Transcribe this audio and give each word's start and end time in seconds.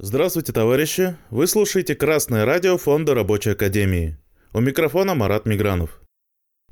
Здравствуйте, 0.00 0.52
товарищи! 0.52 1.16
Вы 1.28 1.48
слушаете 1.48 1.96
Красное 1.96 2.44
радио 2.44 2.78
Фонда 2.78 3.16
Рабочей 3.16 3.50
Академии. 3.50 4.16
У 4.52 4.60
микрофона 4.60 5.16
Марат 5.16 5.44
Мигранов. 5.44 6.00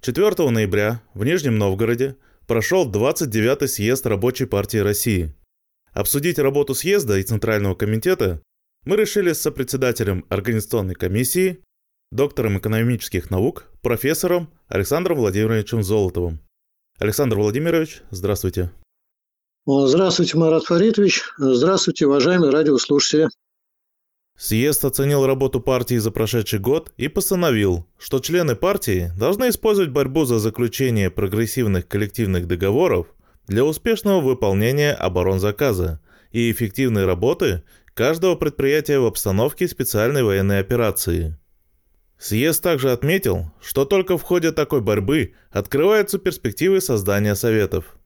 4 0.00 0.48
ноября 0.48 1.02
в 1.12 1.24
Нижнем 1.24 1.58
Новгороде 1.58 2.14
прошел 2.46 2.88
29-й 2.88 3.66
съезд 3.66 4.06
Рабочей 4.06 4.44
партии 4.46 4.78
России. 4.78 5.34
Обсудить 5.90 6.38
работу 6.38 6.76
съезда 6.76 7.18
и 7.18 7.24
Центрального 7.24 7.74
комитета 7.74 8.40
мы 8.84 8.94
решили 8.94 9.32
с 9.32 9.40
сопредседателем 9.40 10.24
организационной 10.28 10.94
комиссии, 10.94 11.64
доктором 12.12 12.58
экономических 12.58 13.30
наук, 13.30 13.64
профессором 13.82 14.54
Александром 14.68 15.18
Владимировичем 15.18 15.82
Золотовым. 15.82 16.38
Александр 17.00 17.38
Владимирович, 17.38 18.02
здравствуйте. 18.10 18.70
Здравствуйте, 19.68 20.38
Марат 20.38 20.64
Фаритович. 20.64 21.24
Здравствуйте, 21.38 22.06
уважаемые 22.06 22.52
радиослушатели. 22.52 23.26
Съезд 24.38 24.84
оценил 24.84 25.26
работу 25.26 25.60
партии 25.60 25.96
за 25.96 26.12
прошедший 26.12 26.60
год 26.60 26.92
и 26.96 27.08
постановил, 27.08 27.84
что 27.98 28.20
члены 28.20 28.54
партии 28.54 29.10
должны 29.18 29.48
использовать 29.48 29.90
борьбу 29.90 30.24
за 30.24 30.38
заключение 30.38 31.10
прогрессивных 31.10 31.88
коллективных 31.88 32.46
договоров 32.46 33.08
для 33.48 33.64
успешного 33.64 34.20
выполнения 34.20 34.92
оборонзаказа 34.92 36.00
и 36.30 36.52
эффективной 36.52 37.04
работы 37.04 37.64
каждого 37.92 38.36
предприятия 38.36 39.00
в 39.00 39.06
обстановке 39.06 39.66
специальной 39.66 40.22
военной 40.22 40.60
операции. 40.60 41.36
Съезд 42.18 42.62
также 42.62 42.92
отметил, 42.92 43.50
что 43.60 43.84
только 43.84 44.16
в 44.16 44.22
ходе 44.22 44.52
такой 44.52 44.80
борьбы 44.80 45.34
открываются 45.50 46.18
перспективы 46.18 46.80
создания 46.80 47.34
советов. 47.34 47.96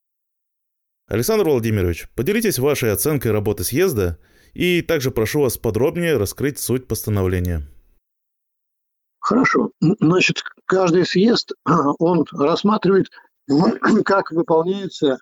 Александр 1.10 1.48
Владимирович, 1.48 2.06
поделитесь 2.14 2.60
вашей 2.60 2.92
оценкой 2.92 3.32
работы 3.32 3.64
съезда 3.64 4.16
и 4.54 4.80
также 4.80 5.10
прошу 5.10 5.40
вас 5.40 5.58
подробнее 5.58 6.16
раскрыть 6.16 6.60
суть 6.60 6.86
постановления. 6.86 7.66
Хорошо. 9.18 9.72
Значит, 9.80 10.44
каждый 10.66 11.04
съезд, 11.04 11.50
он 11.98 12.24
рассматривает, 12.30 13.08
как 14.04 14.30
выполняется 14.30 15.18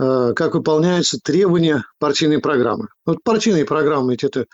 э, 0.00 0.32
как 0.34 0.54
выполняются 0.54 1.20
требования 1.22 1.84
партийной 1.98 2.38
программы. 2.38 2.88
Вот 3.04 3.22
партийные 3.22 3.66
программы– 3.66 4.16
это 4.22 4.46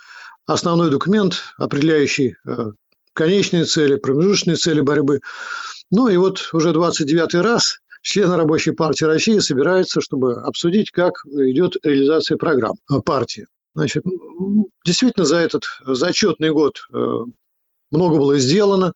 основной 0.44 0.90
документ, 0.90 1.36
определяющий 1.56 2.34
э, 2.44 2.72
конечные 3.12 3.64
цели, 3.66 3.94
промежуточные 3.94 4.56
цели 4.56 4.80
борьбы. 4.80 5.20
Ну 5.92 6.08
и 6.08 6.16
вот 6.16 6.48
уже 6.52 6.72
29 6.72 7.34
раз 7.36 7.78
члены 8.04 8.36
Рабочей 8.36 8.72
партии 8.72 9.04
России 9.04 9.38
собираются, 9.38 10.00
чтобы 10.00 10.34
обсудить, 10.34 10.90
как 10.90 11.24
идет 11.24 11.76
реализация 11.82 12.36
программ 12.36 12.76
партии. 13.04 13.46
Значит, 13.74 14.04
действительно, 14.84 15.24
за 15.24 15.38
этот 15.38 15.64
зачетный 15.84 16.50
год 16.50 16.86
э, 16.92 16.96
много 17.90 18.18
было 18.18 18.38
сделано. 18.38 18.92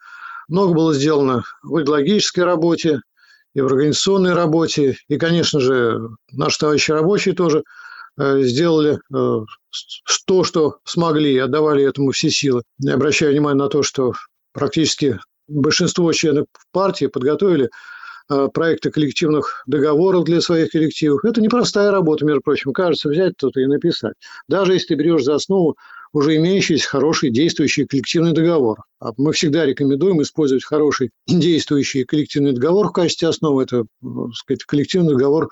Много 0.47 0.75
было 0.75 0.95
сделано 0.95 1.42
в 1.62 1.83
идеологической 1.83 2.45
работе, 2.45 3.00
и 3.55 3.61
в 3.61 3.67
организационной 3.67 4.34
работе. 4.34 4.97
И, 5.09 5.17
конечно 5.17 5.59
же, 5.59 6.11
наши 6.31 6.59
товарищи 6.59 6.91
рабочие 6.91 7.34
тоже 7.34 7.65
э, 8.19 8.43
сделали 8.43 8.98
э, 9.12 9.45
то, 10.27 10.45
что 10.45 10.78
смогли, 10.84 11.39
отдавали 11.39 11.83
этому 11.83 12.12
все 12.12 12.31
силы. 12.31 12.62
Я 12.78 12.95
обращаю 12.95 13.33
внимание 13.33 13.65
на 13.65 13.69
то, 13.69 13.83
что 13.83 14.12
практически 14.53 15.19
большинство 15.48 16.12
членов 16.12 16.47
партии 16.72 17.06
подготовили 17.06 17.65
Э, 17.65 17.70
проекты 18.53 18.91
коллективных 18.91 19.62
договоров 19.67 20.25
для 20.25 20.41
своих 20.41 20.71
коллективов. 20.71 21.25
Это 21.25 21.41
непростая 21.41 21.91
работа, 21.91 22.25
между 22.25 22.43
прочим. 22.43 22.73
Кажется, 22.73 23.09
взять 23.09 23.37
тут 23.37 23.57
и 23.57 23.67
написать. 23.67 24.15
Даже 24.48 24.75
если 24.75 24.89
ты 24.89 24.95
берешь 24.95 25.25
за 25.25 25.34
основу 25.34 25.77
уже 26.12 26.37
имеющийся 26.37 26.89
хороший 26.89 27.31
действующий 27.31 27.84
коллективный 27.84 28.33
договор. 28.33 28.79
А 29.01 29.11
мы 29.17 29.33
всегда 29.33 29.67
рекомендуем 29.67 30.23
использовать 30.23 30.65
хороший 30.65 31.11
действующий 31.27 32.05
коллективный 32.05 32.53
договор 32.53 32.88
в 32.88 32.93
качестве 32.93 33.28
основы. 33.28 33.65
Это, 33.65 33.84
так 34.03 34.34
сказать, 34.34 34.65
коллективный 34.65 35.15
договор 35.15 35.49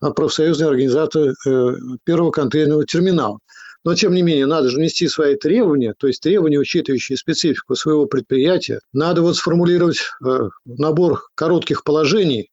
профсоюзной 0.00 0.68
организации 0.68 1.34
э, 1.46 1.76
первого 2.04 2.30
контейнерного 2.30 2.86
терминала. 2.86 3.38
Но, 3.84 3.94
тем 3.94 4.12
не 4.12 4.22
менее, 4.22 4.46
надо 4.46 4.68
же 4.68 4.76
внести 4.76 5.08
свои 5.08 5.36
требования, 5.36 5.94
то 5.96 6.06
есть 6.06 6.22
требования, 6.22 6.58
учитывающие 6.58 7.16
специфику 7.16 7.74
своего 7.74 8.06
предприятия. 8.06 8.80
Надо 8.92 9.22
вот 9.22 9.36
сформулировать 9.36 10.00
э, 10.24 10.48
набор 10.66 11.22
коротких 11.34 11.82
положений, 11.82 12.50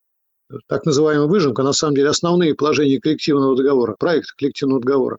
так 0.66 0.86
называемая 0.86 1.26
выжимка, 1.26 1.62
на 1.62 1.74
самом 1.74 1.96
деле 1.96 2.08
основные 2.08 2.54
положения 2.54 3.00
коллективного 3.00 3.56
договора, 3.56 3.94
проекта 3.98 4.32
коллективного 4.38 4.80
договора, 4.80 5.18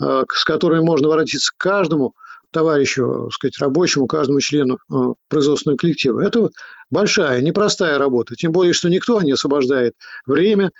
э, 0.00 0.24
с 0.32 0.44
которыми 0.44 0.80
можно 0.80 1.08
обратиться 1.08 1.52
к 1.52 1.56
каждому 1.56 2.14
товарищу, 2.52 3.28
сказать, 3.32 3.58
рабочему, 3.58 4.06
каждому 4.06 4.38
члену 4.40 4.78
э, 4.90 4.94
производственного 5.28 5.78
коллектива. 5.78 6.20
Это 6.20 6.50
большая, 6.90 7.40
непростая 7.40 7.98
работа. 7.98 8.36
Тем 8.36 8.52
более, 8.52 8.74
что 8.74 8.88
никто 8.88 9.20
не 9.22 9.32
освобождает 9.32 9.94
время 10.26 10.70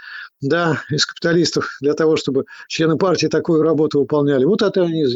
да, 0.42 0.82
из 0.90 1.06
капиталистов 1.06 1.68
для 1.80 1.94
того, 1.94 2.16
чтобы 2.16 2.44
члены 2.68 2.98
партии 2.98 3.28
такую 3.28 3.62
работу 3.62 4.00
выполняли. 4.00 4.44
Вот 4.44 4.60
это 4.60 4.82
они 4.82 5.06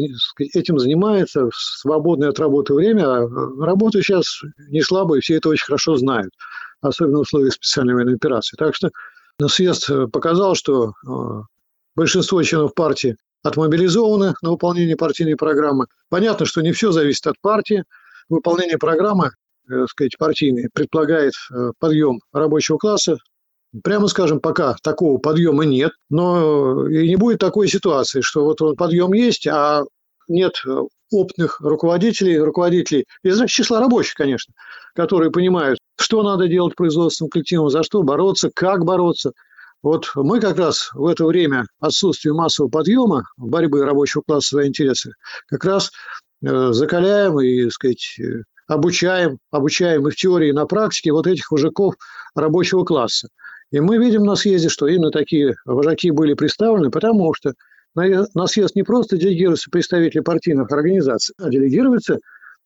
этим 0.54 0.78
занимаются 0.78 1.50
в 1.50 1.54
свободное 1.54 2.30
от 2.30 2.38
работы 2.38 2.72
время. 2.74 3.04
А 3.04 3.28
работа 3.60 4.00
сейчас 4.00 4.40
не 4.68 4.82
слабая, 4.82 5.20
все 5.20 5.36
это 5.36 5.48
очень 5.48 5.66
хорошо 5.66 5.96
знают, 5.96 6.32
особенно 6.80 7.18
в 7.18 7.22
условиях 7.22 7.52
специальной 7.54 7.94
военной 7.94 8.14
операции. 8.14 8.56
Так 8.56 8.74
что 8.74 8.90
съезд 9.48 9.90
показал, 10.12 10.54
что 10.54 10.92
э, 11.06 11.42
большинство 11.96 12.42
членов 12.42 12.74
партии 12.74 13.16
отмобилизованы 13.42 14.34
на 14.42 14.50
выполнение 14.50 14.96
партийной 14.96 15.36
программы. 15.36 15.86
Понятно, 16.08 16.46
что 16.46 16.62
не 16.62 16.72
все 16.72 16.92
зависит 16.92 17.26
от 17.26 17.34
партии. 17.40 17.84
Выполнение 18.28 18.78
программы, 18.78 19.32
э, 19.68 19.86
сказать, 19.88 20.16
партийной 20.18 20.68
предполагает 20.72 21.32
э, 21.50 21.72
подъем 21.80 22.20
рабочего 22.32 22.78
класса. 22.78 23.18
Прямо 23.82 24.08
скажем, 24.08 24.40
пока 24.40 24.76
такого 24.82 25.18
подъема 25.18 25.64
нет, 25.64 25.92
но 26.10 26.88
и 26.88 27.08
не 27.08 27.16
будет 27.16 27.38
такой 27.38 27.68
ситуации, 27.68 28.20
что 28.20 28.44
вот 28.44 28.60
он 28.62 28.76
подъем 28.76 29.12
есть, 29.12 29.46
а 29.46 29.82
нет 30.28 30.54
э, 30.66 30.80
опытных 31.10 31.60
руководителей, 31.60 32.38
руководителей 32.38 33.06
из 33.22 33.40
числа 33.48 33.80
рабочих, 33.80 34.14
конечно, 34.14 34.54
которые 34.94 35.30
понимают, 35.30 35.78
что 35.98 36.22
надо 36.22 36.48
делать 36.48 36.74
производственным 36.74 37.30
коллективом, 37.30 37.70
за 37.70 37.82
что 37.82 38.02
бороться, 38.02 38.50
как 38.54 38.84
бороться– 38.84 39.32
вот 39.86 40.10
мы 40.16 40.40
как 40.40 40.58
раз 40.58 40.90
в 40.94 41.06
это 41.06 41.24
время 41.24 41.66
отсутствия 41.78 42.32
массового 42.32 42.70
подъема 42.70 43.24
борьбы 43.36 43.84
рабочего 43.84 44.22
класса 44.26 44.56
за 44.56 44.66
интересы 44.66 45.12
как 45.46 45.64
раз 45.64 45.92
э, 46.44 46.72
закаляем 46.72 47.38
и, 47.40 47.64
так 47.64 47.72
сказать, 47.72 48.16
э, 48.18 48.42
обучаем, 48.66 49.38
обучаем 49.52 50.08
и 50.08 50.10
в 50.10 50.16
теории, 50.16 50.48
и 50.48 50.52
на 50.52 50.66
практике 50.66 51.12
вот 51.12 51.28
этих 51.28 51.50
вожаков 51.52 51.94
рабочего 52.34 52.84
класса. 52.84 53.28
И 53.76 53.80
мы 53.80 53.98
видим 53.98 54.24
на 54.24 54.36
съезде, 54.36 54.70
что 54.70 54.86
именно 54.86 55.10
такие 55.10 55.54
вожаки 55.66 56.10
были 56.10 56.32
представлены, 56.32 56.90
потому 56.90 57.34
что 57.34 57.52
на 57.94 58.46
съезд 58.46 58.74
не 58.74 58.84
просто 58.84 59.18
делегируются 59.18 59.68
представители 59.70 60.20
партийных 60.20 60.72
организаций, 60.72 61.34
а 61.38 61.50
делегируются 61.50 62.20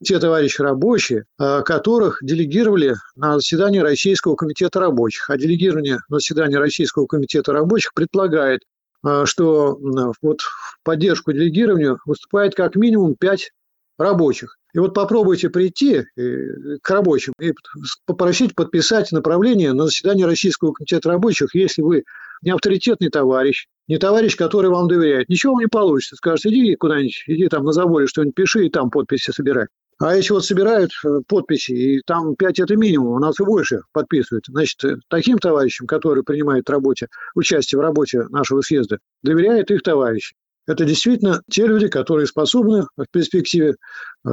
те 0.04 0.20
товарищи 0.20 0.62
рабочие, 0.62 1.24
а, 1.36 1.62
которых 1.62 2.20
делегировали 2.22 2.94
на 3.16 3.34
заседание 3.40 3.82
Российского 3.82 4.36
комитета 4.36 4.78
рабочих. 4.78 5.28
А 5.28 5.36
делегирование 5.36 5.98
на 6.08 6.18
заседание 6.18 6.60
Российского 6.60 7.06
комитета 7.06 7.52
рабочих 7.52 7.92
предполагает, 7.92 8.60
а, 9.02 9.26
что 9.26 9.80
вот 10.22 10.42
в 10.42 10.78
поддержку 10.84 11.32
делегированию 11.32 11.98
выступает 12.06 12.54
как 12.54 12.76
минимум 12.76 13.16
пять 13.16 13.50
рабочих. 13.98 14.59
И 14.74 14.78
вот 14.78 14.94
попробуйте 14.94 15.50
прийти 15.50 16.04
э, 16.16 16.46
к 16.82 16.90
рабочим 16.90 17.32
и 17.40 17.52
попросить 18.06 18.54
подписать 18.54 19.12
направление 19.12 19.72
на 19.72 19.86
заседание 19.86 20.26
Российского 20.26 20.72
комитета 20.72 21.08
рабочих, 21.08 21.54
если 21.54 21.82
вы 21.82 22.04
не 22.42 22.50
авторитетный 22.50 23.10
товарищ, 23.10 23.66
не 23.88 23.98
товарищ, 23.98 24.36
который 24.36 24.70
вам 24.70 24.88
доверяет. 24.88 25.28
Ничего 25.28 25.60
не 25.60 25.66
получится. 25.66 26.16
Скажет, 26.16 26.46
иди 26.46 26.74
куда-нибудь, 26.76 27.24
иди 27.26 27.48
там 27.48 27.64
на 27.64 27.72
заборе 27.72 28.06
что-нибудь 28.06 28.34
пиши 28.34 28.66
и 28.66 28.70
там 28.70 28.90
подписи 28.90 29.30
собирай. 29.30 29.66
А 29.98 30.16
если 30.16 30.32
вот 30.32 30.46
собирают 30.46 30.92
э, 31.04 31.20
подписи, 31.28 31.72
и 31.72 32.00
там 32.06 32.34
5 32.34 32.60
это 32.60 32.74
минимум, 32.74 33.12
у 33.12 33.18
нас 33.18 33.38
и 33.38 33.44
больше 33.44 33.82
подписывают, 33.92 34.46
значит, 34.48 34.82
э, 34.84 34.96
таким 35.08 35.38
товарищам, 35.38 35.86
которые 35.86 36.24
принимают 36.24 36.66
в 36.66 36.72
работе, 36.72 37.08
участие 37.34 37.78
в 37.78 37.82
работе 37.82 38.22
нашего 38.30 38.62
съезда, 38.62 38.98
доверяют 39.22 39.70
их 39.70 39.82
товарищи. 39.82 40.34
Это 40.66 40.84
действительно 40.84 41.42
те 41.50 41.66
люди, 41.66 41.88
которые 41.88 42.26
способны 42.26 42.86
в 42.96 43.06
перспективе 43.10 43.74
э, 44.26 44.30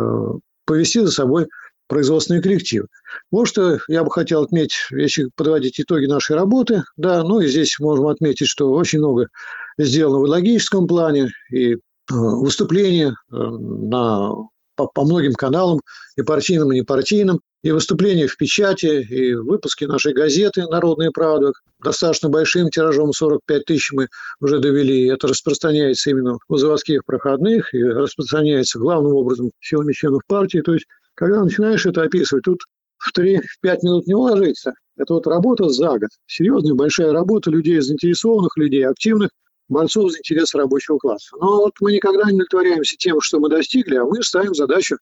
повести 0.65 0.99
за 0.99 1.11
собой 1.11 1.47
производственный 1.87 2.41
коллектив. 2.41 2.85
Вот 3.31 3.47
что 3.47 3.79
я 3.87 4.03
бы 4.03 4.11
хотел 4.11 4.43
отметить, 4.43 4.77
если 4.91 5.29
подводить 5.35 5.79
итоги 5.79 6.05
нашей 6.05 6.35
работы. 6.35 6.83
Да, 6.97 7.23
ну 7.23 7.39
и 7.39 7.47
здесь 7.47 7.79
можем 7.79 8.07
отметить, 8.07 8.47
что 8.47 8.71
очень 8.71 8.99
много 8.99 9.29
сделано 9.77 10.19
в 10.19 10.29
логическом 10.29 10.87
плане, 10.87 11.31
и 11.51 11.77
выступления 12.09 13.15
на 13.29 14.33
по, 14.77 14.87
по 14.87 15.03
многим 15.03 15.33
каналам, 15.33 15.81
и 16.15 16.21
партийным, 16.21 16.71
и 16.71 16.79
непартийным, 16.79 17.41
и 17.63 17.71
выступления 17.71 18.27
в 18.27 18.37
печати, 18.37 19.01
и 19.01 19.33
выпуски 19.33 19.83
нашей 19.83 20.13
газеты 20.13 20.63
«Народная 20.67 21.11
правда». 21.11 21.51
Достаточно 21.83 22.29
большим 22.29 22.69
тиражом 22.69 23.11
45 23.11 23.65
тысяч 23.65 23.91
мы 23.91 24.07
уже 24.39 24.59
довели. 24.59 25.07
Это 25.07 25.27
распространяется 25.27 26.09
именно 26.11 26.37
в 26.47 26.57
заводских 26.57 27.03
проходных 27.03 27.73
и 27.73 27.83
распространяется 27.83 28.79
главным 28.79 29.13
образом 29.13 29.51
силами 29.59 29.91
членов 29.91 30.21
партии. 30.27 30.61
То 30.61 30.73
есть, 30.73 30.85
когда 31.15 31.43
начинаешь 31.43 31.85
это 31.85 32.03
описывать, 32.03 32.45
тут 32.45 32.61
в 32.97 33.17
3-5 33.17 33.39
минут 33.83 34.07
не 34.07 34.15
уложится. 34.15 34.73
Это 34.97 35.15
вот 35.15 35.27
работа 35.27 35.69
за 35.69 35.89
год. 35.89 36.09
Серьезная 36.25 36.73
большая 36.73 37.11
работа 37.11 37.51
людей, 37.51 37.79
заинтересованных 37.79 38.55
людей, 38.57 38.87
активных 38.87 39.29
борцов 39.69 40.11
за 40.11 40.19
интересы 40.19 40.57
рабочего 40.57 40.97
класса. 40.97 41.35
Но 41.39 41.61
вот 41.61 41.73
мы 41.79 41.93
никогда 41.93 42.25
не 42.25 42.33
удовлетворяемся 42.33 42.95
тем, 42.97 43.21
что 43.21 43.39
мы 43.39 43.49
достигли, 43.49 43.95
а 43.95 44.05
мы 44.05 44.23
ставим 44.23 44.53
задачу 44.53 44.97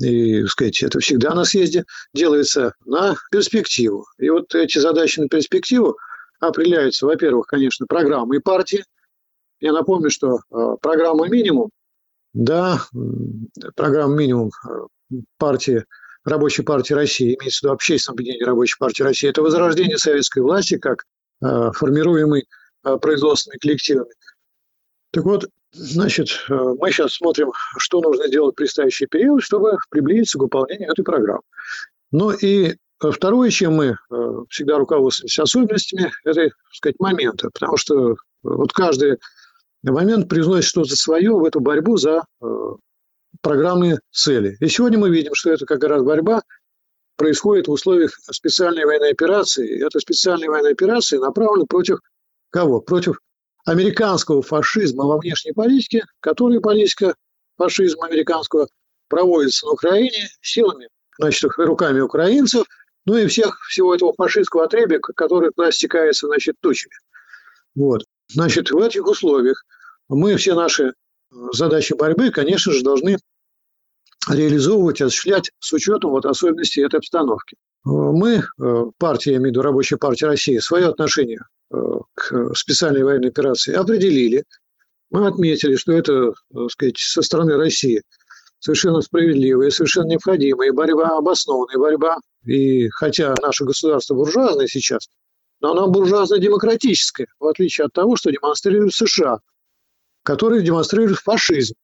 и, 0.00 0.44
сказать, 0.46 0.82
это 0.82 0.98
всегда 1.00 1.34
на 1.34 1.44
съезде 1.44 1.84
делается 2.14 2.74
на 2.84 3.16
перспективу. 3.30 4.06
И 4.18 4.28
вот 4.30 4.54
эти 4.54 4.78
задачи 4.78 5.20
на 5.20 5.28
перспективу 5.28 5.96
определяются, 6.40 7.06
во-первых, 7.06 7.46
конечно, 7.46 7.86
программой 7.86 8.40
партии. 8.40 8.84
Я 9.60 9.72
напомню, 9.72 10.10
что 10.10 10.40
э, 10.50 10.76
программа 10.80 11.28
«Минимум», 11.28 11.70
да, 12.32 12.80
программа 13.76 14.16
«Минимум» 14.16 14.50
партии 15.38 15.84
Рабочей 16.24 16.62
партии 16.62 16.94
России, 16.94 17.36
имеется 17.38 17.60
в 17.60 17.62
виду 17.64 17.72
общественное 17.74 18.14
объединение 18.14 18.46
Рабочей 18.46 18.76
партии 18.78 19.02
России, 19.02 19.28
это 19.28 19.42
возрождение 19.42 19.98
советской 19.98 20.40
власти 20.40 20.78
как 20.78 21.04
э, 21.44 21.70
формируемой 21.72 22.42
э, 22.42 22.44
производственными 22.82 23.58
коллективами. 23.58 24.12
Так 25.12 25.24
вот, 25.24 25.48
значит, 25.72 26.28
э, 26.48 26.54
мы 26.54 26.90
сейчас 26.90 27.14
смотрим, 27.14 27.52
что 27.78 28.00
нужно 28.00 28.28
делать 28.28 28.54
в 28.54 28.56
предстоящий 28.56 29.06
период, 29.06 29.42
чтобы 29.42 29.76
приблизиться 29.90 30.38
к 30.38 30.42
выполнению 30.42 30.90
этой 30.90 31.04
программы. 31.04 31.42
Ну 32.10 32.30
и 32.30 32.76
второе, 32.98 33.50
чем 33.50 33.74
мы 33.74 33.96
всегда 34.48 34.78
руководствуемся 34.78 35.42
особенностями 35.42 36.12
этой, 36.24 36.50
так 36.50 36.74
сказать, 36.74 37.00
момента, 37.00 37.50
потому 37.52 37.76
что 37.76 38.16
вот 38.42 38.72
каждый 38.72 39.18
момент 39.82 40.28
призносит 40.28 40.70
что-то 40.70 40.94
свое 40.94 41.32
в 41.32 41.44
эту 41.44 41.60
борьбу 41.60 41.96
за 41.96 42.24
программные 43.40 43.98
цели. 44.10 44.56
И 44.60 44.68
сегодня 44.68 44.98
мы 44.98 45.10
видим, 45.10 45.34
что 45.34 45.50
это 45.50 45.66
как 45.66 45.82
раз 45.84 46.02
борьба 46.02 46.42
происходит 47.16 47.66
в 47.66 47.72
условиях 47.72 48.12
специальной 48.30 48.84
военной 48.84 49.10
операции. 49.10 49.84
Эта 49.84 49.98
специальная 49.98 50.48
военная 50.48 50.72
операция 50.72 51.18
направлена 51.18 51.66
против 51.66 51.98
кого? 52.52 52.80
Против 52.80 53.18
американского 53.64 54.42
фашизма 54.42 55.04
во 55.04 55.18
внешней 55.18 55.52
политике, 55.52 56.04
которая 56.20 56.60
политика 56.60 57.14
фашизма 57.56 58.06
американского 58.06 58.68
проводится 59.08 59.66
на 59.66 59.72
Украине 59.72 60.28
силами, 60.40 60.88
значит, 61.18 61.50
руками 61.56 62.00
украинцев, 62.00 62.64
ну 63.04 63.16
и 63.16 63.26
всех, 63.26 63.58
всего 63.68 63.94
этого 63.94 64.14
фашистского 64.14 64.64
отребия, 64.64 65.00
который 65.00 65.50
туда 65.50 65.72
стекается, 65.72 66.28
значит, 66.28 66.56
тучами. 66.60 66.94
Вот. 67.74 68.04
Значит, 68.28 68.70
в 68.70 68.78
этих 68.78 69.06
условиях 69.06 69.64
мы 70.08 70.36
все 70.36 70.54
наши 70.54 70.92
задачи 71.52 71.94
борьбы, 71.94 72.30
конечно 72.30 72.72
же, 72.72 72.82
должны 72.82 73.18
реализовывать, 74.28 75.00
осуществлять 75.00 75.50
с 75.58 75.72
учетом 75.72 76.10
вот 76.10 76.26
особенностей 76.26 76.82
этой 76.82 76.96
обстановки. 76.96 77.56
Мы, 77.84 78.42
э, 78.42 78.84
партия, 78.98 79.32
я 79.32 79.36
имею 79.38 79.48
в 79.48 79.52
виду 79.52 79.62
Рабочая 79.62 79.96
партия 79.96 80.26
России, 80.26 80.58
свое 80.58 80.86
отношение 80.86 81.40
э, 81.72 81.76
к 82.14 82.54
специальной 82.54 83.02
военной 83.02 83.28
операции 83.28 83.74
определили. 83.74 84.44
Мы 85.10 85.26
отметили, 85.26 85.76
что 85.76 85.92
это, 85.92 86.32
так 86.52 86.70
сказать, 86.70 86.98
со 86.98 87.22
стороны 87.22 87.56
России 87.56 88.02
совершенно 88.60 89.00
справедливая, 89.00 89.70
совершенно 89.70 90.06
необходимая, 90.06 90.72
борьба 90.72 91.18
обоснованная, 91.18 91.78
борьба. 91.78 92.18
И 92.46 92.88
хотя 92.90 93.34
наше 93.42 93.64
государство 93.64 94.14
буржуазное 94.14 94.68
сейчас, 94.68 95.08
но 95.60 95.72
оно 95.72 95.88
буржуазно-демократическое, 95.88 97.26
в 97.40 97.46
отличие 97.46 97.86
от 97.86 97.92
того, 97.92 98.14
что 98.14 98.30
демонстрирует 98.30 98.94
США– 98.94 99.38
которые 100.22 100.62
демонстрируют 100.62 101.18
фашизм. 101.18 101.74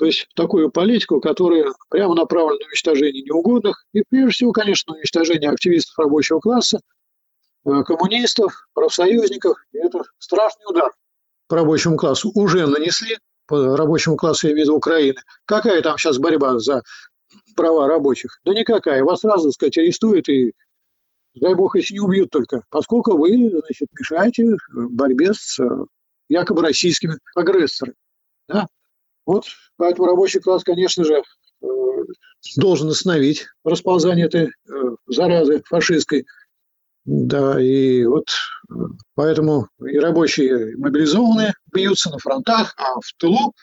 То 0.00 0.06
есть 0.06 0.28
такую 0.34 0.70
политику, 0.70 1.20
которая 1.20 1.66
прямо 1.90 2.14
направлена 2.14 2.58
на 2.58 2.66
уничтожение 2.68 3.22
неугодных 3.22 3.84
и, 3.92 4.02
прежде 4.08 4.30
всего, 4.30 4.52
конечно, 4.52 4.94
уничтожение 4.94 5.50
активистов 5.50 5.98
рабочего 5.98 6.40
класса, 6.40 6.80
э, 7.66 7.82
коммунистов, 7.82 8.66
профсоюзников. 8.72 9.58
И 9.72 9.76
это 9.76 10.00
страшный 10.18 10.64
удар 10.70 10.90
по 11.48 11.56
рабочему 11.56 11.98
классу. 11.98 12.30
Уже 12.34 12.66
нанесли 12.66 13.18
по 13.46 13.76
рабочему 13.76 14.16
классу, 14.16 14.48
я 14.48 14.54
виду, 14.54 14.74
Украины. 14.74 15.20
Какая 15.44 15.82
там 15.82 15.98
сейчас 15.98 16.16
борьба 16.16 16.58
за 16.60 16.82
права 17.54 17.86
рабочих? 17.86 18.40
Да 18.46 18.54
никакая. 18.54 19.04
Вас 19.04 19.20
сразу, 19.20 19.50
так 19.50 19.52
сказать, 19.52 19.76
арестуют 19.76 20.30
и 20.30 20.54
дай 21.34 21.54
бог, 21.54 21.76
если 21.76 21.92
не 21.92 22.00
убьют 22.00 22.30
только, 22.30 22.62
поскольку 22.70 23.18
вы, 23.18 23.50
значит, 23.50 23.88
мешаете 23.98 24.56
борьбе 24.72 25.34
с 25.34 25.60
э, 25.60 25.68
якобы 26.30 26.62
российскими 26.62 27.18
агрессорами. 27.34 27.96
Да? 28.48 28.66
Вот 29.26 29.44
поэтому 29.76 30.08
рабочий 30.08 30.40
класс, 30.40 30.64
конечно 30.64 31.04
же, 31.04 31.22
э, 31.62 31.66
должен 32.56 32.88
остановить 32.88 33.46
расползание 33.64 34.26
этой 34.26 34.46
э, 34.46 34.50
заразы 35.06 35.62
фашистской. 35.66 36.26
Да, 37.04 37.60
и 37.60 38.04
вот 38.04 38.28
э, 38.70 38.74
поэтому 39.14 39.68
и 39.80 39.98
рабочие 39.98 40.76
мобилизованные 40.76 41.54
бьются 41.72 42.10
на 42.10 42.18
фронтах, 42.18 42.74
а 42.76 43.00
в 43.00 43.12
тылу 43.18 43.54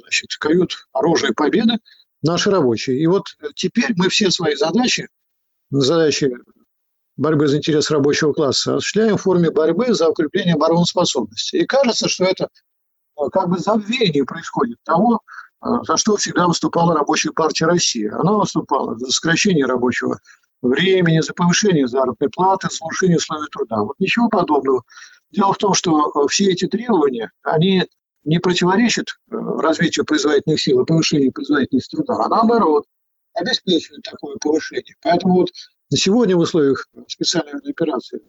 значит, 0.00 0.30
кают 0.38 0.76
оружие 0.92 1.32
победы 1.32 1.78
наши 2.22 2.50
рабочие. 2.50 3.00
И 3.00 3.06
вот 3.06 3.24
теперь 3.54 3.92
мы 3.96 4.08
все 4.08 4.30
свои 4.30 4.54
задачи, 4.54 5.08
задачи 5.70 6.32
борьбы 7.16 7.48
за 7.48 7.58
интерес 7.58 7.90
рабочего 7.90 8.32
класса 8.32 8.76
осуществляем 8.76 9.16
в 9.16 9.22
форме 9.22 9.50
борьбы 9.50 9.92
за 9.92 10.08
укрепление 10.08 10.54
обороноспособности. 10.54 11.56
И 11.56 11.66
кажется, 11.66 12.08
что 12.08 12.24
это 12.24 12.48
как 13.32 13.48
бы 13.48 13.58
забвение 13.58 14.24
происходит 14.24 14.78
того, 14.84 15.20
э, 15.64 15.68
за 15.86 15.96
что 15.96 16.16
всегда 16.16 16.46
выступала 16.46 16.94
Рабочая 16.94 17.32
партия 17.32 17.66
России. 17.66 18.08
Она 18.08 18.32
выступала 18.32 18.98
за 18.98 19.10
сокращение 19.10 19.66
рабочего 19.66 20.18
времени, 20.62 21.20
за 21.20 21.34
повышение 21.34 21.88
заработной 21.88 22.30
платы, 22.30 22.68
за 22.70 22.84
улучшение 22.84 23.16
условий 23.16 23.48
труда. 23.50 23.82
Вот 23.82 23.96
ничего 23.98 24.28
подобного. 24.28 24.82
Дело 25.30 25.52
в 25.52 25.58
том, 25.58 25.74
что 25.74 26.10
э, 26.14 26.28
все 26.28 26.50
эти 26.50 26.66
требования, 26.66 27.30
они 27.42 27.84
не 28.24 28.38
противоречат 28.38 29.08
развитию 29.28 30.04
производительных 30.04 30.60
сил 30.60 30.80
и 30.80 30.86
повышению 30.86 31.32
производительности 31.32 31.96
труда, 31.96 32.24
а 32.24 32.28
наоборот, 32.28 32.84
обеспечивают 33.34 34.04
такое 34.04 34.36
повышение. 34.40 34.94
Поэтому 35.02 35.34
вот 35.34 35.50
на 35.90 35.96
сегодня 35.96 36.36
в 36.36 36.40
условиях 36.40 36.86
специальной 37.08 37.60
операции 37.68 38.20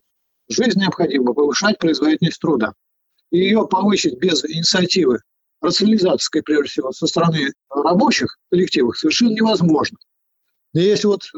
жизнь 0.49 0.79
необходимо 0.79 1.33
повышать 1.33 1.77
производительность 1.77 2.39
труда. 2.39 2.73
И 3.33 3.39
ее 3.39 3.67
повысить 3.67 4.19
без 4.19 4.45
инициативы 4.45 5.19
рационализации, 5.59 6.41
прежде 6.41 6.69
всего, 6.69 6.91
со 6.91 7.07
стороны 7.07 7.51
рабочих 7.69 8.37
коллективов 8.51 8.97
совершенно 8.97 9.31
невозможно. 9.31 9.97
И 10.75 10.81
если 10.81 11.07
вот 11.07 11.23
э, 11.33 11.37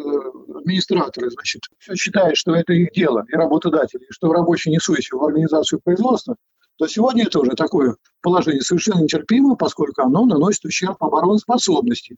администраторы, 0.58 1.30
значит, 1.30 1.64
все 1.80 1.96
считают, 1.96 2.36
что 2.36 2.54
это 2.54 2.74
их 2.74 2.92
дело, 2.92 3.24
и 3.30 3.36
работодатели, 3.36 4.06
что 4.10 4.34
рабочие 4.34 4.74
не 4.74 4.80
суются 4.80 5.16
в 5.16 5.24
организацию 5.24 5.80
производства, 5.82 6.36
то 6.78 6.86
сегодня 6.88 7.28
это 7.28 7.40
уже 7.40 7.52
такое 7.52 7.96
положение 8.22 8.62
совершенно 8.62 9.02
нетерпимо, 9.02 9.56
поскольку 9.56 10.02
оно 10.02 10.26
наносит 10.26 10.66
ущерб 10.66 11.02
обороноспособности. 11.02 12.18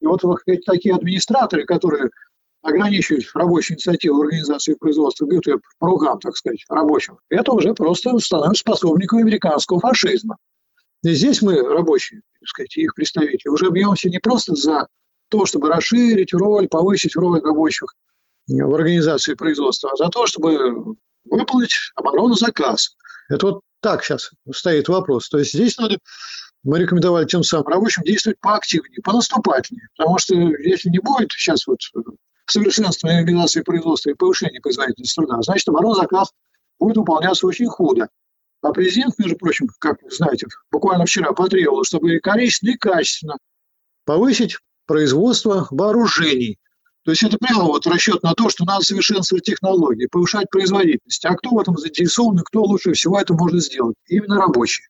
И 0.00 0.06
вот 0.06 0.22
такие 0.64 0.94
администраторы, 0.94 1.64
которые 1.64 2.08
ограничивать 2.62 3.28
рабочую 3.34 3.76
инициативу 3.76 4.22
организации 4.22 4.74
производства, 4.74 5.26
бьют 5.26 5.46
ее 5.46 5.60
по 5.78 5.88
рукам, 5.88 6.18
так 6.20 6.36
сказать, 6.36 6.64
рабочим, 6.68 7.18
это 7.28 7.52
уже 7.52 7.74
просто 7.74 8.16
становится 8.18 8.60
способником 8.60 9.18
американского 9.18 9.80
фашизма. 9.80 10.36
И 11.02 11.10
здесь 11.10 11.42
мы, 11.42 11.60
рабочие, 11.60 12.22
так 12.38 12.48
сказать, 12.48 12.76
их 12.76 12.94
представители, 12.94 13.48
уже 13.48 13.70
бьемся 13.70 14.08
не 14.08 14.18
просто 14.18 14.54
за 14.54 14.86
то, 15.28 15.46
чтобы 15.46 15.68
расширить 15.68 16.32
роль, 16.32 16.68
повысить 16.68 17.16
роль 17.16 17.40
рабочих 17.40 17.92
в 18.46 18.74
организации 18.74 19.34
производства, 19.34 19.90
а 19.92 19.96
за 19.96 20.08
то, 20.08 20.26
чтобы 20.26 20.96
выполнить 21.24 21.74
оборону 21.96 22.34
заказ. 22.34 22.96
Это 23.28 23.46
вот 23.46 23.60
так 23.80 24.04
сейчас 24.04 24.30
стоит 24.54 24.88
вопрос. 24.88 25.28
То 25.28 25.38
есть 25.38 25.52
здесь 25.52 25.76
надо, 25.78 25.98
мы 26.62 26.78
рекомендовали 26.78 27.26
тем 27.26 27.42
самым 27.42 27.66
рабочим 27.68 28.02
действовать 28.04 28.38
поактивнее, 28.40 29.00
понаступательнее. 29.02 29.88
Потому 29.96 30.18
что 30.18 30.34
если 30.34 30.90
не 30.90 31.00
будет 31.00 31.32
сейчас 31.32 31.66
вот 31.66 31.80
совершенствования 32.52 33.18
организации 33.20 33.62
производства 33.62 34.10
и 34.10 34.14
повышения 34.14 34.60
производительности 34.60 35.16
труда, 35.16 35.40
значит, 35.42 35.68
оборонзаказ 35.68 36.32
будет 36.78 36.96
выполняться 36.96 37.46
очень 37.46 37.66
худо. 37.66 38.08
А 38.62 38.72
президент, 38.72 39.18
между 39.18 39.36
прочим, 39.36 39.68
как 39.78 40.00
вы 40.02 40.10
знаете, 40.10 40.46
буквально 40.70 41.04
вчера 41.04 41.32
потребовал, 41.32 41.84
чтобы 41.84 42.18
количественно 42.20 42.70
и 42.70 42.76
качественно 42.76 43.36
повысить 44.04 44.58
производство 44.86 45.66
вооружений. 45.70 46.58
То 47.04 47.10
есть 47.10 47.24
это 47.24 47.36
прямо 47.38 47.64
вот 47.64 47.86
расчет 47.86 48.22
на 48.22 48.34
то, 48.34 48.48
что 48.48 48.64
надо 48.64 48.84
совершенствовать 48.84 49.44
технологии, 49.44 50.06
повышать 50.06 50.48
производительность. 50.50 51.24
А 51.24 51.34
кто 51.34 51.50
в 51.50 51.58
этом 51.58 51.76
заинтересован 51.76 52.38
и 52.38 52.44
кто 52.44 52.62
лучше 52.62 52.92
всего 52.92 53.18
это 53.18 53.34
может 53.34 53.62
сделать? 53.62 53.96
Именно 54.06 54.36
рабочие. 54.36 54.86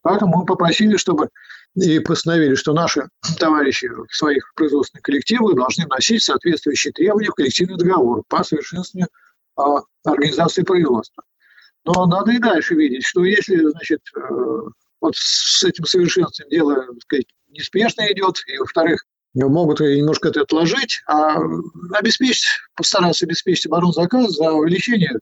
Поэтому 0.00 0.38
мы 0.38 0.46
попросили, 0.46 0.96
чтобы 0.96 1.28
и 1.74 1.98
постановили, 1.98 2.54
что 2.54 2.72
наши 2.72 3.08
товарищи 3.38 3.90
своих 4.10 4.52
производственных 4.54 5.02
коллективах 5.02 5.56
должны 5.56 5.86
вносить 5.86 6.22
соответствующие 6.22 6.92
требования 6.92 7.30
в 7.30 7.34
коллективный 7.34 7.76
договор 7.76 8.22
по 8.28 8.44
совершенствованию 8.44 9.08
а, 9.56 9.80
организации 10.04 10.62
производства. 10.62 11.24
Но 11.84 12.06
надо 12.06 12.32
и 12.32 12.38
дальше 12.38 12.74
видеть, 12.74 13.04
что 13.04 13.24
если, 13.24 13.56
значит, 13.56 14.00
э, 14.16 14.20
вот 15.00 15.14
с 15.16 15.62
этим 15.64 15.84
совершенствованием 15.84 16.50
дело, 16.50 16.86
так 16.86 17.02
сказать, 17.02 17.26
неспешно 17.48 18.10
идет, 18.10 18.36
и, 18.46 18.56
во-вторых, 18.56 19.04
могут 19.34 19.80
немножко 19.80 20.28
это 20.28 20.42
отложить, 20.42 21.02
а 21.06 21.36
обеспечить, 21.92 22.46
постараться 22.74 23.26
обеспечить 23.26 23.66
оборонзаказ 23.66 24.36
за 24.36 24.52
увеличение, 24.52 25.18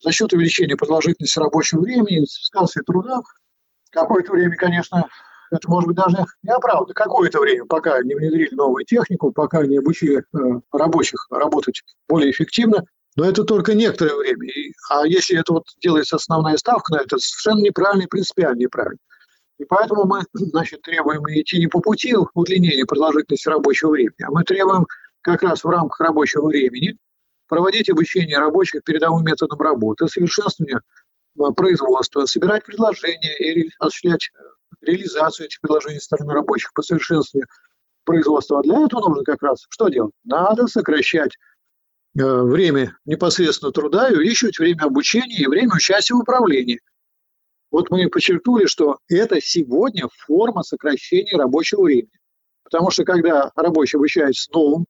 за 0.00 0.12
счет 0.12 0.32
увеличения 0.32 0.76
продолжительности 0.76 1.38
рабочего 1.38 1.80
времени, 1.80 2.26
спискации 2.26 2.82
труда. 2.82 3.20
Какое-то 3.90 4.32
время, 4.32 4.56
конечно, 4.56 5.08
это 5.50 5.68
может 5.70 5.88
быть 5.88 5.96
даже 5.96 6.24
неоправданно. 6.42 6.94
Какое-то 6.94 7.40
время, 7.40 7.64
пока 7.66 8.00
не 8.02 8.14
внедрили 8.14 8.54
новую 8.54 8.84
технику, 8.84 9.32
пока 9.32 9.64
не 9.66 9.78
обучили 9.78 10.18
э, 10.18 10.38
рабочих 10.72 11.26
работать 11.30 11.82
более 12.08 12.30
эффективно, 12.30 12.84
но 13.16 13.24
это 13.24 13.44
только 13.44 13.74
некоторое 13.74 14.14
время. 14.16 14.52
А 14.90 15.06
если 15.06 15.38
это 15.38 15.54
вот 15.54 15.64
делается 15.80 16.16
основная 16.16 16.56
ставка 16.56 16.94
на 16.94 17.00
это, 17.00 17.18
совершенно 17.18 17.62
неправильно 17.62 18.02
и 18.02 18.08
принципиально 18.08 18.58
неправильно. 18.58 18.98
И 19.58 19.64
поэтому 19.64 20.04
мы 20.04 20.22
значит, 20.34 20.82
требуем 20.82 21.22
идти 21.28 21.58
не 21.58 21.66
по 21.66 21.80
пути 21.80 22.14
удлинения 22.34 22.84
продолжительности 22.84 23.48
рабочего 23.48 23.90
времени, 23.90 24.22
а 24.22 24.30
мы 24.30 24.44
требуем 24.44 24.86
как 25.22 25.42
раз 25.42 25.64
в 25.64 25.68
рамках 25.68 26.00
рабочего 26.00 26.46
времени 26.46 26.96
проводить 27.48 27.88
обучение 27.88 28.38
рабочих 28.38 28.82
передовым 28.84 29.24
методам 29.24 29.60
работы, 29.60 30.08
совершенствование 30.08 30.80
э, 31.38 31.42
производства, 31.56 32.26
собирать 32.26 32.64
предложения 32.64 33.36
и 33.38 33.70
осуществлять 33.78 34.30
э, 34.34 34.42
реализацию 34.80 35.46
этих 35.46 35.60
предложений 35.60 36.00
стороны 36.00 36.34
рабочих 36.34 36.72
по 36.72 36.82
совершенствованию 36.82 37.48
производства. 38.04 38.60
А 38.60 38.62
для 38.62 38.84
этого 38.84 39.08
нужно 39.08 39.24
как 39.24 39.42
раз 39.42 39.66
что 39.68 39.88
делать? 39.88 40.12
Надо 40.24 40.66
сокращать 40.66 41.32
э, 42.18 42.22
время 42.22 42.96
непосредственно 43.04 43.72
труда 43.72 44.08
и 44.08 44.14
увеличивать 44.14 44.58
время 44.58 44.82
обучения 44.82 45.38
и 45.38 45.46
время 45.46 45.74
участия 45.74 46.14
в 46.14 46.20
управлении. 46.20 46.80
Вот 47.70 47.90
мы 47.90 48.08
подчеркнули, 48.08 48.66
что 48.66 48.98
это 49.08 49.40
сегодня 49.40 50.08
форма 50.26 50.62
сокращения 50.62 51.36
рабочего 51.36 51.82
времени. 51.82 52.10
Потому 52.62 52.90
что 52.90 53.04
когда 53.04 53.52
рабочий 53.54 53.96
обучается 53.96 54.50
новым 54.52 54.86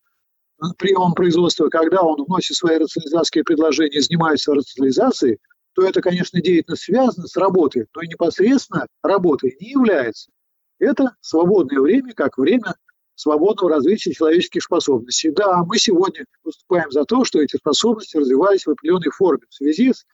э, 0.62 0.66
приемом 0.78 1.14
производства, 1.14 1.68
когда 1.68 2.02
он 2.02 2.22
вносит 2.24 2.56
свои 2.56 2.78
рационализаторские 2.78 3.44
предложения, 3.44 4.00
занимается 4.00 4.54
рационализацией, 4.54 5.38
то 5.76 5.82
это, 5.82 6.00
конечно, 6.00 6.40
деятельность 6.40 6.84
связана 6.84 7.26
с 7.26 7.36
работой, 7.36 7.86
но 7.94 8.00
и 8.00 8.08
непосредственно 8.08 8.86
работой 9.02 9.56
не 9.60 9.72
является. 9.72 10.30
Это 10.78 11.14
свободное 11.20 11.80
время, 11.80 12.14
как 12.14 12.38
время 12.38 12.74
свободного 13.14 13.74
развития 13.74 14.14
человеческих 14.14 14.62
способностей. 14.62 15.30
Да, 15.30 15.64
мы 15.64 15.78
сегодня 15.78 16.24
выступаем 16.42 16.90
за 16.90 17.04
то, 17.04 17.24
что 17.24 17.42
эти 17.42 17.56
способности 17.56 18.16
развивались 18.16 18.64
в 18.64 18.70
определенной 18.70 19.10
форме 19.10 19.44
в 19.50 19.54
связи 19.54 19.92
с, 19.92 20.06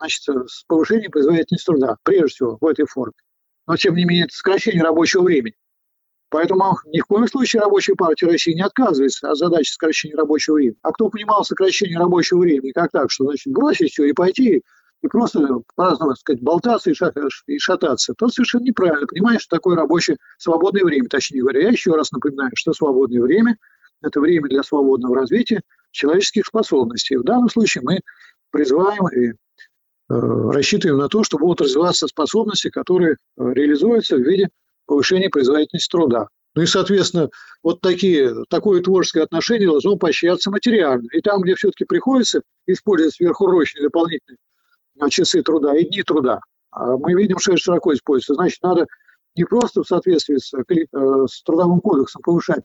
значит, 0.00 0.22
с 0.50 0.64
повышением 0.64 1.12
производительности 1.12 1.66
труда, 1.66 1.96
прежде 2.02 2.34
всего 2.34 2.58
в 2.60 2.66
этой 2.66 2.86
форме. 2.86 3.14
Но, 3.68 3.76
тем 3.76 3.94
не 3.94 4.04
менее, 4.04 4.24
это 4.24 4.34
сокращение 4.34 4.82
рабочего 4.82 5.22
времени. 5.22 5.54
Поэтому 6.30 6.76
ни 6.86 7.00
в 7.00 7.06
коем 7.06 7.26
случае 7.28 7.62
рабочая 7.62 7.94
партия 7.94 8.26
России 8.26 8.52
не 8.52 8.62
отказывается 8.62 9.30
от 9.30 9.38
задачи 9.38 9.70
сокращения 9.70 10.16
рабочего 10.16 10.56
времени. 10.56 10.76
А 10.82 10.90
кто 10.92 11.08
понимал 11.08 11.44
сокращение 11.44 11.98
рабочего 11.98 12.40
времени 12.40 12.72
как 12.72 12.90
так, 12.90 13.10
что 13.10 13.24
значит 13.24 13.52
бросить 13.52 13.92
все 13.92 14.04
и 14.04 14.12
пойти 14.12 14.62
и 15.02 15.08
просто 15.08 15.46
по-разному, 15.76 16.14
сказать, 16.16 16.42
болтаться 16.42 16.90
и 16.90 17.58
шататься, 17.58 18.14
то 18.16 18.28
совершенно 18.28 18.64
неправильно. 18.64 19.06
Понимаешь, 19.06 19.42
что 19.42 19.56
такое 19.56 19.76
рабочее 19.76 20.16
свободное 20.38 20.84
время, 20.84 21.08
точнее 21.08 21.40
говоря. 21.40 21.62
Я 21.62 21.68
еще 21.70 21.92
раз 21.92 22.10
напоминаю, 22.10 22.50
что 22.54 22.72
свободное 22.72 23.22
время– 23.22 23.56
это 24.02 24.20
время 24.20 24.48
для 24.48 24.62
свободного 24.62 25.16
развития 25.16 25.62
человеческих 25.90 26.46
способностей. 26.46 27.16
В 27.16 27.24
данном 27.24 27.48
случае 27.48 27.82
мы 27.84 28.00
призываем 28.50 29.08
и 29.08 29.28
э, 29.28 29.34
рассчитываем 30.08 30.98
на 30.98 31.08
то, 31.08 31.22
что 31.22 31.38
будут 31.38 31.60
развиваться 31.60 32.06
способности, 32.06 32.70
которые 32.70 33.12
э, 33.12 33.16
реализуются 33.36 34.16
в 34.16 34.20
виде 34.20 34.48
повышения 34.86 35.28
производительности 35.28 35.90
труда. 35.90 36.28
Ну 36.54 36.62
и, 36.62 36.66
соответственно, 36.66 37.28
вот 37.62 37.80
такие, 37.80 38.34
такое 38.48 38.82
творческое 38.82 39.22
отношение 39.22 39.68
должно 39.68 39.96
поощряться 39.96 40.50
материально. 40.50 41.06
И 41.12 41.20
там, 41.20 41.42
где 41.42 41.54
все-таки 41.54 41.84
приходится 41.84 42.42
использовать 42.66 43.14
сверхурочные 43.14 43.84
дополнительные 43.84 44.38
часы 45.10 45.42
труда 45.42 45.76
и 45.76 45.84
дни 45.84 46.02
труда. 46.02 46.40
А 46.70 46.96
мы 46.96 47.14
видим, 47.14 47.38
что 47.38 47.52
это 47.52 47.60
широко 47.60 47.94
используется. 47.94 48.34
Значит, 48.34 48.62
надо 48.62 48.86
не 49.36 49.44
просто 49.44 49.82
в 49.82 49.86
соответствии 49.86 50.36
с, 50.36 50.52
э, 50.52 51.26
с 51.26 51.42
трудовым 51.42 51.80
кодексом 51.80 52.22
повышать 52.22 52.64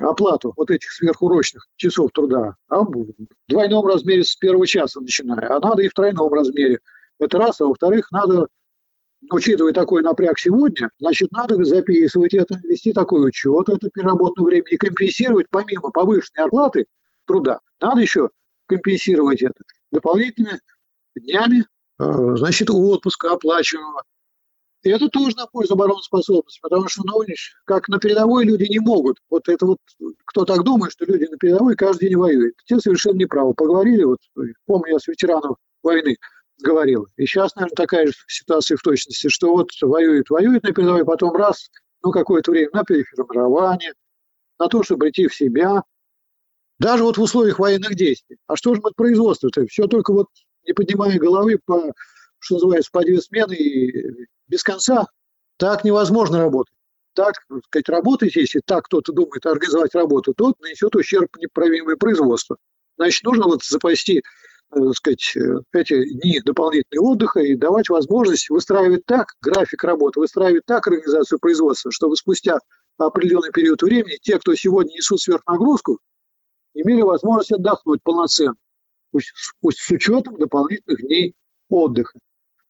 оплату 0.00 0.52
вот 0.56 0.70
этих 0.70 0.92
сверхурочных 0.92 1.66
часов 1.76 2.10
труда, 2.12 2.56
а 2.68 2.82
в 2.82 3.06
двойном 3.48 3.86
размере 3.86 4.22
с 4.22 4.36
первого 4.36 4.66
часа 4.66 5.00
начиная, 5.00 5.56
а 5.56 5.60
надо 5.60 5.82
и 5.82 5.88
в 5.88 5.94
тройном 5.94 6.32
размере. 6.32 6.78
Это 7.18 7.38
раз, 7.38 7.60
а 7.60 7.66
во-вторых, 7.66 8.10
надо, 8.12 8.46
учитывая 9.32 9.72
такой 9.72 10.02
напряг 10.02 10.38
сегодня, 10.38 10.90
значит, 11.00 11.32
надо 11.32 11.62
записывать 11.64 12.34
это, 12.34 12.60
вести 12.62 12.92
такой 12.92 13.28
учет, 13.28 13.68
это 13.68 13.90
переработанное 13.90 14.46
время, 14.46 14.66
и 14.70 14.76
компенсировать 14.76 15.46
помимо 15.50 15.90
повышенной 15.90 16.46
оплаты 16.46 16.86
труда, 17.26 17.58
надо 17.80 18.00
еще 18.00 18.30
компенсировать 18.66 19.42
это 19.42 19.60
дополнительно 19.90 20.60
днями, 21.18 21.66
э, 22.00 22.36
значит, 22.36 22.70
отпуска 22.70 23.32
оплачиваемого. 23.32 24.02
И 24.82 24.90
это 24.90 25.08
тоже 25.08 25.36
на 25.36 25.46
пользу 25.46 25.74
обороноспособности, 25.74 26.60
потому 26.62 26.88
что, 26.88 27.02
ну, 27.04 27.22
как 27.64 27.88
на 27.88 27.98
передовой 27.98 28.44
люди 28.44 28.64
не 28.70 28.78
могут. 28.78 29.18
Вот 29.28 29.48
это 29.48 29.66
вот, 29.66 29.78
кто 30.24 30.44
так 30.44 30.62
думает, 30.62 30.92
что 30.92 31.04
люди 31.04 31.24
на 31.24 31.36
передовой 31.36 31.74
каждый 31.74 32.08
день 32.08 32.16
воюют. 32.16 32.54
Те 32.64 32.78
совершенно 32.78 33.18
неправы. 33.18 33.54
Поговорили, 33.54 34.04
вот, 34.04 34.18
помню, 34.66 34.92
я 34.92 34.98
с 35.00 35.08
ветеранов 35.08 35.56
войны 35.82 36.16
говорил. 36.62 37.08
И 37.16 37.26
сейчас, 37.26 37.56
наверное, 37.56 37.74
такая 37.74 38.06
же 38.06 38.12
ситуация 38.28 38.76
в 38.76 38.82
точности, 38.82 39.28
что 39.28 39.50
вот 39.50 39.70
воюют, 39.80 40.30
воюют 40.30 40.62
на 40.62 40.72
передовой, 40.72 41.04
потом 41.04 41.34
раз, 41.34 41.70
ну, 42.02 42.12
какое-то 42.12 42.52
время 42.52 42.70
на 42.72 42.84
переформирование, 42.84 43.94
на 44.60 44.68
то, 44.68 44.82
чтобы 44.84 45.00
прийти 45.00 45.26
в 45.26 45.34
себя. 45.34 45.82
Даже 46.78 47.02
вот 47.02 47.18
в 47.18 47.22
условиях 47.22 47.58
военных 47.58 47.96
действий. 47.96 48.36
А 48.46 48.54
что 48.54 48.74
же 48.74 48.80
мы 48.80 48.92
производство-то? 48.92 49.66
Все 49.66 49.88
только 49.88 50.12
вот 50.12 50.28
не 50.68 50.74
поднимая 50.74 51.18
головы 51.18 51.58
по, 51.64 51.92
что 52.38 52.54
называется, 52.56 52.90
по 52.92 53.00
две 53.00 53.20
смены 53.20 53.54
и 53.54 54.26
без 54.46 54.62
конца. 54.62 55.06
Так 55.56 55.82
невозможно 55.82 56.38
работать. 56.38 56.74
Так, 57.14 57.34
так 57.48 57.64
сказать, 57.64 57.88
работать, 57.88 58.36
если 58.36 58.60
так 58.64 58.84
кто-то 58.84 59.12
думает 59.12 59.44
организовать 59.44 59.94
работу, 59.94 60.34
тот 60.34 60.60
нанесет 60.60 60.94
ущерб 60.94 61.36
неправимое 61.38 61.96
производство. 61.96 62.58
Значит, 62.96 63.24
нужно 63.24 63.46
вот 63.46 63.64
запасти 63.64 64.22
так 64.70 64.82
э, 64.82 64.92
сказать, 64.92 65.36
э, 65.36 65.60
эти 65.72 66.04
дни 66.20 66.40
дополнительного 66.44 67.12
отдыха 67.12 67.40
и 67.40 67.56
давать 67.56 67.88
возможность 67.88 68.50
выстраивать 68.50 69.06
так 69.06 69.32
график 69.40 69.82
работы, 69.82 70.20
выстраивать 70.20 70.66
так 70.66 70.86
организацию 70.86 71.38
производства, 71.40 71.90
чтобы 71.90 72.16
спустя 72.16 72.58
определенный 72.98 73.50
период 73.50 73.82
времени 73.82 74.18
те, 74.20 74.38
кто 74.38 74.54
сегодня 74.54 74.92
несут 74.92 75.20
сверхнагрузку, 75.20 75.98
имели 76.74 77.00
возможность 77.00 77.52
отдохнуть 77.52 78.02
полноценно 78.02 78.54
пусть, 79.10 79.32
пусть 79.60 79.78
с 79.78 79.90
учетом 79.90 80.36
дополнительных 80.38 81.00
дней 81.00 81.34
отдыха. 81.68 82.18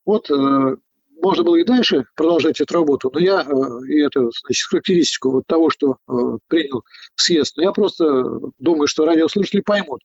Вот 0.04 0.30
э, 0.30 0.76
можно 1.21 1.45
было 1.45 1.57
и 1.57 1.64
дальше 1.64 2.07
продолжать 2.14 2.61
эту 2.61 2.75
работу, 2.75 3.11
но 3.12 3.21
я 3.21 3.42
э, 3.42 3.87
и 3.88 4.00
это, 4.00 4.30
значит, 4.45 4.66
характеристику 4.68 5.30
вот 5.30 5.47
того, 5.47 5.71
что 5.71 5.97
э, 6.09 6.12
принял 6.49 6.85
съезд, 7.16 7.57
но 7.57 7.64
я 7.64 7.73
просто 7.73 8.40
думаю, 8.59 8.87
что 8.87 9.04
радиослушатели 9.04 9.61
поймут, 9.61 10.00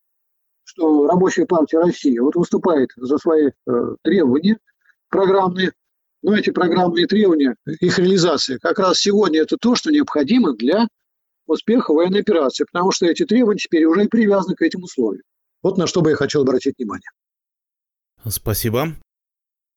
что 0.63 1.07
Рабочая 1.07 1.45
партия 1.45 1.79
России 1.79 2.17
вот 2.19 2.35
выступает 2.35 2.89
за 2.95 3.17
свои 3.17 3.49
э, 3.49 3.95
требования 4.01 4.57
программные, 5.09 5.73
но 6.23 6.35
эти 6.35 6.49
программные 6.49 7.05
требования, 7.05 7.55
их 7.65 7.99
реализация 7.99 8.57
как 8.57 8.79
раз 8.79 8.99
сегодня 8.99 9.41
это 9.41 9.57
то, 9.57 9.75
что 9.75 9.91
необходимо 9.91 10.53
для 10.53 10.87
успеха 11.45 11.93
военной 11.93 12.21
операции, 12.21 12.65
потому 12.71 12.91
что 12.91 13.05
эти 13.05 13.25
требования 13.25 13.59
теперь 13.59 13.85
уже 13.85 14.05
и 14.05 14.07
привязаны 14.07 14.55
к 14.55 14.61
этим 14.61 14.83
условиям. 14.83 15.23
Вот 15.63 15.77
на 15.77 15.87
что 15.87 16.01
бы 16.01 16.11
я 16.11 16.15
хотел 16.15 16.41
обратить 16.41 16.77
внимание. 16.77 17.09
Спасибо. 18.27 18.95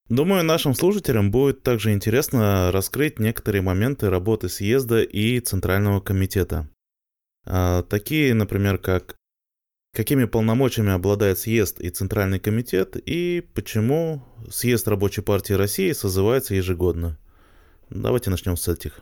Думаю, 0.09 0.43
нашим 0.43 0.73
слушателям 0.73 1.31
будет 1.31 1.63
также 1.63 1.91
интересно 1.91 2.71
раскрыть 2.71 3.19
некоторые 3.19 3.61
моменты 3.61 4.09
работы 4.09 4.47
съезда 4.47 5.01
и 5.01 5.39
Центрального 5.39 5.99
комитета. 5.99 6.69
А, 7.45 7.83
такие, 7.83 8.33
например, 8.33 8.77
как 8.77 9.15
какими 9.93 10.25
полномочиями 10.25 10.91
обладает 10.91 11.39
съезд 11.39 11.81
и 11.81 11.89
Центральный 11.89 12.39
комитет 12.39 12.95
и 12.95 13.41
почему 13.55 14.21
съезд 14.49 14.87
Рабочей 14.87 15.21
партии 15.21 15.53
России 15.53 15.91
созывается 15.91 16.53
ежегодно. 16.53 17.17
Давайте 17.89 18.29
начнем 18.29 18.57
с 18.57 18.67
этих. 18.67 18.99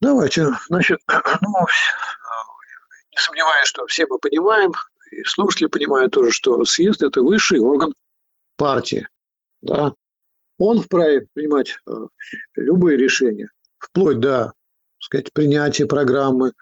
Давайте. 0.00 0.48
Значит, 0.68 1.00
ну, 1.08 1.48
не 3.12 3.18
сомневаюсь, 3.18 3.68
что 3.68 3.86
все 3.86 4.06
мы 4.06 4.18
понимаем, 4.18 4.72
и 5.12 5.24
слушатели 5.24 5.66
понимают 5.66 6.12
тоже, 6.12 6.30
что 6.30 6.64
съезд– 6.64 7.02
это 7.04 7.22
высший 7.22 7.60
орган 7.60 7.94
партии. 8.56 9.08
Да? 9.60 9.94
Он 10.58 10.80
вправе 10.80 11.26
принимать 11.34 11.76
э, 11.86 11.92
любые 12.56 12.96
решения, 12.96 13.50
вплоть 13.78 14.20
до 14.20 14.52
сказать, 14.98 15.32
принятия 15.32 15.86
программы, 15.86 16.52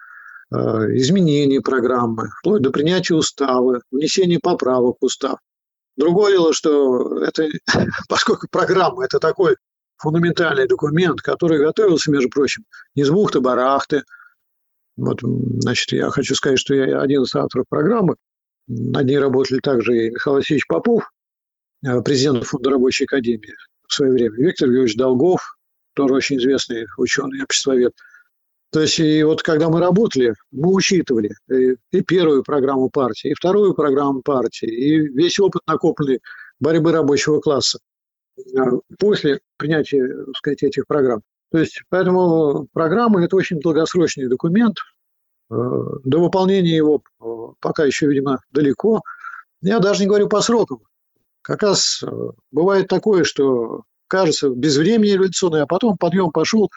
э, 0.51 0.57
изменения 0.57 1.61
программы, 1.61 2.29
вплоть 2.39 2.61
до 2.61 2.71
принятия 2.71 3.15
устава, 3.15 3.81
внесения 3.91 4.39
поправок 4.41 4.97
в 4.99 5.05
устав. 5.05 5.39
Другое 5.95 6.33
дело, 6.33 6.53
что 6.53 7.23
это, 7.23 7.47
поскольку 8.09 8.47
программа– 8.49 9.05
это 9.05 9.19
такой 9.19 9.55
фундаментальный 9.97 10.67
документ, 10.67 11.21
который 11.21 11.59
готовился, 11.59 12.11
между 12.11 12.29
прочим, 12.29 12.65
не 12.95 13.03
с 13.03 13.09
бухты-барахты. 13.09 14.03
Вот, 14.97 15.19
значит, 15.21 15.91
я 15.91 16.09
хочу 16.09 16.35
сказать, 16.35 16.59
что 16.59 16.73
я 16.73 16.99
один 16.99 17.23
из 17.23 17.33
авторов 17.35 17.65
программы. 17.69 18.15
Над 18.67 19.05
ней 19.05 19.17
работали 19.17 19.59
также 19.59 20.07
и 20.07 20.09
Михаил 20.11 20.37
Васильевич 20.37 20.67
Попов, 20.67 21.11
э, 21.85 22.01
президент 22.01 22.45
Фонда 22.45 22.71
рабочей 22.71 23.05
академии 23.05 23.53
в 23.87 23.93
свое 23.93 24.11
время, 24.11 24.35
Виктор 24.35 24.69
Георгиевич 24.69 24.95
Долгов, 24.95 25.57
тоже 25.93 26.13
очень 26.13 26.37
известный 26.37 26.87
ученый, 26.97 27.43
обществовед. 27.43 27.93
То 28.71 28.79
есть, 28.79 28.99
и 28.99 29.21
вот 29.23 29.41
когда 29.43 29.69
мы 29.69 29.81
работали, 29.81 30.33
мы 30.51 30.73
учитывали 30.73 31.35
и, 31.51 31.75
и 31.91 32.01
первую 32.01 32.43
программу 32.43 32.89
партии, 32.89 33.31
и 33.31 33.33
вторую 33.33 33.73
программу 33.73 34.21
партии, 34.21 34.67
и 34.67 35.07
весь 35.09 35.37
опыт 35.39 35.61
накопленный 35.67 36.21
борьбы 36.61 36.93
рабочего 36.93 37.41
класса 37.41 37.79
э, 38.37 38.59
после 38.97 39.41
принятия, 39.57 40.07
так 40.07 40.37
сказать, 40.37 40.63
этих 40.63 40.87
программ. 40.87 41.21
То 41.51 41.57
есть, 41.57 41.81
поэтому 41.89 42.67
программа– 42.71 43.23
это 43.25 43.35
очень 43.35 43.59
долгосрочный 43.59 44.29
документ. 44.29 44.77
Э, 45.51 45.55
до 46.05 46.19
выполнения 46.19 46.75
его 46.75 47.01
э, 47.19 47.53
пока 47.59 47.83
еще, 47.83 48.07
видимо, 48.07 48.39
далеко. 48.51 49.01
Я 49.61 49.79
даже 49.79 50.01
не 50.01 50.07
говорю 50.07 50.29
по 50.29 50.41
срокам. 50.41 50.79
Как 51.41 51.61
раз 51.63 52.03
бывает 52.51 52.87
такое, 52.87 53.23
что 53.23 53.83
кажется 54.07 54.49
без 54.49 54.77
времени 54.77 55.11
революционное, 55.11 55.63
а 55.63 55.67
потом 55.67 55.97
подъем 55.97 56.31
пошел. 56.31 56.69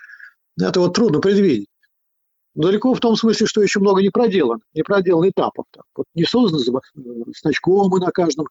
Это 0.60 0.80
вот 0.80 0.94
трудно 0.94 1.20
предвидеть. 1.20 1.68
Далеко 2.54 2.94
в 2.94 3.00
том 3.00 3.16
смысле, 3.16 3.46
что 3.46 3.62
еще 3.62 3.80
много 3.80 4.00
не 4.00 4.10
проделано, 4.10 4.60
не 4.74 4.82
проделано 4.82 5.28
этапов. 5.28 5.66
Вот 5.96 6.06
не 6.14 6.24
созданы 6.24 6.62
значкомы 7.42 7.98
на 8.00 8.10
каждом 8.10 8.46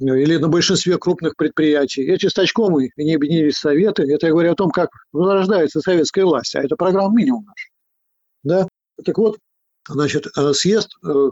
э, 0.00 0.04
или 0.04 0.36
на 0.36 0.48
большинстве 0.48 0.98
крупных 0.98 1.36
предприятий. 1.36 2.02
Эти 2.02 2.26
стачкомы 2.26 2.90
не 2.96 3.14
объединились 3.14 3.56
советы. 3.56 4.02
Это 4.12 4.26
я 4.26 4.32
говорю 4.32 4.52
о 4.52 4.56
том, 4.56 4.70
как 4.70 4.90
возрождается 5.12 5.80
советская 5.80 6.24
власть, 6.24 6.54
а 6.56 6.62
это 6.62 6.76
программа 6.76 7.14
минимум 7.14 7.44
наш. 7.44 7.70
Да? 8.42 8.68
Так 9.04 9.18
вот, 9.18 9.38
значит, 9.88 10.26
э, 10.36 10.52
съезд, 10.52 10.96
э, 11.04 11.30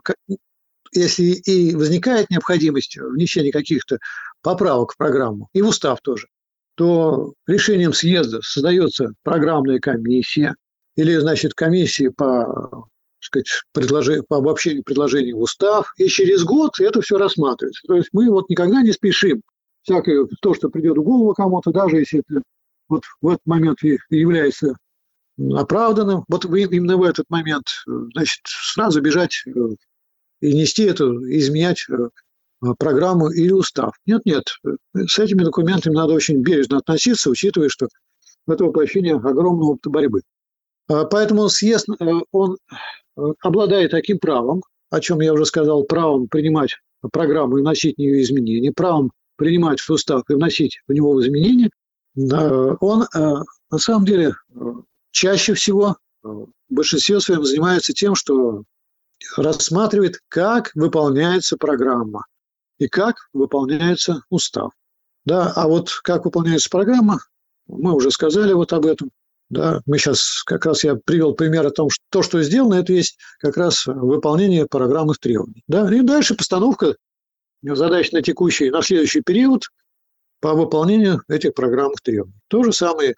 если 0.92 1.24
и 1.24 1.74
возникает 1.74 2.30
необходимость 2.30 2.96
внесения 2.96 3.52
каких-то 3.52 3.98
поправок 4.42 4.92
в 4.92 4.96
программу, 4.96 5.48
и 5.52 5.62
в 5.62 5.68
устав 5.68 6.00
тоже, 6.02 6.28
то 6.76 7.34
решением 7.46 7.92
съезда 7.92 8.40
создается 8.42 9.12
программная 9.22 9.80
комиссия, 9.80 10.54
или, 10.96 11.16
значит, 11.16 11.54
комиссии 11.54 12.08
по 12.08 12.86
сказать, 13.24 13.48
предложи, 13.72 14.22
по 14.22 14.36
обобщению 14.36 14.84
предложений 14.84 15.32
в 15.32 15.40
устав, 15.40 15.92
и 15.96 16.08
через 16.08 16.44
год 16.44 16.78
это 16.78 17.00
все 17.00 17.16
рассматривается. 17.16 17.82
То 17.86 17.96
есть 17.96 18.10
мы 18.12 18.30
вот 18.30 18.48
никогда 18.48 18.82
не 18.82 18.92
спешим. 18.92 19.42
Всякое 19.82 20.26
то, 20.40 20.54
что 20.54 20.68
придет 20.68 20.98
в 20.98 21.02
голову 21.02 21.32
кому-то, 21.34 21.70
даже 21.70 21.98
если 21.98 22.20
это 22.20 22.42
вот 22.88 23.02
в 23.20 23.28
этот 23.28 23.46
момент 23.46 23.78
является 24.10 24.76
оправданным, 25.38 26.24
вот 26.28 26.44
именно 26.44 26.96
в 26.96 27.02
этот 27.02 27.28
момент, 27.28 27.66
значит, 27.86 28.40
сразу 28.44 29.00
бежать 29.00 29.42
э, 29.46 29.50
и 30.40 30.52
нести 30.52 30.84
это, 30.84 31.04
изменять 31.04 31.84
э, 31.88 32.08
программу 32.78 33.30
или 33.30 33.52
устав. 33.52 33.94
Нет, 34.06 34.22
нет, 34.24 34.44
с 34.94 35.18
этими 35.18 35.42
документами 35.42 35.94
надо 35.94 36.14
очень 36.14 36.42
бережно 36.42 36.78
относиться, 36.78 37.30
учитывая, 37.30 37.68
что 37.68 37.88
это 38.46 38.64
воплощение 38.64 39.14
огромного 39.14 39.72
опыта 39.72 39.90
борьбы. 39.90 40.22
А, 40.88 41.04
поэтому 41.04 41.48
съезд, 41.48 41.88
э, 41.88 42.04
он 42.32 42.58
э, 43.16 43.22
обладает 43.40 43.90
таким 43.90 44.18
правом, 44.18 44.62
о 44.90 45.00
чем 45.00 45.20
я 45.20 45.32
уже 45.32 45.46
сказал, 45.46 45.84
правом 45.84 46.28
принимать 46.28 46.76
программу 47.12 47.58
и 47.58 47.60
вносить 47.60 47.96
в 47.96 47.98
нее 47.98 48.22
изменения, 48.22 48.72
правом 48.72 49.12
принимать 49.36 49.80
в 49.80 49.90
устав 49.90 50.22
и 50.28 50.34
вносить 50.34 50.80
в 50.86 50.92
него 50.92 51.20
изменения, 51.20 51.70
он 52.16 53.02
э, 53.02 53.34
на 53.70 53.78
самом 53.78 54.04
деле 54.04 54.34
чаще 55.14 55.54
всего 55.54 55.96
в 56.22 56.48
большинстве 56.68 57.20
своем 57.20 57.44
занимается 57.44 57.92
тем, 57.92 58.14
что 58.14 58.64
рассматривает, 59.36 60.18
как 60.28 60.72
выполняется 60.74 61.56
программа 61.56 62.26
и 62.78 62.88
как 62.88 63.16
выполняется 63.32 64.22
устав. 64.28 64.72
Да, 65.24 65.52
а 65.54 65.68
вот 65.68 65.90
как 66.02 66.24
выполняется 66.24 66.68
программа, 66.68 67.20
мы 67.66 67.94
уже 67.94 68.10
сказали 68.10 68.52
вот 68.52 68.72
об 68.72 68.86
этом. 68.86 69.10
Да, 69.50 69.80
мы 69.86 69.98
сейчас 69.98 70.42
как 70.42 70.66
раз 70.66 70.84
я 70.84 70.96
привел 70.96 71.34
пример 71.34 71.66
о 71.66 71.70
том, 71.70 71.88
что 71.90 72.02
то, 72.10 72.22
что 72.22 72.42
сделано, 72.42 72.74
это 72.74 72.92
есть 72.92 73.16
как 73.38 73.56
раз 73.56 73.86
выполнение 73.86 74.66
программных 74.66 75.18
требований. 75.18 75.62
Да? 75.68 75.88
И 75.94 76.00
дальше 76.00 76.34
постановка 76.34 76.96
задач 77.62 78.10
на 78.10 78.20
текущий, 78.20 78.70
на 78.70 78.82
следующий 78.82 79.20
период 79.20 79.68
по 80.40 80.54
выполнению 80.54 81.22
этих 81.28 81.54
программных 81.54 82.00
требований. 82.02 82.34
То 82.48 82.64
же 82.64 82.72
самое, 82.72 83.14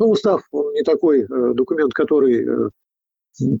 ну, 0.00 0.08
устав, 0.08 0.42
не 0.52 0.82
такой 0.82 1.20
э, 1.20 1.26
документ, 1.54 1.92
который 1.92 2.46
э, 2.46 2.70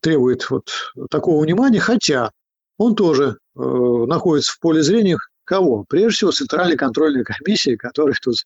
требует 0.00 0.48
вот 0.50 0.70
такого 1.10 1.42
внимания, 1.42 1.80
хотя 1.80 2.32
он 2.78 2.96
тоже 2.96 3.36
э, 3.56 3.60
находится 3.60 4.52
в 4.52 4.58
поле 4.58 4.82
зрения 4.82 5.18
кого? 5.44 5.84
Прежде 5.86 6.16
всего, 6.16 6.30
Центральной 6.32 6.78
контрольной 6.78 7.24
комиссии, 7.24 7.76
которая 7.76 8.14
тут 8.22 8.36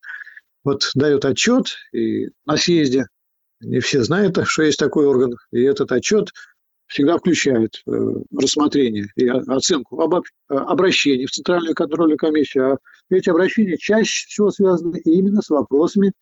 вот 0.64 0.90
дает 0.96 1.24
отчет 1.24 1.76
и 1.92 2.30
на 2.44 2.56
съезде 2.56 3.06
не 3.60 3.78
все 3.78 4.02
знают, 4.02 4.38
что 4.44 4.64
есть 4.64 4.78
такой 4.78 5.06
орган, 5.06 5.36
и 5.52 5.62
этот 5.62 5.92
отчет 5.92 6.30
всегда 6.86 7.16
включает 7.16 7.82
рассмотрение 8.36 9.06
и 9.16 9.28
оценку 9.28 10.00
об, 10.00 10.24
обращений 10.48 11.26
в 11.26 11.30
Центральную 11.30 11.74
контрольную 11.74 12.18
комиссию. 12.18 12.72
А 12.72 12.78
эти 13.14 13.30
обращения 13.30 13.76
чаще 13.78 14.26
всего 14.26 14.50
связаны 14.50 15.00
именно 15.04 15.42
с 15.42 15.48
вопросами 15.48 16.12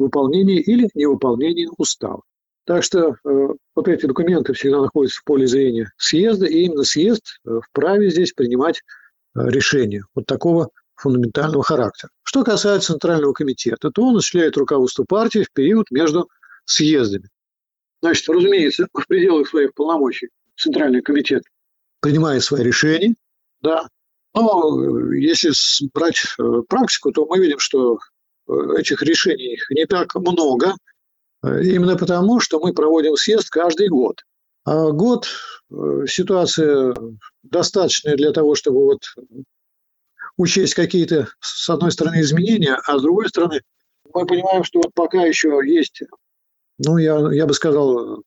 выполнения 0.00 0.60
или 0.60 0.88
невыполнения 0.94 1.68
устава. 1.78 2.22
Так 2.64 2.82
что 2.84 3.16
э, 3.24 3.48
вот 3.74 3.88
эти 3.88 4.06
документы 4.06 4.52
всегда 4.52 4.80
находятся 4.80 5.20
в 5.20 5.24
поле 5.24 5.46
зрения 5.46 5.92
съезда, 5.96 6.46
и 6.46 6.64
именно 6.64 6.84
съезд 6.84 7.40
э, 7.44 7.60
вправе 7.68 8.10
здесь 8.10 8.32
принимать 8.32 8.78
э, 8.78 9.48
решения 9.48 10.02
вот 10.14 10.26
такого 10.26 10.70
фундаментального 10.94 11.62
характера. 11.62 12.10
Что 12.22 12.44
касается 12.44 12.92
Центрального 12.92 13.32
комитета, 13.32 13.90
то 13.90 14.02
он 14.02 14.16
осуществляет 14.16 14.56
руководство 14.56 15.04
партии 15.04 15.44
в 15.44 15.52
период 15.52 15.90
между 15.90 16.28
съездами. 16.64 17.28
Значит, 18.02 18.28
разумеется, 18.28 18.86
в 18.92 19.06
пределах 19.06 19.48
своих 19.48 19.74
полномочий 19.74 20.28
Центральный 20.56 21.02
комитет 21.02 21.42
принимает 22.00 22.42
свои 22.42 22.62
решения, 22.62 23.14
да. 23.60 23.88
Но 24.34 25.12
если 25.12 25.50
брать 25.92 26.22
э, 26.38 26.62
практику, 26.68 27.10
то 27.12 27.26
мы 27.26 27.38
видим, 27.38 27.58
что 27.58 27.94
э, 27.94 27.98
этих 28.76 29.02
решений 29.02 29.58
не 29.70 29.86
так 29.86 30.14
много, 30.14 30.74
э, 31.42 31.62
именно 31.62 31.96
потому, 31.96 32.40
что 32.40 32.60
мы 32.60 32.72
проводим 32.72 33.16
съезд 33.16 33.50
каждый 33.50 33.88
год. 33.88 34.22
А 34.64 34.90
год 34.90 35.26
ситуация 36.06 36.94
достаточная 37.42 38.16
для 38.16 38.32
того, 38.32 38.54
чтобы 38.54 38.84
вот 38.84 39.00
учесть 40.36 40.74
какие-то, 40.74 41.28
с 41.40 41.70
одной 41.70 41.92
стороны, 41.92 42.20
изменения, 42.20 42.78
а 42.86 42.98
с 42.98 43.02
другой 43.02 43.28
стороны, 43.28 43.62
мы 44.12 44.26
понимаем, 44.26 44.64
что 44.64 44.80
вот 44.80 44.92
пока 44.92 45.22
еще 45.22 45.60
есть 45.64 46.02
ну, 46.82 46.96
я, 46.96 47.18
я 47.32 47.46
бы 47.46 47.52
сказал, 47.52 48.22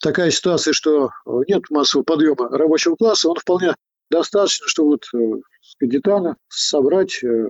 такая 0.00 0.30
ситуация, 0.30 0.72
что 0.72 1.10
нет 1.48 1.64
массового 1.70 2.04
подъема 2.04 2.48
рабочего 2.48 2.94
класса, 2.94 3.28
он 3.28 3.36
вполне 3.36 3.74
достаточно, 4.08 4.68
что 4.68 4.84
вот 4.84 5.04
э, 5.14 5.40
детально 5.80 6.36
собрать 6.48 7.22
э, 7.24 7.48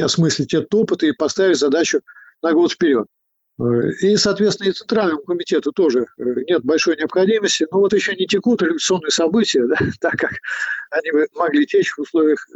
осмыслить 0.00 0.54
этот 0.54 0.74
опыт 0.74 1.02
и 1.02 1.12
поставить 1.12 1.58
задачу 1.58 2.00
на 2.42 2.52
год 2.52 2.72
вперед. 2.72 3.06
Э, 3.60 3.64
и, 4.00 4.16
соответственно, 4.16 4.68
и 4.68 4.72
Центральному 4.72 5.22
комитету 5.22 5.72
тоже 5.72 6.06
нет 6.16 6.64
большой 6.64 6.96
необходимости. 6.96 7.66
Но 7.70 7.80
вот 7.80 7.92
еще 7.92 8.14
не 8.16 8.26
текут 8.26 8.62
революционные 8.62 9.10
события, 9.10 9.66
да, 9.68 9.76
так 10.00 10.14
как 10.16 10.32
они 10.90 11.10
могли 11.34 11.66
течь 11.66 11.92
в 11.92 12.00
условиях 12.00 12.46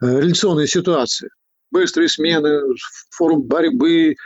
революционной 0.00 0.66
ситуации. 0.66 1.30
Быстрые 1.70 2.08
смены, 2.08 2.60
форум 3.10 3.42
борьбы, 3.42 4.16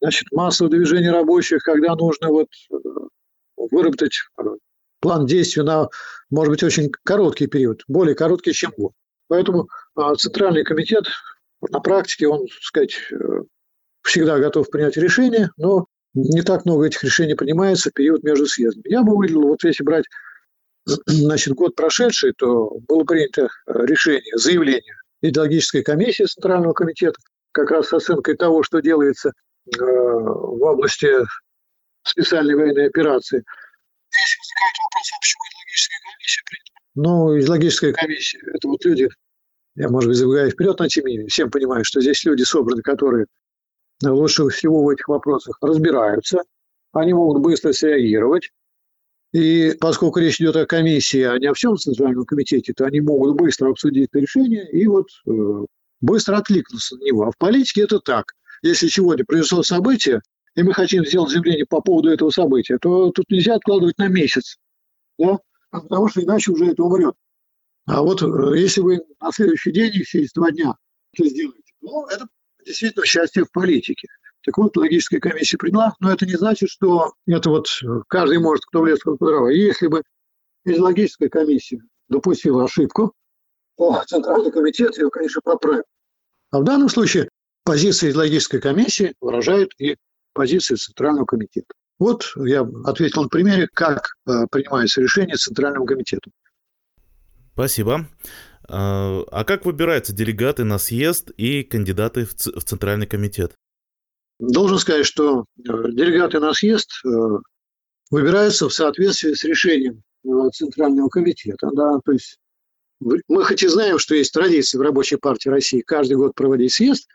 значит, 0.00 0.30
массовое 0.32 0.70
движение 0.70 1.10
рабочих, 1.10 1.62
когда 1.62 1.94
нужно 1.94 2.28
вот 2.28 2.48
э, 2.70 2.76
выработать 3.56 4.20
э, 4.38 4.42
план 5.00 5.26
действий 5.26 5.62
на, 5.62 5.88
может 6.30 6.52
быть, 6.52 6.62
очень 6.62 6.90
короткий 7.04 7.46
период, 7.46 7.82
более 7.88 8.14
короткий, 8.14 8.52
чем 8.52 8.72
год. 8.76 8.92
Поэтому 9.28 9.68
Центральный 10.18 10.62
комитет 10.62 11.06
на 11.70 11.80
практике, 11.80 12.28
он, 12.28 12.46
так 12.46 12.62
сказать, 12.62 12.98
э, 13.10 13.16
всегда 14.02 14.38
готов 14.38 14.70
принять 14.70 14.96
решение, 14.96 15.50
но 15.56 15.86
не 16.14 16.42
так 16.42 16.64
много 16.64 16.86
этих 16.86 17.04
решений 17.04 17.34
принимается 17.34 17.90
в 17.90 17.94
период 17.94 18.22
между 18.22 18.46
съездами. 18.46 18.90
Я 18.90 19.02
бы 19.02 19.16
выделил, 19.16 19.42
вот 19.42 19.62
если 19.64 19.84
брать 19.84 20.04
значит, 21.06 21.54
год 21.54 21.74
прошедший, 21.74 22.32
то 22.32 22.70
было 22.88 23.04
принято 23.04 23.48
решение, 23.66 24.36
заявление 24.36 24.96
идеологической 25.22 25.82
комиссии 25.82 26.24
Центрального 26.24 26.72
комитета 26.72 27.18
как 27.52 27.70
раз 27.70 27.88
с 27.88 27.92
оценкой 27.92 28.36
того, 28.36 28.62
что 28.62 28.80
делается 28.80 29.28
э, 29.30 29.78
в 29.78 30.62
области 30.62 31.08
специальной 32.02 32.54
военной 32.54 32.88
операции. 32.88 33.44
Здесь 34.10 34.38
возникает 34.40 34.74
вопрос, 34.84 35.10
а 35.12 35.18
почему 35.20 35.42
логическая 35.60 36.00
комиссия 36.10 36.42
принята? 36.44 36.72
Ну, 36.94 37.36
из 37.36 37.48
логической 37.48 37.92
комиссии 37.92 38.40
это 38.54 38.68
вот 38.68 38.84
люди, 38.84 39.08
я, 39.74 39.88
может 39.88 40.08
быть, 40.08 40.18
забегаю 40.18 40.50
вперед, 40.50 40.78
но 40.78 40.88
тем 40.88 41.06
не 41.06 41.12
менее, 41.12 41.28
всем 41.28 41.50
понимаю, 41.50 41.84
что 41.84 42.00
здесь 42.00 42.24
люди 42.24 42.42
собраны, 42.42 42.82
которые 42.82 43.26
лучше 44.02 44.48
всего 44.48 44.82
в 44.82 44.88
этих 44.88 45.08
вопросах 45.08 45.58
разбираются, 45.60 46.42
они 46.92 47.14
могут 47.14 47.42
быстро 47.42 47.72
среагировать, 47.72 48.50
и 49.32 49.74
поскольку 49.80 50.20
речь 50.20 50.40
идет 50.40 50.56
о 50.56 50.66
комиссии, 50.66 51.22
а 51.22 51.38
не 51.38 51.46
о 51.46 51.54
всем 51.54 51.76
Центральном 51.78 52.26
комитете, 52.26 52.74
то 52.74 52.84
они 52.84 53.00
могут 53.00 53.36
быстро 53.36 53.70
обсудить 53.70 54.08
это 54.10 54.18
решение 54.18 54.70
и 54.70 54.86
вот 54.86 55.06
э, 55.26 55.64
быстро 56.02 56.36
откликнуться 56.36 56.96
на 56.96 57.04
него. 57.04 57.22
А 57.24 57.30
в 57.30 57.38
политике 57.38 57.82
это 57.82 57.98
так. 57.98 58.34
Если 58.60 58.88
сегодня 58.88 59.24
произошло 59.24 59.62
событие, 59.62 60.20
и 60.54 60.62
мы 60.62 60.74
хотим 60.74 61.06
сделать 61.06 61.30
заявление 61.30 61.64
по 61.64 61.80
поводу 61.80 62.10
этого 62.10 62.28
события, 62.28 62.76
то 62.78 63.10
тут 63.10 63.24
нельзя 63.30 63.54
откладывать 63.54 63.96
на 63.96 64.08
месяц, 64.08 64.58
да? 65.18 65.38
потому 65.70 66.08
что 66.08 66.22
иначе 66.22 66.52
уже 66.52 66.66
это 66.66 66.82
умрет. 66.82 67.14
А 67.86 68.02
вот 68.02 68.22
э, 68.22 68.26
если 68.58 68.80
вы 68.80 69.00
на 69.20 69.32
следующий 69.32 69.72
день, 69.72 69.92
через 70.04 70.32
два 70.32 70.50
дня 70.50 70.74
это 71.14 71.28
сделаете, 71.28 71.72
ну, 71.80 72.06
это 72.06 72.26
действительно 72.64 73.04
счастье 73.06 73.44
в 73.44 73.50
политике. 73.52 74.08
Так 74.44 74.58
вот, 74.58 74.76
логическая 74.76 75.20
комиссия 75.20 75.56
приняла, 75.56 75.94
но 76.00 76.12
это 76.12 76.26
не 76.26 76.34
значит, 76.34 76.68
что 76.68 77.12
это 77.26 77.50
вот 77.50 77.68
каждый 78.08 78.38
может, 78.38 78.64
кто 78.64 78.80
влез 78.80 78.98
в 79.04 79.16
дрова. 79.18 79.48
Если 79.48 79.86
бы 79.86 80.02
из 80.64 80.78
логической 80.78 81.28
комиссии 81.28 81.80
допустила 82.08 82.64
ошибку, 82.64 83.12
то 83.76 84.02
Центральный 84.06 84.50
комитет 84.50 84.96
ее, 84.98 85.10
конечно, 85.10 85.40
поправил. 85.42 85.84
А 86.50 86.60
в 86.60 86.64
данном 86.64 86.88
случае 86.88 87.28
позиция 87.64 88.10
из 88.10 88.16
логической 88.16 88.60
комиссии 88.60 89.14
выражает 89.20 89.70
и 89.78 89.96
позиции 90.34 90.74
Центрального 90.74 91.24
комитета. 91.24 91.68
Вот 91.98 92.32
я 92.36 92.68
ответил 92.84 93.22
на 93.22 93.28
примере, 93.28 93.68
как 93.72 94.14
э, 94.26 94.46
принимается 94.50 95.00
решение 95.00 95.36
Центральным 95.36 95.86
комитетом. 95.86 96.32
Спасибо. 97.52 98.08
А, 98.68 99.22
а 99.30 99.44
как 99.44 99.64
выбираются 99.64 100.12
делегаты 100.12 100.64
на 100.64 100.78
съезд 100.78 101.30
и 101.36 101.62
кандидаты 101.62 102.24
в 102.24 102.64
Центральный 102.64 103.06
комитет? 103.06 103.54
Должен 104.38 104.78
сказать, 104.78 105.06
что 105.06 105.44
э, 105.58 105.62
делегаты 105.92 106.40
на 106.40 106.52
съезд 106.54 106.90
э, 107.04 107.08
выбираются 108.10 108.68
в 108.68 108.72
соответствии 108.74 109.34
с 109.34 109.44
решением 109.44 110.02
э, 110.24 110.28
Центрального 110.52 111.08
комитета. 111.08 111.68
Да? 111.72 112.00
То 112.04 112.12
есть 112.12 112.38
мы 113.00 113.44
хоть 113.44 113.62
и 113.62 113.68
знаем, 113.68 113.98
что 113.98 114.14
есть 114.14 114.32
традиция 114.32 114.78
в 114.78 114.82
Рабочей 114.82 115.16
партии 115.16 115.48
России 115.48 115.80
каждый 115.80 116.16
год 116.16 116.34
проводить 116.34 116.72
съезд, 116.72 117.08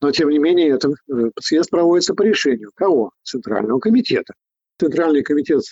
но 0.00 0.10
тем 0.10 0.28
не 0.28 0.38
менее 0.38 0.70
этот 0.70 0.94
съезд 1.40 1.70
проводится 1.70 2.14
по 2.14 2.22
решению 2.22 2.70
кого? 2.74 3.12
Центрального 3.22 3.78
комитета. 3.78 4.34
Центральный 4.80 5.22
комитет 5.22 5.62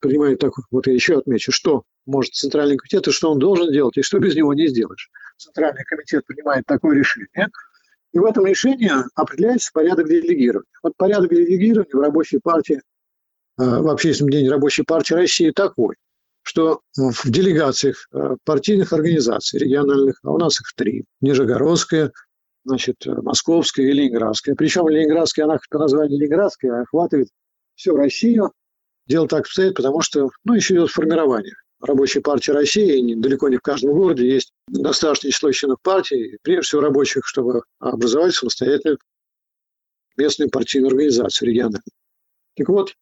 принимает 0.00 0.40
так, 0.40 0.52
вот 0.72 0.86
я 0.88 0.92
еще 0.92 1.18
отмечу, 1.18 1.52
что 1.52 1.84
может 2.04 2.34
Центральный 2.34 2.76
комитет 2.76 3.06
и 3.06 3.12
что 3.12 3.30
он 3.30 3.38
должен 3.38 3.72
делать, 3.72 3.96
и 3.96 4.02
что 4.02 4.18
без 4.18 4.34
него 4.34 4.52
не 4.54 4.66
сделаешь. 4.66 5.08
Центральный 5.38 5.84
комитет 5.84 6.26
принимает 6.26 6.64
такое 6.66 6.96
решение, 6.96 7.48
и 8.12 8.18
в 8.18 8.24
этом 8.24 8.44
решении 8.44 8.90
определяется 9.14 9.70
порядок 9.72 10.08
делегирования. 10.08 10.66
Вот 10.82 10.94
порядок 10.96 11.30
делегирования 11.30 11.92
в 11.92 12.00
рабочей 12.00 12.40
партии, 12.42 12.80
э, 13.58 13.62
в 13.62 13.88
общественном 13.88 14.30
день 14.30 14.48
рабочей 14.48 14.82
партии 14.82 15.14
России 15.14 15.50
такой, 15.52 15.94
что 16.42 16.80
в 16.96 17.30
делегациях 17.30 18.08
э, 18.12 18.36
партийных 18.44 18.92
организаций 18.92 19.60
региональных, 19.60 20.18
а 20.24 20.32
у 20.32 20.38
нас 20.38 20.60
их 20.60 20.66
три, 20.76 21.04
Нижегородская, 21.20 22.10
значит, 22.64 22.96
Московская 23.06 23.86
и 23.86 23.92
Ленинградская. 23.92 24.56
Причем 24.56 24.88
Ленинградская, 24.88 25.44
она 25.44 25.58
по 25.70 25.78
названию 25.78 26.18
Ленинградская 26.18 26.82
охватывает 26.82 27.28
всю 27.76 27.96
Россию. 27.96 28.52
Дело 29.06 29.28
так 29.28 29.40
обстоит, 29.40 29.74
потому 29.74 30.00
что, 30.00 30.30
ну, 30.44 30.54
еще 30.54 30.74
идет 30.74 30.90
формирование 30.90 31.54
рабочей 31.80 32.20
партии 32.20 32.50
России, 32.50 33.14
далеко 33.14 33.48
не 33.48 33.56
в 33.56 33.62
каждом 33.62 33.92
городе 33.92 34.26
есть 34.26 34.52
достаточное 34.68 35.30
число 35.30 35.52
членов 35.52 35.78
партии, 35.82 36.38
прежде 36.42 36.62
всего 36.62 36.80
рабочих, 36.80 37.26
чтобы 37.26 37.62
образовать 37.78 38.34
самостоятельную 38.34 38.98
местную 40.16 40.50
партийную 40.50 40.88
организацию 40.88 41.48
региональную. 41.48 41.82
Так 42.56 42.68
вот, 42.68 42.94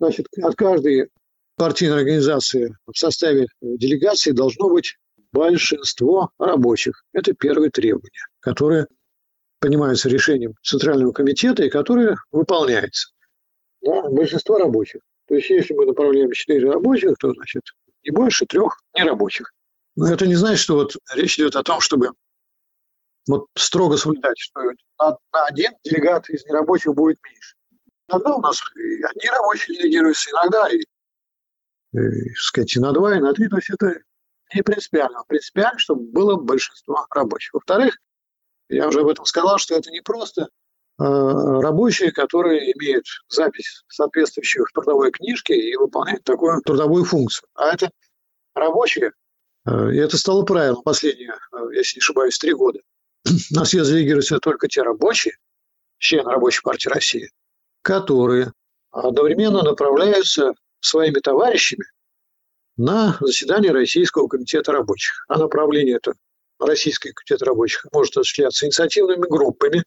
значит, 0.00 0.26
от 0.40 0.54
каждой 0.54 1.10
партийной 1.56 1.98
организации 1.98 2.74
в 2.86 2.96
составе 2.96 3.46
делегации 3.60 4.30
должно 4.30 4.70
быть 4.70 4.96
большинство 5.32 6.30
рабочих. 6.38 7.02
Это 7.12 7.34
первое 7.34 7.70
требование, 7.70 8.24
которое 8.40 8.86
понимается 9.60 10.08
решением 10.08 10.54
Центрального 10.62 11.12
комитета 11.12 11.64
и 11.64 11.70
которое 11.70 12.16
выполняется. 12.30 13.08
Да, 13.82 14.08
большинство 14.10 14.58
рабочих. 14.58 15.02
То 15.28 15.34
есть, 15.34 15.50
если 15.50 15.74
мы 15.74 15.86
направляем 15.86 16.30
4 16.30 16.70
рабочих, 16.70 17.16
то, 17.18 17.32
значит, 17.32 17.62
не 18.04 18.10
больше 18.10 18.46
трех 18.46 18.80
нерабочих. 18.94 19.52
Но 19.96 20.12
это 20.12 20.26
не 20.26 20.34
значит, 20.34 20.60
что 20.60 20.74
вот 20.76 20.96
речь 21.14 21.38
идет 21.38 21.56
о 21.56 21.62
том, 21.62 21.80
чтобы 21.80 22.10
вот 23.26 23.46
строго 23.56 23.96
соблюдать, 23.96 24.38
что 24.38 24.60
на, 25.00 25.16
на 25.32 25.46
один 25.46 25.72
делегат 25.84 26.28
из 26.30 26.44
нерабочих 26.44 26.94
будет 26.94 27.18
меньше. 27.24 27.56
Иногда 28.08 28.36
у 28.36 28.40
нас 28.40 28.62
и 28.76 29.02
одни 29.02 29.28
рабочие 29.28 29.78
делегируются, 29.78 30.30
иногда 30.30 30.68
и, 30.68 30.78
и, 31.92 32.34
сказать, 32.34 32.76
и 32.76 32.80
на 32.80 32.92
два, 32.92 33.16
и 33.16 33.20
на 33.20 33.32
три. 33.34 33.48
То 33.48 33.56
есть 33.56 33.70
это 33.70 34.00
не 34.54 34.62
принципиально. 34.62 35.24
Принципиально, 35.26 35.78
чтобы 35.78 36.04
было 36.12 36.36
большинство 36.36 37.06
рабочих. 37.10 37.54
Во-вторых, 37.54 37.98
я 38.68 38.86
уже 38.86 39.00
об 39.00 39.08
этом 39.08 39.24
сказал, 39.24 39.58
что 39.58 39.74
это 39.74 39.90
не 39.90 40.02
просто 40.02 40.48
рабочие, 40.98 42.10
которые 42.10 42.72
имеют 42.72 43.04
запись 43.28 43.84
соответствующую 43.88 44.64
в 44.64 44.72
трудовой 44.72 45.10
книжке 45.10 45.54
и 45.54 45.76
выполняют 45.76 46.24
такую 46.24 46.60
трудовую 46.62 47.04
функцию. 47.04 47.48
А 47.54 47.74
это 47.74 47.90
рабочие, 48.54 49.12
э, 49.66 49.92
и 49.92 49.98
это 49.98 50.16
стало 50.16 50.42
правилом 50.44 50.82
последние, 50.82 51.34
э, 51.52 51.74
если 51.74 51.98
не 51.98 52.00
ошибаюсь, 52.00 52.38
три 52.38 52.54
года. 52.54 52.80
На 53.50 53.64
съезд 53.64 53.90
делегируются 53.90 54.38
только 54.38 54.68
те 54.68 54.82
рабочие, 54.82 55.36
члены 55.98 56.30
Рабочей 56.30 56.62
партии 56.62 56.88
России, 56.88 57.30
которые 57.82 58.52
одновременно 58.90 59.62
направляются 59.62 60.54
своими 60.80 61.20
товарищами 61.20 61.84
на 62.76 63.16
заседание 63.20 63.72
Российского 63.72 64.28
комитета 64.28 64.72
рабочих. 64.72 65.24
А 65.28 65.38
направление 65.38 65.96
это 65.96 66.14
Российский 66.58 67.12
комитет 67.12 67.42
рабочих 67.42 67.86
может 67.92 68.16
осуществляться 68.16 68.66
инициативными 68.66 69.26
группами. 69.28 69.84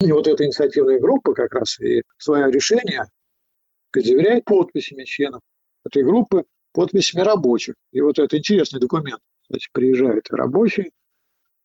И 0.00 0.12
вот 0.12 0.28
эта 0.28 0.44
инициативная 0.44 1.00
группа 1.00 1.34
как 1.34 1.54
раз 1.54 1.80
и 1.80 2.02
свое 2.18 2.50
решение 2.52 3.04
заверяет 3.92 4.44
подписями 4.44 5.04
членов 5.04 5.40
этой 5.84 6.04
группы 6.04 6.44
подписями 6.72 7.22
рабочих. 7.22 7.74
И 7.92 8.00
вот 8.00 8.18
это 8.18 8.38
интересный 8.38 8.78
документ. 8.78 9.20
Значит, 9.48 9.72
приезжает 9.72 10.30
рабочий, 10.30 10.92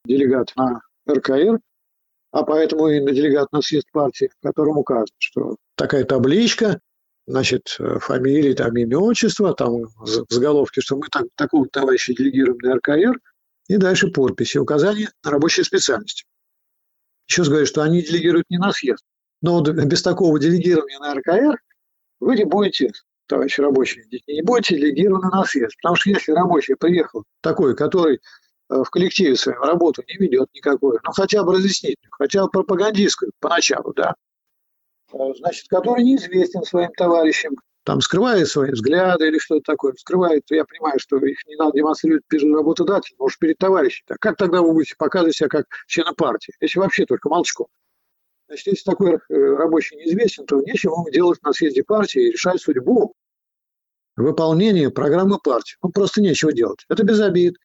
делегат 0.05 0.51
на 0.55 0.81
РКР, 1.07 1.59
а 2.31 2.43
поэтому 2.43 2.87
и 2.87 2.99
на 2.99 3.11
делегат 3.11 3.51
на 3.51 3.61
съезд 3.61 3.91
партии, 3.91 4.31
в 4.35 4.43
котором 4.43 4.77
указано, 4.77 5.07
что 5.19 5.57
такая 5.75 6.03
табличка, 6.03 6.79
значит, 7.27 7.77
фамилии, 7.99 8.53
там 8.53 8.75
имя, 8.75 8.97
отчество, 8.97 9.53
там 9.53 9.83
в 9.97 10.25
заголовке, 10.29 10.81
что 10.81 10.95
мы 10.95 11.07
так, 11.11 11.25
такого 11.35 11.67
товарища 11.67 12.13
делегируем 12.13 12.57
на 12.59 12.75
РКР, 12.77 13.19
и 13.67 13.77
дальше 13.77 14.07
подписи, 14.07 14.57
указания 14.57 15.11
на 15.23 15.31
рабочие 15.31 15.65
специальности. 15.65 16.23
Еще 17.27 17.41
раз 17.41 17.49
говорю, 17.49 17.65
что 17.65 17.81
они 17.81 18.01
делегируют 18.01 18.49
не 18.49 18.57
на 18.57 18.71
съезд. 18.71 19.03
Но 19.41 19.59
вот 19.59 19.69
без 19.69 20.01
такого 20.01 20.39
делегирования 20.39 20.99
на 20.99 21.13
РКР 21.15 21.57
вы 22.19 22.35
не 22.35 22.45
будете 22.45 22.91
товарищи 23.27 23.61
рабочие, 23.61 24.05
не 24.27 24.41
будете 24.41 24.75
делегированы 24.75 25.29
на 25.29 25.43
съезд. 25.45 25.75
Потому 25.81 25.95
что 25.95 26.09
если 26.09 26.31
рабочий 26.31 26.75
приехал 26.75 27.23
такой, 27.41 27.75
который 27.75 28.15
э, 28.15 28.83
в 28.83 28.89
коллективе 28.89 29.35
свою 29.35 29.59
работу 29.59 30.03
не 30.07 30.15
ведет 30.17 30.49
никакую, 30.53 30.99
ну 31.03 31.11
хотя 31.11 31.43
бы 31.43 31.53
разъяснительную, 31.53 32.11
хотя 32.11 32.43
бы 32.43 32.49
пропагандистскую 32.49 33.31
поначалу, 33.39 33.93
да, 33.93 34.15
э, 35.13 35.17
значит, 35.37 35.67
который 35.67 36.03
неизвестен 36.03 36.63
своим 36.63 36.91
товарищам, 36.93 37.55
там 37.83 38.01
скрывает 38.01 38.47
свои 38.47 38.71
взгляды 38.71 39.27
или 39.27 39.37
что-то 39.37 39.61
такое, 39.65 39.93
скрывает, 39.97 40.43
я 40.49 40.65
понимаю, 40.65 40.99
что 40.99 41.17
их 41.17 41.45
не 41.47 41.55
надо 41.55 41.77
демонстрировать 41.77 42.23
перед 42.27 42.53
работодателем, 42.55 43.17
может, 43.19 43.39
перед 43.39 43.57
товарищем. 43.57 44.03
Так 44.07 44.19
как 44.19 44.37
тогда 44.37 44.61
вы 44.61 44.73
будете 44.73 44.95
показывать 44.97 45.35
себя 45.35 45.49
как 45.49 45.65
члена 45.87 46.13
партии, 46.13 46.53
если 46.61 46.79
вообще 46.79 47.05
только 47.05 47.29
молчком? 47.29 47.67
Значит, 48.47 48.67
если 48.67 48.83
такой 48.83 49.13
э, 49.15 49.19
рабочий 49.29 49.95
неизвестен, 49.95 50.45
то 50.45 50.61
нечего 50.61 50.93
ему 50.93 51.09
делать 51.09 51.41
на 51.43 51.53
съезде 51.53 51.83
партии 51.83 52.27
и 52.27 52.31
решать 52.31 52.61
судьбу 52.61 53.13
выполнения 54.15 54.89
программы 54.89 55.39
партии. 55.39 55.77
Ну, 55.81 55.89
просто 55.89 56.21
нечего 56.21 56.53
делать. 56.53 56.85
Это 56.89 57.03
без 57.03 57.19
обид. 57.19 57.57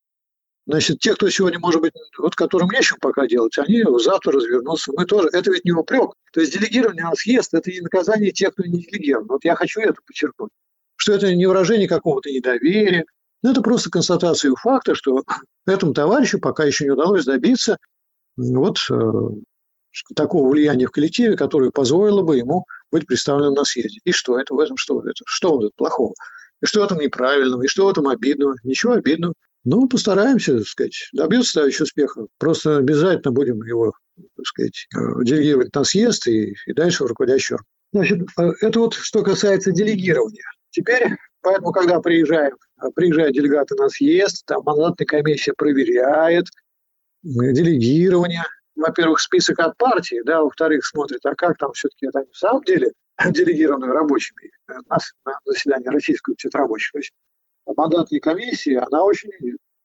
Значит, 0.69 0.99
те, 0.99 1.15
кто 1.15 1.31
сегодня, 1.31 1.59
может 1.59 1.81
быть, 1.81 1.95
вот 2.19 2.35
которым 2.35 2.69
нечего 2.69 2.99
пока 3.01 3.27
делать, 3.27 3.57
они 3.57 3.83
завтра 4.01 4.35
развернутся. 4.35 4.93
Мы 4.95 5.07
тоже. 5.07 5.31
Это 5.33 5.51
ведь 5.51 5.65
не 5.65 5.73
упрек. 5.73 6.11
То 6.35 6.43
есть 6.43 6.53
делегирование 6.53 7.05
на 7.05 7.15
съезд– 7.15 7.49
это 7.55 7.71
не 7.71 7.81
наказание 7.81 8.33
тех, 8.33 8.53
кто 8.53 8.65
не 8.65 8.83
делегирован. 8.83 9.29
Вот 9.29 9.45
я 9.45 9.57
хочу 9.57 9.81
это 9.81 9.95
подчеркнуть. 10.07 10.51
Что 10.97 11.15
это 11.15 11.35
не 11.35 11.47
выражение 11.47 11.89
какого-то 11.89 12.31
недоверия. 12.31 13.07
Но 13.43 13.53
это 13.53 13.63
просто 13.63 13.89
констатация 13.89 14.53
факта, 14.57 14.95
что 14.95 15.25
этому 15.67 15.95
товарищу 15.95 16.39
пока 16.39 16.67
еще 16.67 16.85
не 16.85 16.91
удалось 16.91 17.25
добиться 17.25 17.79
вот 18.37 18.77
э, 18.91 19.13
такого 20.15 20.51
влияния 20.51 20.87
в 20.87 20.91
коллективе, 20.91 21.35
которое 21.35 21.71
позволило 21.71 22.21
бы 22.21 22.37
ему 22.37 22.67
быть 22.93 23.07
представленным 23.07 23.55
на 23.55 23.65
съезде. 23.65 24.01
И 24.05 24.13
что 24.13 24.39
это 24.39 24.53
в 24.53 24.61
этом, 24.61 24.77
что 24.77 25.01
это, 25.01 25.23
что 25.25 25.57
в 25.57 25.61
этом 25.61 25.73
плохого? 25.77 26.13
И 26.61 26.67
что 26.67 26.83
в 26.83 26.85
этом 26.85 26.99
неправильного, 26.99 27.63
и 27.63 27.69
что 27.69 27.87
в 27.87 27.89
этом 27.89 28.07
обидного? 28.07 28.57
Ничего 28.65 28.93
обидного. 28.93 29.33
Ну, 29.71 29.87
постараемся, 29.87 30.57
так 30.57 30.67
сказать, 30.67 31.11
добьется 31.13 31.55
товарищ 31.55 31.79
успеха. 31.83 32.27
Просто 32.39 32.79
обязательно 32.79 33.33
будем 33.33 33.63
его, 33.63 33.93
так 34.17 34.47
сказать, 34.47 34.87
э, 34.97 35.25
делегировать 35.25 35.75
на 35.75 35.85
съезд 35.85 36.27
и, 36.27 36.55
и 36.65 36.73
дальше 36.73 37.05
в 37.05 37.07
орган. 37.09 37.39
Значит, 37.93 38.21
э, 38.39 38.51
это 38.63 38.81
вот 38.81 38.95
что 38.95 39.23
касается 39.23 39.71
делегирования. 39.71 40.47
Теперь, 40.71 41.17
поэтому, 41.43 41.73
когда 41.73 42.01
приезжаем, 42.01 42.57
э, 42.81 42.87
приезжают 42.95 43.35
делегаты 43.35 43.75
на 43.75 43.91
съезд, 43.91 44.43
там 44.47 44.63
мандатная 44.65 45.07
комиссия 45.07 45.53
проверяет 45.53 46.47
делегирование, 47.23 48.45
во-первых, 48.75 49.21
список 49.21 49.59
от 49.59 49.77
партии, 49.77 50.23
да, 50.25 50.43
во-вторых, 50.43 50.87
смотрит, 50.87 51.21
а 51.27 51.35
как 51.35 51.59
там 51.59 51.73
все-таки 51.75 52.07
это 52.07 52.21
на 52.21 52.25
самом 52.33 52.63
деле 52.63 52.93
делегированы 53.33 53.89
рабочими 53.89 54.51
на, 54.67 54.81
на 55.27 55.39
заседании 55.45 55.89
Российского 55.89 56.35
рабочих. 56.55 56.93
То 56.93 56.99
есть 57.01 57.13
мандатная 57.77 58.21
комиссия, 58.21 58.79
она 58.81 59.05
очень 59.05 59.31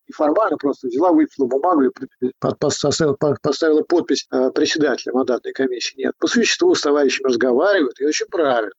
неформально 0.07 0.57
просто 0.57 0.87
взяла, 0.87 1.11
выписала 1.11 1.47
бумагу 1.47 1.83
и 1.83 2.31
поставила, 2.39 3.15
поставила 3.41 3.81
подпись 3.83 4.27
э, 4.31 4.51
председателя 4.51 5.13
мандатной 5.13 5.53
комиссии. 5.53 5.97
Нет, 5.97 6.13
по 6.19 6.27
существу 6.27 6.75
с 6.75 6.81
товарищами 6.81 7.27
разговаривают, 7.27 7.99
и 7.99 8.05
очень 8.05 8.27
правильно. 8.27 8.71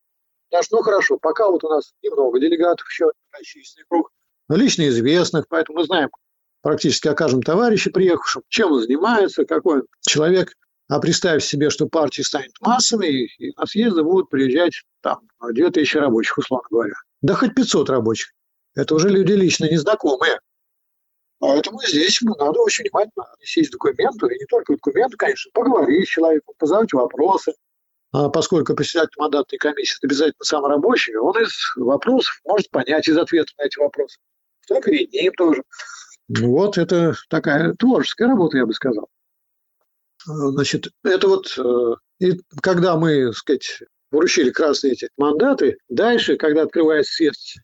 Что, 0.63 0.77
ну 0.77 0.83
хорошо, 0.83 1.19
пока 1.19 1.49
вот 1.49 1.65
у 1.65 1.69
нас 1.69 1.93
немного 2.03 2.39
делегатов 2.39 2.87
еще, 2.89 3.11
расчисленный 3.33 3.87
круг, 3.89 4.11
лично 4.49 4.89
известных, 4.89 5.47
поэтому 5.49 5.79
мы 5.79 5.85
знаем 5.85 6.11
практически 6.63 7.09
о 7.09 7.15
каждом 7.15 7.43
товарище 7.43 7.91
приехавшем, 7.91 8.43
чем 8.49 8.73
он 8.73 8.83
занимается, 8.83 9.45
какой 9.45 9.81
он 9.81 9.87
человек. 10.01 10.53
А 10.89 11.01
представь 11.01 11.43
себе, 11.43 11.71
что 11.71 11.87
партия 11.87 12.23
станет 12.23 12.53
массовой, 12.61 13.27
и 13.39 13.53
на 13.57 13.67
съезды 13.67 14.03
будут 14.03 14.29
приезжать 14.29 14.83
там 15.01 15.21
2000 15.41 15.97
рабочих, 15.97 16.37
условно 16.37 16.69
говоря. 16.71 16.95
Да 17.23 17.35
хоть 17.35 17.55
500 17.55 17.89
рабочих. 17.89 18.33
Это 18.75 18.95
уже 18.95 19.09
люди 19.09 19.33
лично 19.33 19.71
незнакомые. 19.71 20.41
Поэтому 21.39 21.81
здесь 21.83 22.21
надо 22.23 22.61
очень 22.61 22.85
внимательно 22.85 23.25
отнестись 23.35 23.69
к 23.69 23.73
документу, 23.73 24.27
и 24.29 24.39
не 24.39 24.47
только 24.47 24.77
к 24.77 25.17
конечно, 25.19 25.51
поговорить 25.53 26.09
с 26.09 26.13
человеком, 26.13 26.55
позадать 26.59 26.93
вопросы. 26.93 27.55
А 28.13 28.29
поскольку 28.29 28.75
председатель 28.75 29.13
мандатной 29.19 29.59
комиссии 29.59 29.99
обязательно 30.03 30.45
сам 30.45 30.65
рабочий, 30.65 31.17
он 31.17 31.37
из 31.43 31.53
вопросов 31.77 32.41
может 32.45 32.71
понять 32.71 33.09
из 33.09 33.19
ответов 33.19 33.55
на 33.59 33.65
эти 33.65 33.79
вопросы. 33.79 34.19
Так 34.69 34.89
и 34.89 35.07
ним 35.07 35.33
тоже. 35.35 35.63
Ну 36.29 36.53
вот 36.53 36.79
это 36.79 37.15
такая 37.29 37.75
творческая 37.75 38.29
работа, 38.29 38.57
я 38.57 38.67
бы 38.67 38.73
сказал. 38.73 39.09
Значит, 40.25 40.89
это 41.03 41.29
вот, 41.29 41.59
э, 41.59 41.95
и 42.21 42.41
когда 42.63 42.97
мы, 42.97 43.27
так 43.27 43.37
сказать, 43.37 43.81
вручили 44.11 44.51
красные 44.51 44.95
эти 44.95 45.09
мандаты, 45.19 45.77
дальше, 45.89 46.37
когда 46.37 46.63
открывается 46.63 47.13
съезд, 47.13 47.57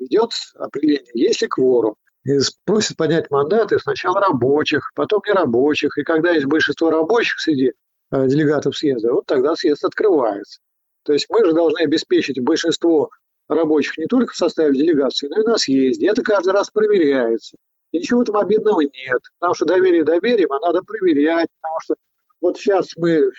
идет 0.00 0.32
определение, 0.54 1.10
есть 1.14 1.42
ли 1.42 1.48
кворум. 1.48 1.94
И 2.24 2.38
просят 2.64 2.96
поднять 2.96 3.30
мандаты 3.30 3.78
сначала 3.78 4.20
рабочих, 4.20 4.90
потом 4.94 5.22
нерабочих. 5.26 5.96
И 5.96 6.02
когда 6.02 6.32
есть 6.32 6.46
большинство 6.46 6.90
рабочих 6.90 7.38
среди 7.38 7.72
э, 8.10 8.26
делегатов 8.26 8.76
съезда, 8.76 9.12
вот 9.12 9.26
тогда 9.26 9.54
съезд 9.54 9.84
открывается. 9.84 10.60
То 11.04 11.12
есть 11.12 11.26
мы 11.30 11.44
же 11.44 11.52
должны 11.52 11.80
обеспечить 11.80 12.42
большинство 12.42 13.10
рабочих 13.48 13.96
не 13.96 14.06
только 14.06 14.34
в 14.34 14.36
составе 14.36 14.74
делегации, 14.74 15.28
но 15.28 15.40
и 15.40 15.46
на 15.46 15.56
съезде. 15.56 16.08
Это 16.08 16.22
каждый 16.22 16.52
раз 16.52 16.70
проверяется. 16.70 17.56
И 17.92 17.98
ничего 17.98 18.24
там 18.24 18.36
обидного 18.36 18.82
нет. 18.82 19.20
Потому 19.38 19.54
что 19.54 19.64
доверие 19.64 20.04
доверием, 20.04 20.52
а 20.52 20.60
надо 20.60 20.82
проверять. 20.82 21.48
Потому 21.60 21.80
что 21.80 21.94
вот 22.40 22.58
сейчас 22.58 22.90
мы, 22.96 23.30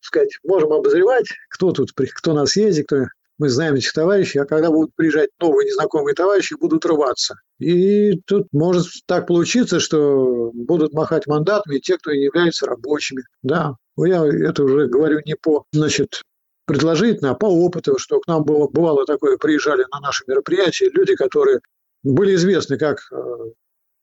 сказать, 0.00 0.30
можем 0.44 0.72
обозревать, 0.72 1.26
кто 1.50 1.72
тут, 1.72 1.90
кто 1.92 2.32
на 2.32 2.46
съезде, 2.46 2.84
кто 2.84 3.06
мы 3.38 3.48
знаем 3.48 3.74
этих 3.74 3.92
товарищей, 3.92 4.38
а 4.38 4.44
когда 4.44 4.70
будут 4.70 4.94
приезжать 4.94 5.30
новые 5.40 5.66
незнакомые 5.66 6.14
товарищи, 6.14 6.54
будут 6.58 6.86
рваться. 6.86 7.36
И 7.58 8.20
тут 8.26 8.48
может 8.52 8.86
так 9.06 9.26
получиться, 9.26 9.80
что 9.80 10.50
будут 10.54 10.92
махать 10.94 11.26
мандатами 11.26 11.78
те, 11.78 11.98
кто 11.98 12.12
не 12.12 12.24
являются 12.24 12.66
рабочими. 12.66 13.24
Да, 13.42 13.74
я 13.98 14.24
это 14.24 14.64
уже 14.64 14.86
говорю 14.86 15.20
не 15.24 15.34
по, 15.34 15.64
значит, 15.72 16.22
предложительно, 16.66 17.30
а 17.30 17.34
по 17.34 17.46
опыту, 17.46 17.98
что 17.98 18.20
к 18.20 18.26
нам 18.26 18.44
было, 18.44 18.68
бывало 18.68 19.04
такое, 19.06 19.36
приезжали 19.36 19.84
на 19.92 20.00
наши 20.00 20.24
мероприятия 20.26 20.90
люди, 20.90 21.14
которые 21.14 21.60
были 22.02 22.34
известны 22.34 22.78
как 22.78 23.00
э, 23.12 23.16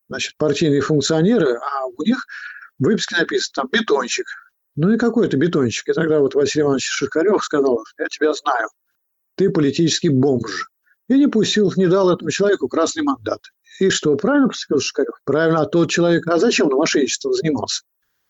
значит, 0.09 0.37
партийные 0.37 0.81
функционеры, 0.81 1.55
а 1.55 1.85
у 1.85 2.03
них 2.03 2.25
в 2.79 2.85
выписке 2.85 3.17
написано 3.17 3.53
там 3.55 3.69
бетончик. 3.71 4.25
Ну 4.75 4.91
и 4.91 4.97
какой 4.97 5.27
это 5.27 5.37
бетончик? 5.37 5.89
И 5.89 5.93
тогда 5.93 6.19
вот 6.19 6.33
Василий 6.33 6.63
Иванович 6.63 6.85
Шишкарев 6.85 7.43
сказал, 7.43 7.83
я 7.99 8.07
тебя 8.07 8.33
знаю, 8.33 8.69
ты 9.35 9.49
политический 9.49 10.09
бомж. 10.09 10.69
И 11.09 11.15
не 11.15 11.27
пустил, 11.27 11.71
не 11.75 11.87
дал 11.87 12.09
этому 12.09 12.31
человеку 12.31 12.67
красный 12.67 13.03
мандат. 13.03 13.41
И 13.79 13.89
что, 13.89 14.15
правильно 14.15 14.47
поступил 14.47 14.79
Шишкарев? 14.79 15.15
Правильно, 15.25 15.61
а 15.61 15.65
тот 15.65 15.89
человек, 15.89 16.27
а 16.27 16.37
зачем 16.37 16.67
он 16.67 16.77
мошенничеством 16.77 17.33
занимался? 17.33 17.83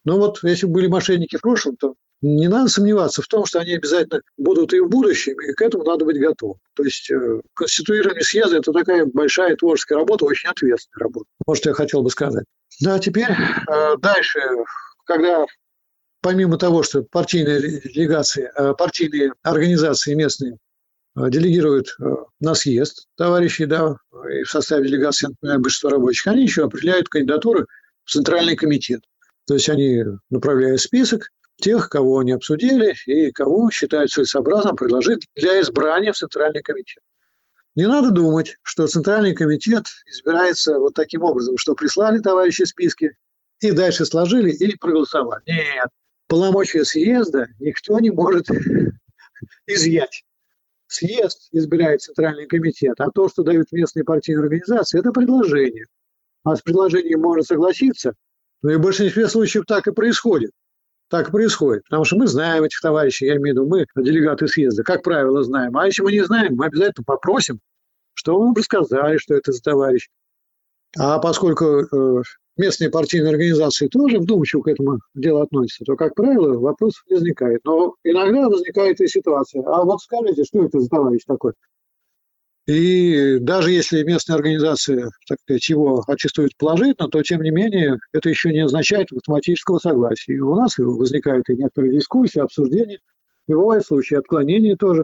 Ну 0.05 0.17
вот, 0.17 0.39
если 0.43 0.65
были 0.65 0.87
мошенники 0.87 1.37
в 1.37 1.41
прошлом, 1.41 1.77
то 1.77 1.95
не 2.21 2.47
надо 2.47 2.69
сомневаться 2.69 3.21
в 3.21 3.27
том, 3.27 3.45
что 3.45 3.59
они 3.59 3.73
обязательно 3.73 4.21
будут 4.37 4.73
и 4.73 4.79
в 4.79 4.87
будущем, 4.87 5.33
и 5.41 5.53
к 5.53 5.61
этому 5.61 5.83
надо 5.83 6.05
быть 6.05 6.19
готовым. 6.19 6.57
То 6.73 6.83
есть 6.83 7.11
э, 7.11 7.41
конституирование 7.53 8.23
съезда– 8.23 8.57
это 8.59 8.71
такая 8.71 9.05
большая 9.05 9.55
творческая 9.55 9.95
работа, 9.95 10.25
очень 10.25 10.49
ответственная 10.49 11.03
работа. 11.03 11.25
Может, 11.45 11.65
я 11.65 11.73
хотел 11.73 12.01
бы 12.01 12.09
сказать. 12.09 12.45
Да, 12.79 12.99
теперь 12.99 13.29
э, 13.29 13.97
дальше, 13.97 14.39
когда 15.05 15.45
помимо 16.21 16.57
того, 16.57 16.83
что 16.83 17.03
партийные 17.03 17.81
делегации, 17.81 18.49
э, 18.55 18.73
партийные 18.73 19.33
организации 19.43 20.13
местные 20.13 20.57
э, 21.15 21.29
делегируют 21.29 21.95
э, 21.99 22.03
на 22.39 22.55
съезд 22.55 23.07
товарищей, 23.15 23.65
да, 23.65 23.97
и 24.31 24.43
в 24.43 24.49
составе 24.49 24.87
делегации, 24.87 25.27
например, 25.27 25.59
большинство 25.59 25.89
рабочих, 25.89 26.27
они 26.27 26.43
еще 26.43 26.65
определяют 26.65 27.09
кандидатуры 27.09 27.67
в 28.03 28.11
Центральный 28.11 28.55
комитет. 28.55 29.01
То 29.45 29.55
есть 29.55 29.69
они 29.69 30.03
направляют 30.29 30.81
список, 30.81 31.29
тех, 31.57 31.89
кого 31.89 32.19
они 32.19 32.31
обсудили 32.31 32.95
и 33.05 33.31
кого 33.31 33.69
считают 33.71 34.11
целесообразным 34.11 34.75
предложить 34.75 35.27
для 35.35 35.61
избрания 35.61 36.11
в 36.11 36.17
Центральный 36.17 36.61
комитет. 36.61 37.03
Не 37.75 37.87
надо 37.87 38.11
думать, 38.11 38.57
что 38.61 38.87
Центральный 38.87 39.33
комитет 39.33 39.87
избирается 40.05 40.77
вот 40.77 40.93
таким 40.93 41.23
образом, 41.23 41.57
что 41.57 41.73
прислали 41.73 42.19
товарищи 42.19 42.63
списки 42.63 43.15
и 43.61 43.71
дальше 43.71 44.05
сложили 44.05 44.51
и 44.51 44.75
проголосовали. 44.77 45.41
Нет, 45.47 45.87
полномочия 46.27 46.85
съезда 46.85 47.47
никто 47.59 47.99
не 47.99 48.11
может 48.11 48.47
изъять. 49.67 50.23
Съезд 50.93 51.49
избирает 51.51 52.01
Центральный 52.01 52.47
комитет, 52.47 52.99
а 52.99 53.09
то, 53.09 53.27
что 53.27 53.43
дают 53.43 53.71
местные 53.71 54.03
партийные 54.03 54.43
организации, 54.43 54.99
это 54.99 55.11
предложение. 55.11 55.85
А 56.43 56.55
с 56.55 56.61
предложением 56.61 57.21
можно 57.21 57.43
согласиться, 57.43 58.13
но 58.61 58.71
и 58.71 58.75
в 58.75 58.81
большинстве 58.81 59.27
случаев 59.27 59.65
так 59.65 59.87
и 59.87 59.91
происходит 59.91 60.51
так 61.13 61.29
происходит. 61.29 61.83
Потому 61.83 62.05
что 62.05 62.17
мы 62.17 62.25
знаем 62.25 62.63
этих 62.63 62.81
товарищей, 62.81 63.27
я 63.27 63.35
имею 63.35 63.55
в 63.55 63.59
виду, 63.59 63.67
мы, 63.67 63.85
делегаты 64.03 64.47
съезда, 64.47 64.81
как 64.81 65.03
правило, 65.03 65.43
знаем. 65.43 65.77
А 65.77 65.85
если 65.85 66.01
мы 66.01 66.11
не 66.11 66.25
знаем, 66.25 66.55
мы 66.55 66.65
обязательно 66.65 67.03
попросим, 67.05 67.59
чтобы 68.15 68.47
мы 68.47 68.55
рассказали, 68.55 69.17
что 69.17 69.35
это 69.35 69.51
за 69.51 69.61
товарищ. 69.61 70.09
А 70.97 71.19
поскольку 71.19 71.65
э, 71.65 72.21
местные 72.57 72.89
партийные 72.89 73.31
организации 73.31 73.87
тоже 73.87 74.19
вдумчиво 74.19 74.61
к 74.61 74.67
этому 74.67 74.99
делу 75.15 75.41
относятся, 75.41 75.85
то, 75.85 75.95
как 75.95 76.15
правило, 76.15 76.57
вопрос 76.59 76.93
возникает. 77.09 77.61
Но 77.65 77.95
иногда 78.03 78.49
возникает 78.49 79.01
и 79.01 79.07
ситуация. 79.07 79.63
А 79.63 79.83
вот 79.83 80.01
скажите, 80.01 80.43
что 80.43 80.63
это 80.63 80.79
за 80.79 80.89
товарищ 80.89 81.21
такой? 81.25 81.53
И 82.65 83.39
даже 83.39 83.71
если 83.71 84.03
местная 84.03 84.37
организация, 84.37 85.11
так 85.27 85.39
сказать, 85.41 85.67
его 85.67 86.01
аттестует 86.07 86.55
положительно, 86.57 87.09
то, 87.09 87.21
тем 87.21 87.41
не 87.41 87.51
менее, 87.51 87.97
это 88.13 88.29
еще 88.29 88.53
не 88.53 88.61
означает 88.61 89.11
автоматического 89.11 89.79
согласия. 89.79 90.35
И 90.35 90.39
у 90.39 90.55
нас 90.55 90.77
возникают 90.77 91.49
и 91.49 91.55
некоторые 91.55 91.93
дискуссии, 91.93 92.39
обсуждения, 92.39 92.99
и 93.49 93.53
бывают 93.53 93.85
случаи 93.85 94.15
отклонения 94.15 94.77
тоже, 94.77 95.03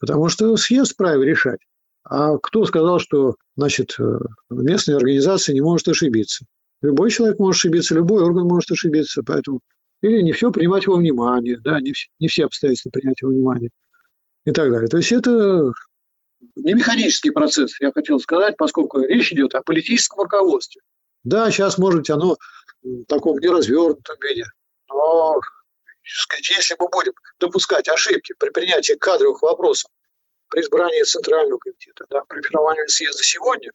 потому 0.00 0.28
что 0.28 0.56
съезд 0.56 0.94
вправе 0.94 1.24
решать. 1.24 1.60
А 2.04 2.36
кто 2.38 2.64
сказал, 2.64 2.98
что 2.98 3.36
значит, 3.56 3.94
э, 4.00 4.18
местная 4.50 4.96
организация 4.96 5.52
не 5.54 5.60
может 5.60 5.86
ошибиться? 5.86 6.44
Любой 6.82 7.10
человек 7.10 7.38
может 7.38 7.60
ошибиться, 7.60 7.94
любой 7.94 8.22
орган 8.22 8.46
может 8.46 8.70
ошибиться, 8.70 9.22
поэтому 9.22 9.60
или 10.02 10.20
не 10.20 10.32
все 10.32 10.50
принимать 10.50 10.86
во 10.86 10.96
внимание, 10.96 11.58
да, 11.60 11.80
не, 11.80 11.94
не 12.18 12.28
все 12.28 12.44
обстоятельства 12.44 12.90
принять 12.90 13.22
во 13.22 13.28
внимание 13.28 13.70
и 14.44 14.50
так 14.50 14.70
далее. 14.70 14.88
То 14.88 14.96
есть 14.96 15.12
это 15.12 15.72
не 16.56 16.74
механический 16.74 17.30
процесс, 17.30 17.80
я 17.80 17.92
хотел 17.92 18.18
сказать, 18.18 18.56
поскольку 18.56 19.00
речь 19.00 19.32
идет 19.32 19.54
о 19.54 19.62
политическом 19.62 20.24
руководстве. 20.24 20.82
Да, 21.22 21.50
сейчас, 21.52 21.78
может 21.78 22.00
быть, 22.00 22.10
оно 22.10 22.36
в 22.82 23.04
таком 23.04 23.38
неразвернутом 23.38 24.16
виде, 24.20 24.44
но 24.88 25.40
сказать, 26.02 26.50
если 26.50 26.74
мы 26.80 26.88
будем 26.88 27.12
допускать 27.38 27.88
ошибки 27.88 28.34
при 28.38 28.50
принятии 28.50 28.94
кадровых 28.94 29.42
вопросов 29.42 29.88
при 30.48 30.60
избрании 30.62 31.02
Центрального 31.04 31.58
комитета, 31.58 32.04
да, 32.10 32.22
при 32.28 32.42
формировании 32.42 32.86
съезда 32.88 33.22
сегодня, 33.22 33.70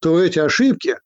то 0.00 0.20
эти 0.20 0.40
ошибки 0.40 0.98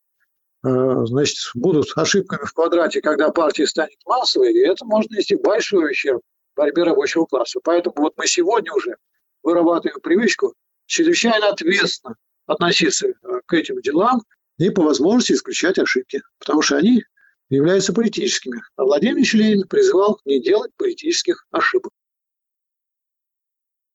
значит, 1.06 1.36
будут 1.54 1.92
ошибками 1.96 2.44
в 2.44 2.52
квадрате, 2.52 3.00
когда 3.00 3.30
партия 3.30 3.66
станет 3.66 3.98
массовой, 4.04 4.52
и 4.52 4.58
это 4.58 4.84
может 4.84 5.10
нанести 5.10 5.36
большой 5.36 5.90
ущерб 5.90 6.22
борьбе 6.56 6.84
рабочего 6.84 7.26
класса. 7.26 7.60
Поэтому 7.62 7.94
вот 7.98 8.14
мы 8.16 8.26
сегодня 8.26 8.72
уже 8.72 8.96
вырабатываем 9.42 10.00
привычку 10.00 10.54
чрезвычайно 10.86 11.48
ответственно 11.48 12.16
относиться 12.46 13.08
к 13.46 13.52
этим 13.52 13.80
делам 13.80 14.22
и 14.58 14.70
по 14.70 14.82
возможности 14.82 15.32
исключать 15.32 15.78
ошибки, 15.78 16.22
потому 16.38 16.62
что 16.62 16.76
они 16.76 17.04
являются 17.48 17.92
политическими. 17.92 18.62
А 18.76 18.84
Владимир 18.84 19.16
Ильич 19.16 19.34
Ленин 19.34 19.68
призывал 19.68 20.20
не 20.24 20.40
делать 20.40 20.72
политических 20.76 21.46
ошибок. 21.50 21.92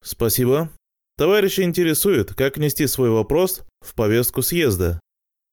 Спасибо. 0.02 0.70
Товарищи 1.16 1.60
интересует, 1.60 2.34
как 2.34 2.56
внести 2.56 2.86
свой 2.86 3.10
вопрос 3.10 3.62
в 3.80 3.94
повестку 3.94 4.42
съезда 4.42 5.00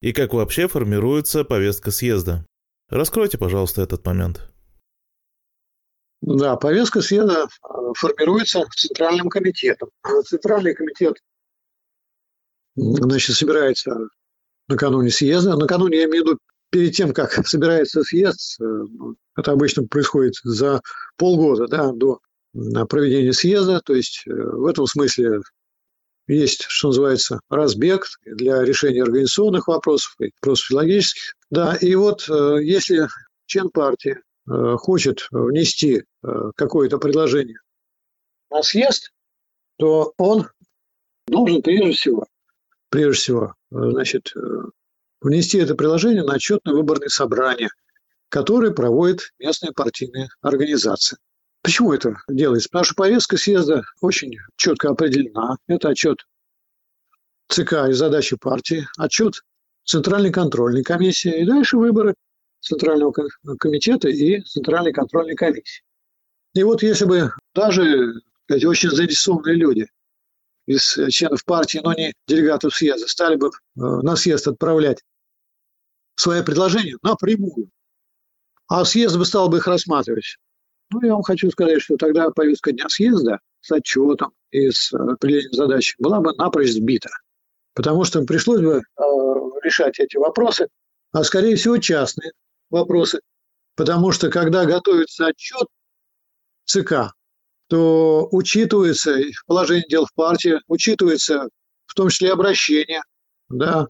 и 0.00 0.12
как 0.12 0.32
вообще 0.32 0.68
формируется 0.68 1.44
повестка 1.44 1.90
съезда. 1.90 2.46
Раскройте, 2.88 3.38
пожалуйста, 3.38 3.82
этот 3.82 4.04
момент. 4.04 4.50
Да, 6.22 6.56
повестка 6.56 7.00
съезда 7.00 7.44
э, 7.44 7.68
формируется 7.96 8.62
Центральным 8.76 9.28
комитетом. 9.28 9.88
Центральный 10.26 10.74
комитет 10.74 11.16
значит, 12.76 13.36
собирается 13.36 14.08
накануне 14.68 15.10
съезда. 15.10 15.56
Накануне, 15.56 15.98
я 15.98 16.04
имею 16.04 16.24
в 16.24 16.26
виду, 16.28 16.38
перед 16.70 16.94
тем, 16.94 17.12
как 17.12 17.32
собирается 17.46 18.02
съезд, 18.02 18.60
э, 18.60 18.64
это 19.36 19.52
обычно 19.52 19.86
происходит 19.86 20.34
за 20.44 20.80
полгода 21.16 21.66
да, 21.68 21.92
до 21.92 22.18
проведения 22.86 23.32
съезда. 23.32 23.80
То 23.80 23.94
есть 23.94 24.24
э, 24.26 24.32
в 24.32 24.66
этом 24.66 24.86
смысле 24.86 25.40
есть, 26.30 26.64
что 26.68 26.88
называется, 26.88 27.40
разбег 27.48 28.06
для 28.24 28.62
решения 28.62 29.02
организационных 29.02 29.68
вопросов 29.68 30.14
и 30.20 30.30
вопросов 30.40 30.66
филологических. 30.68 31.34
Да, 31.50 31.76
и 31.76 31.94
вот 31.94 32.28
если 32.28 33.08
член 33.46 33.70
партии 33.70 34.16
хочет 34.46 35.26
внести 35.30 36.04
какое-то 36.56 36.98
предложение 36.98 37.58
на 38.50 38.62
съезд, 38.62 39.10
то 39.78 40.12
он 40.16 40.48
должен 41.26 41.62
прежде 41.62 41.92
всего 41.92 42.26
прежде 42.90 43.22
всего, 43.22 43.54
э, 43.72 43.76
значит, 43.90 44.32
э, 44.36 44.40
внести 45.22 45.58
это 45.58 45.74
приложение 45.74 46.22
на 46.22 46.34
отчетно-выборные 46.34 47.08
собрания, 47.08 47.70
которые 48.28 48.74
проводят 48.74 49.32
местные 49.38 49.72
партийные 49.72 50.28
организации. 50.42 51.16
Почему 51.70 51.92
это 51.92 52.16
делается? 52.28 52.68
Потому 52.68 52.84
что 52.84 52.94
повестка 52.96 53.36
съезда 53.36 53.84
очень 54.00 54.36
четко 54.56 54.88
определена. 54.88 55.56
Это 55.68 55.90
отчет 55.90 56.18
ЦК 57.46 57.88
и 57.88 57.92
задачи 57.92 58.36
партии, 58.36 58.88
отчет 58.98 59.34
Центральной 59.84 60.32
контрольной 60.32 60.82
комиссии 60.82 61.42
и 61.42 61.46
дальше 61.46 61.76
выборы 61.76 62.16
Центрального 62.60 63.12
комитета 63.60 64.08
и 64.08 64.40
Центральной 64.40 64.92
контрольной 64.92 65.36
комиссии. 65.36 65.84
И 66.54 66.64
вот 66.64 66.82
если 66.82 67.04
бы 67.04 67.30
даже 67.54 68.14
эти 68.48 68.64
очень 68.64 68.90
заинтересованные 68.90 69.54
люди 69.54 69.86
из 70.66 70.98
членов 71.10 71.44
партии, 71.44 71.78
но 71.84 71.92
не 71.92 72.12
делегатов 72.26 72.74
съезда, 72.74 73.06
стали 73.06 73.36
бы 73.36 73.46
э, 73.46 73.50
на 73.76 74.16
съезд 74.16 74.48
отправлять 74.48 75.04
свои 76.16 76.42
предложения 76.42 76.96
напрямую, 77.04 77.70
а 78.66 78.84
съезд 78.84 79.16
бы 79.16 79.24
стал 79.24 79.48
бы 79.48 79.58
их 79.58 79.68
рассматривать. 79.68 80.36
Ну, 80.92 81.02
я 81.02 81.12
вам 81.12 81.22
хочу 81.22 81.50
сказать, 81.50 81.80
что 81.80 81.96
тогда 81.96 82.30
повестка 82.30 82.72
дня 82.72 82.88
съезда 82.88 83.38
с 83.60 83.70
отчетом 83.70 84.32
и 84.50 84.70
с 84.70 84.92
определением 84.92 85.52
задач 85.52 85.94
была 85.98 86.20
бы 86.20 86.34
напрочь 86.34 86.72
сбита. 86.72 87.10
Потому 87.74 88.04
что 88.04 88.22
пришлось 88.24 88.60
бы 88.60 88.78
э, 88.78 89.02
решать 89.62 90.00
эти 90.00 90.16
вопросы, 90.16 90.68
а 91.12 91.22
скорее 91.22 91.54
всего 91.54 91.78
частные 91.78 92.32
вопросы. 92.70 93.20
Потому 93.76 94.10
что 94.10 94.30
когда 94.30 94.64
готовится 94.64 95.26
отчет 95.26 95.68
ЦК, 96.64 97.14
то 97.68 98.28
учитывается 98.32 99.16
положение 99.46 99.86
дел 99.88 100.06
в 100.06 100.14
партии, 100.14 100.60
учитывается 100.66 101.48
в 101.86 101.94
том 101.94 102.08
числе 102.08 102.32
обращения, 102.32 103.02
да, 103.48 103.86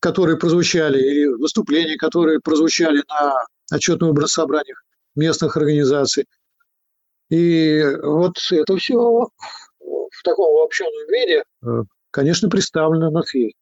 которые 0.00 0.38
прозвучали, 0.38 1.00
или 1.00 1.26
выступления, 1.26 1.96
которые 1.96 2.40
прозвучали 2.40 3.02
на 3.08 3.34
отчетных 3.72 4.28
собраниях 4.28 4.85
местных 5.16 5.56
организаций. 5.56 6.26
И 7.28 7.82
вот 8.02 8.36
это 8.52 8.76
все 8.76 8.94
в 8.96 10.22
таком 10.22 10.54
обобщенном 10.56 11.08
виде, 11.08 11.42
э, 11.64 11.82
конечно, 12.10 12.48
представлено 12.48 13.10
на 13.10 13.22
съезде. 13.22 13.58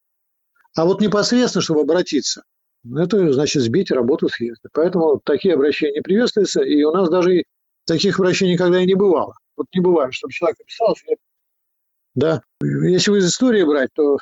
А 0.75 0.85
вот 0.85 1.01
непосредственно, 1.01 1.63
чтобы 1.63 1.81
обратиться, 1.81 2.43
это 2.95 3.33
значит 3.33 3.63
сбить 3.63 3.91
работу 3.91 4.29
съезда. 4.29 4.69
Поэтому 4.73 5.19
такие 5.23 5.55
обращения 5.55 6.01
приветствуются, 6.01 6.61
и 6.61 6.83
у 6.83 6.91
нас 6.91 7.09
даже 7.09 7.43
таких 7.85 8.19
врачей 8.19 8.51
никогда 8.51 8.81
и 8.81 8.85
не 8.85 8.93
бывало. 8.93 9.35
Вот 9.57 9.67
не 9.73 9.81
бывает, 9.81 10.13
чтобы 10.13 10.33
человек 10.33 10.59
написал, 10.59 10.95
что 10.95 11.15
да. 12.15 12.41
Если 12.61 13.11
вы 13.11 13.17
из 13.17 13.27
истории 13.27 13.63
брать, 13.63 13.89
то 13.93 14.17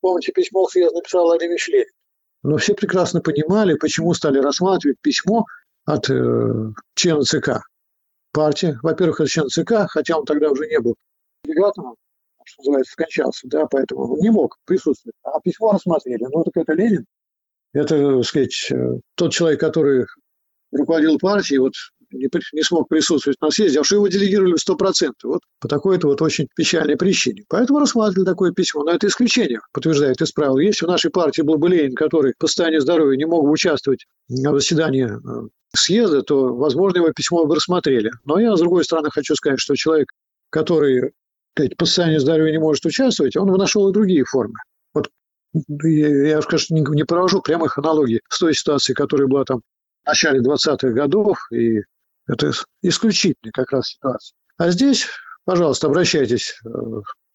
помните, 0.00 0.32
письмо 0.32 0.68
съезд 0.68 0.94
написал 0.94 1.24
Владимир 1.24 1.58
Ленин. 1.68 1.86
Но 2.44 2.56
все 2.56 2.74
прекрасно 2.74 3.20
понимали, 3.20 3.74
почему 3.74 4.14
стали 4.14 4.38
рассматривать 4.38 4.98
письмо 5.00 5.44
от 5.84 6.10
э, 6.10 6.72
члена 6.94 7.22
ЦК 7.22 7.62
партии. 8.32 8.78
Во-первых, 8.82 9.20
это 9.20 9.30
член 9.30 9.48
ЦК, 9.48 9.88
хотя 9.88 10.18
он 10.18 10.24
тогда 10.24 10.50
уже 10.50 10.66
не 10.66 10.80
был 10.80 10.96
делегатом, 11.44 11.96
что 12.44 12.62
называется, 12.62 12.92
скончался, 12.92 13.48
да, 13.48 13.66
поэтому 13.66 14.14
он 14.14 14.20
не 14.20 14.30
мог 14.30 14.58
присутствовать. 14.64 15.16
А 15.22 15.40
письмо 15.40 15.72
рассмотрели. 15.72 16.24
Ну, 16.30 16.44
так 16.44 16.56
это 16.56 16.72
Ленин. 16.72 17.04
Это, 17.72 18.16
так 18.16 18.24
сказать, 18.24 18.68
э, 18.70 18.98
тот 19.14 19.32
человек, 19.32 19.60
который 19.60 20.06
руководил 20.72 21.18
партией, 21.18 21.58
вот 21.58 21.74
не, 22.12 22.28
не 22.52 22.62
смог 22.62 22.88
присутствовать 22.88 23.40
на 23.40 23.50
съезде, 23.50 23.80
а 23.80 23.84
что 23.84 23.96
его 23.96 24.08
делегировали 24.08 24.54
в 24.54 24.70
100%. 24.70 25.10
Вот 25.24 25.40
по 25.60 25.68
такой-то 25.68 26.08
вот 26.08 26.22
очень 26.22 26.48
печальной 26.54 26.96
причине. 26.96 27.44
Поэтому 27.48 27.80
рассматривали 27.80 28.24
такое 28.24 28.52
письмо. 28.52 28.84
Но 28.84 28.92
это 28.92 29.06
исключение, 29.06 29.60
подтверждает 29.72 30.20
из 30.20 30.32
правил. 30.32 30.58
Если 30.58 30.84
в 30.84 30.88
нашей 30.88 31.10
партии 31.10 31.42
был 31.42 31.58
бы 31.58 31.90
который 31.94 32.34
по 32.38 32.46
состоянию 32.46 32.80
здоровья 32.80 33.16
не 33.16 33.24
мог 33.24 33.44
участвовать 33.44 34.06
в 34.28 34.34
заседании 34.34 35.06
э, 35.06 35.48
съезда, 35.74 36.22
то, 36.22 36.54
возможно, 36.54 36.98
его 36.98 37.12
письмо 37.12 37.46
бы 37.46 37.54
рассмотрели. 37.54 38.10
Но 38.24 38.38
я, 38.38 38.56
с 38.56 38.60
другой 38.60 38.84
стороны, 38.84 39.10
хочу 39.10 39.34
сказать, 39.34 39.60
что 39.60 39.74
человек, 39.74 40.08
который 40.50 41.12
сказать, 41.54 41.76
по 41.76 41.86
состоянию 41.86 42.20
здоровья 42.20 42.52
не 42.52 42.58
может 42.58 42.84
участвовать, 42.84 43.36
он 43.36 43.48
нашел 43.56 43.88
и 43.88 43.92
другие 43.92 44.24
формы. 44.24 44.54
Вот 44.94 45.08
я, 45.52 46.40
конечно, 46.40 46.74
не 46.74 47.04
провожу 47.04 47.42
прямых 47.42 47.78
аналогий 47.78 48.20
с 48.28 48.38
той 48.38 48.54
ситуацией, 48.54 48.94
которая 48.94 49.28
была 49.28 49.44
там 49.44 49.60
в 50.04 50.06
начале 50.06 50.40
20-х 50.40 50.90
годов 50.90 51.38
и 51.52 51.82
это 52.26 52.52
исключительная 52.82 53.52
как 53.52 53.72
раз 53.72 53.88
ситуация. 53.88 54.34
А 54.56 54.70
здесь, 54.70 55.06
пожалуйста, 55.44 55.88
обращайтесь 55.88 56.58
э, 56.64 56.68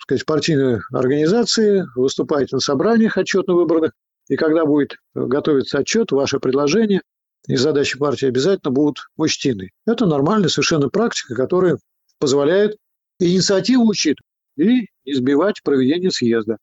сказать, 0.07 0.25
партийные 0.25 0.81
организации, 0.93 1.85
выступайте 1.95 2.55
на 2.55 2.59
собраниях 2.59 3.17
отчетно-выборных, 3.17 3.91
и 4.29 4.35
когда 4.35 4.65
будет 4.65 4.95
готовиться 5.13 5.79
отчет, 5.79 6.11
ваши 6.11 6.39
предложения 6.39 7.01
и 7.47 7.55
задачи 7.55 7.97
партии 7.97 8.27
обязательно 8.27 8.71
будут 8.71 8.99
учтены. 9.15 9.71
Это 9.85 10.05
нормальная 10.05 10.49
совершенно 10.49 10.89
практика, 10.89 11.35
которая 11.35 11.77
позволяет 12.19 12.77
инициативу 13.19 13.87
учитывать 13.87 14.25
и 14.57 14.87
избивать 15.05 15.61
проведение 15.63 16.11
съезда. 16.11 16.57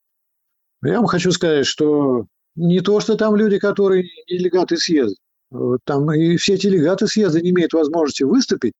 Я 0.83 0.97
вам 0.97 1.07
хочу 1.07 1.31
сказать, 1.31 1.65
что 1.65 2.25
не 2.55 2.81
то, 2.81 2.99
что 2.99 3.15
там 3.15 3.35
люди, 3.35 3.57
которые 3.57 4.03
не 4.03 4.37
делегаты 4.37 4.77
съезда, 4.77 5.15
там 5.85 6.11
и 6.11 6.37
все 6.37 6.57
делегаты 6.57 7.07
съезда 7.07 7.41
не 7.41 7.51
имеют 7.51 7.73
возможности 7.73 8.23
выступить, 8.23 8.73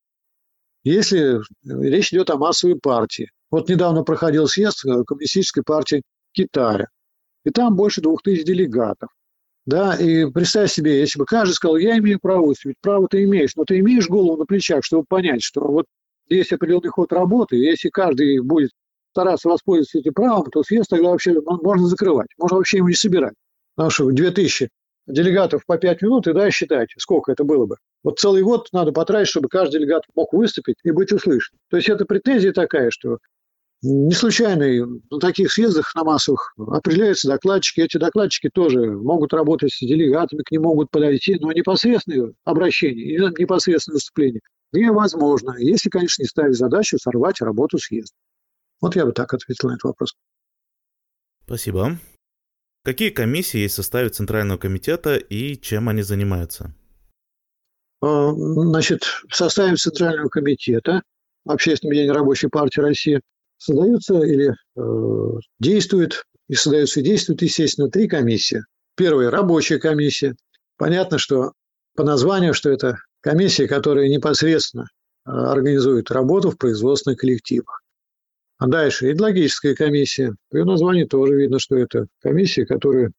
если 0.83 1.39
речь 1.63 2.13
идет 2.13 2.29
о 2.29 2.37
массовой 2.37 2.77
партии. 2.79 3.31
Вот 3.49 3.69
недавно 3.69 4.03
проходил 4.03 4.47
съезд 4.47 4.85
э, 4.85 5.03
Коммунистической 5.05 5.63
партии 5.63 6.03
Китая. 6.31 6.87
И 7.43 7.49
там 7.51 7.75
больше 7.75 8.01
двух 8.01 8.21
тысяч 8.21 8.43
делегатов. 8.43 9.09
Да, 9.65 9.95
и 9.95 10.29
представь 10.29 10.71
себе, 10.71 10.99
если 10.99 11.17
бы 11.17 11.25
каждый 11.25 11.53
сказал, 11.53 11.77
я 11.77 11.97
имею 11.97 12.19
право 12.19 12.45
выступить, 12.45 12.77
право 12.81 13.07
ты 13.07 13.23
имеешь, 13.23 13.55
но 13.55 13.63
ты 13.65 13.79
имеешь 13.79 14.07
голову 14.07 14.37
на 14.37 14.45
плечах, 14.45 14.83
чтобы 14.83 15.05
понять, 15.07 15.41
что 15.41 15.61
вот 15.61 15.85
есть 16.27 16.53
определенный 16.53 16.89
ход 16.89 17.11
работы, 17.11 17.57
и 17.57 17.61
если 17.61 17.89
каждый 17.89 18.41
будет 18.41 18.69
стараться 19.11 19.49
воспользоваться 19.49 19.99
этим 19.99 20.13
правом, 20.13 20.51
то 20.51 20.61
съезд 20.61 20.89
тогда 20.89 21.09
вообще 21.09 21.39
можно 21.41 21.87
закрывать, 21.87 22.27
можно 22.37 22.57
вообще 22.57 22.77
его 22.77 22.89
не 22.89 22.95
собирать. 22.95 23.33
Потому 23.75 23.89
что 23.89 24.11
2000 24.11 24.69
делегатов 25.07 25.65
по 25.65 25.77
5 25.77 26.01
минут, 26.01 26.27
и 26.27 26.33
да, 26.33 26.49
считайте, 26.51 26.95
сколько 26.97 27.31
это 27.31 27.43
было 27.43 27.65
бы. 27.65 27.77
Вот 28.03 28.19
целый 28.19 28.43
год 28.43 28.69
надо 28.71 28.91
потратить, 28.91 29.29
чтобы 29.29 29.49
каждый 29.49 29.79
делегат 29.79 30.03
мог 30.15 30.33
выступить 30.33 30.77
и 30.83 30.91
быть 30.91 31.11
услышан. 31.11 31.57
То 31.69 31.77
есть 31.77 31.89
это 31.89 32.05
претензия 32.05 32.53
такая, 32.53 32.91
что 32.91 33.19
не 33.81 34.13
случайно 34.13 34.99
на 35.11 35.19
таких 35.19 35.51
съездах, 35.51 35.93
на 35.95 36.03
массовых, 36.03 36.55
определяются 36.57 37.27
докладчики. 37.27 37.81
Эти 37.81 37.97
докладчики 37.97 38.49
тоже 38.51 38.79
могут 38.79 39.33
работать 39.33 39.73
с 39.73 39.79
делегатами, 39.79 40.41
к 40.43 40.51
ним 40.51 40.63
могут 40.63 40.89
подойти, 40.89 41.37
но 41.39 41.51
непосредственное 41.51 42.33
обращение 42.45 43.31
непосредственное 43.37 43.95
выступление 43.95 44.41
невозможно, 44.71 45.55
если, 45.57 45.89
конечно, 45.89 46.23
не 46.23 46.27
ставить 46.27 46.57
задачу 46.57 46.97
сорвать 46.97 47.41
работу 47.41 47.77
съезда. 47.77 48.15
Вот 48.81 48.95
я 48.95 49.05
бы 49.05 49.11
так 49.11 49.33
ответил 49.33 49.69
на 49.69 49.73
этот 49.73 49.85
вопрос. 49.85 50.15
Спасибо. 51.45 51.97
Какие 52.85 53.09
комиссии 53.09 53.57
есть 53.57 53.73
в 53.73 53.77
составе 53.77 54.09
Центрального 54.09 54.59
комитета 54.59 55.15
и 55.15 55.59
чем 55.59 55.89
они 55.89 56.03
занимаются? 56.03 56.71
А, 57.99 58.31
значит, 58.31 59.01
в 59.27 59.35
составе 59.35 59.75
Центрального 59.75 60.29
комитета 60.29 61.01
Общественного 61.47 61.93
объединения 61.93 62.15
Рабочей 62.15 62.47
партии 62.47 62.81
России 62.81 63.21
создаются 63.57 64.21
или 64.21 64.53
э, 64.75 65.39
действуют, 65.59 66.25
и 66.47 66.53
создаются 66.53 66.99
и 66.99 67.03
действуют, 67.03 67.41
естественно, 67.41 67.89
три 67.89 68.07
комиссии. 68.07 68.63
Первая– 68.95 69.29
рабочая 69.31 69.79
комиссия. 69.79 70.35
Понятно, 70.77 71.17
что 71.17 71.53
по 71.95 72.03
названию, 72.03 72.53
что 72.53 72.69
это 72.69 72.97
комиссия, 73.21 73.67
которая 73.67 74.09
непосредственно 74.09 74.83
э, 75.25 75.31
организует 75.31 76.11
работу 76.11 76.51
в 76.51 76.57
производственных 76.59 77.17
коллективах. 77.17 77.81
А 78.57 78.67
дальше 78.67 79.11
идеологическая 79.11 79.75
комиссия. 79.75 80.35
По 80.49 80.57
ее 80.57 80.65
названию 80.65 81.07
тоже 81.07 81.35
видно, 81.35 81.59
что 81.59 81.75
это 81.77 82.07
комиссия, 82.21 82.65
которая 82.65 83.11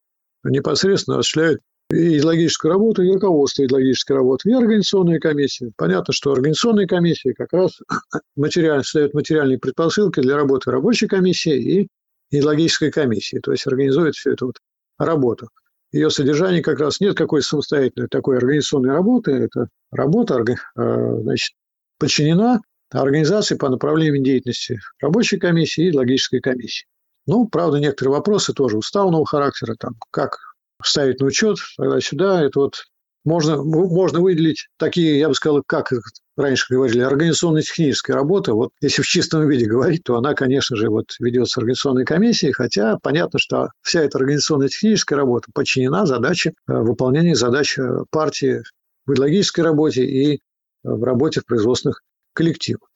непосредственно 0.43 1.19
осуществляет 1.19 1.59
и 1.89 2.17
идеологическую 2.17 2.71
работу, 2.71 3.01
и 3.01 3.11
руководство 3.11 3.63
идеологической 3.63 4.15
работы, 4.15 4.49
и 4.49 4.53
организационная 4.53 5.19
комиссия. 5.19 5.71
Понятно, 5.77 6.13
что 6.13 6.33
организационная 6.33 6.87
комиссия 6.87 7.33
как 7.33 7.53
раз 7.53 7.79
материально, 8.35 8.83
создает 8.83 9.13
материальные 9.13 9.59
предпосылки 9.59 10.19
для 10.19 10.35
работы 10.35 10.71
рабочей 10.71 11.07
комиссии 11.07 11.81
и 11.81 11.87
идеологической 12.31 12.91
комиссии, 12.91 13.37
то 13.37 13.51
есть 13.51 13.65
организует 13.67 14.15
всю 14.15 14.31
эту 14.31 14.47
вот 14.47 14.57
работу. 14.97 15.49
Ее 15.93 16.09
содержание 16.09 16.61
как 16.61 16.79
раз 16.79 16.99
нет 16.99 17.15
какой 17.15 17.41
самостоятельной 17.41 18.09
такой 18.09 18.37
организационной 18.37 18.91
работы. 18.91 19.31
Это 19.31 19.69
работа 19.91 20.43
э, 20.43 21.21
значит, 21.21 21.55
подчинена 21.97 22.59
организации 22.91 23.55
по 23.55 23.69
направлениям 23.69 24.23
деятельности 24.23 24.79
рабочей 25.01 25.37
комиссии 25.37 25.85
и 25.85 25.89
идеологической 25.89 26.39
комиссии. 26.39 26.85
Ну, 27.25 27.47
правда, 27.47 27.79
некоторые 27.79 28.15
вопросы 28.15 28.53
тоже 28.53 28.77
уставного 28.77 29.25
характера, 29.25 29.75
там, 29.77 29.95
как 30.11 30.37
ставить 30.83 31.19
на 31.19 31.27
учет, 31.27 31.57
тогда 31.77 31.99
сюда, 31.99 32.43
это 32.43 32.59
вот 32.59 32.83
можно, 33.25 33.61
можно 33.61 34.21
выделить 34.21 34.69
такие, 34.77 35.19
я 35.19 35.27
бы 35.27 35.35
сказал, 35.35 35.61
как 35.67 35.91
раньше 36.37 36.73
говорили, 36.73 37.01
организационно-техническая 37.01 38.15
работа. 38.15 38.53
Вот 38.53 38.71
если 38.79 39.01
в 39.01 39.05
чистом 39.05 39.49
виде 39.49 39.65
говорить, 39.65 40.03
то 40.05 40.15
она, 40.15 40.33
конечно 40.33 40.77
же, 40.77 40.89
вот 40.89 41.07
ведется 41.19 41.59
организационной 41.59 42.05
комиссией, 42.05 42.53
хотя 42.53 42.97
понятно, 43.01 43.37
что 43.39 43.67
вся 43.81 44.03
эта 44.03 44.17
организационно-техническая 44.19 45.17
работа 45.17 45.47
подчинена 45.53 46.05
задаче 46.05 46.51
э, 46.51 46.73
выполнения 46.73 47.35
задач 47.35 47.77
э, 47.77 48.03
партии 48.11 48.61
в 49.05 49.13
идеологической 49.13 49.63
работе 49.63 50.05
и 50.05 50.39
в 50.83 51.03
работе 51.03 51.41
в 51.41 51.45
производственных 51.45 52.01
коллективах. 52.37 52.89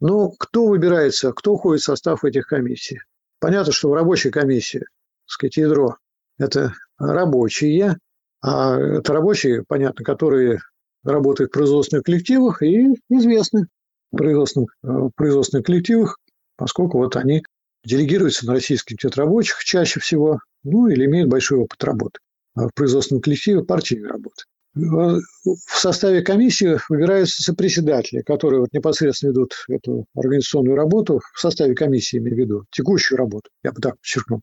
Ну, 0.00 0.30
кто 0.38 0.66
выбирается, 0.66 1.32
кто 1.32 1.56
входит 1.56 1.80
в 1.80 1.86
состав 1.86 2.24
этих 2.24 2.46
комиссий? 2.46 3.00
Понятно, 3.40 3.72
что 3.72 3.88
в 3.88 3.94
рабочей 3.94 4.30
комиссии, 4.30 4.80
так 4.80 4.88
сказать, 5.26 5.56
ядро– 5.56 5.96
это 6.38 6.74
рабочие, 6.98 7.96
а 8.42 8.76
это 8.76 9.12
рабочие, 9.12 9.64
понятно, 9.66 10.04
которые 10.04 10.60
работают 11.02 11.50
в 11.50 11.54
производственных 11.54 12.04
коллективах 12.04 12.62
и 12.62 12.94
известны 13.08 13.68
в 14.12 14.16
производственных, 14.16 14.76
э, 14.82 14.88
в 14.88 15.10
производственных 15.16 15.64
коллективах, 15.64 16.18
поскольку 16.56 16.98
вот 16.98 17.16
они 17.16 17.42
делегируются 17.84 18.46
на 18.46 18.52
Российский 18.52 18.96
комитет 18.96 19.16
рабочих 19.16 19.64
чаще 19.64 19.98
всего, 19.98 20.40
ну 20.62 20.88
или 20.88 21.06
имеют 21.06 21.30
большой 21.30 21.58
опыт 21.58 21.82
работы 21.84 22.18
в 22.54 22.70
производственном 22.74 23.22
коллективе 23.22 23.64
партийной 23.64 24.10
работы. 24.10 24.44
В 24.78 25.20
составе 25.66 26.22
комиссии 26.22 26.78
выбираются 26.88 27.42
сопредседатели, 27.42 28.22
которые 28.22 28.60
вот 28.60 28.72
непосредственно 28.72 29.30
ведут 29.30 29.54
эту 29.68 30.06
организационную 30.14 30.76
работу. 30.76 31.20
В 31.34 31.40
составе 31.40 31.74
комиссии, 31.74 32.18
имею 32.18 32.36
в 32.36 32.38
виду, 32.38 32.64
текущую 32.70 33.18
работу, 33.18 33.50
я 33.64 33.72
бы 33.72 33.80
так 33.80 33.96
подчеркнул. 33.96 34.40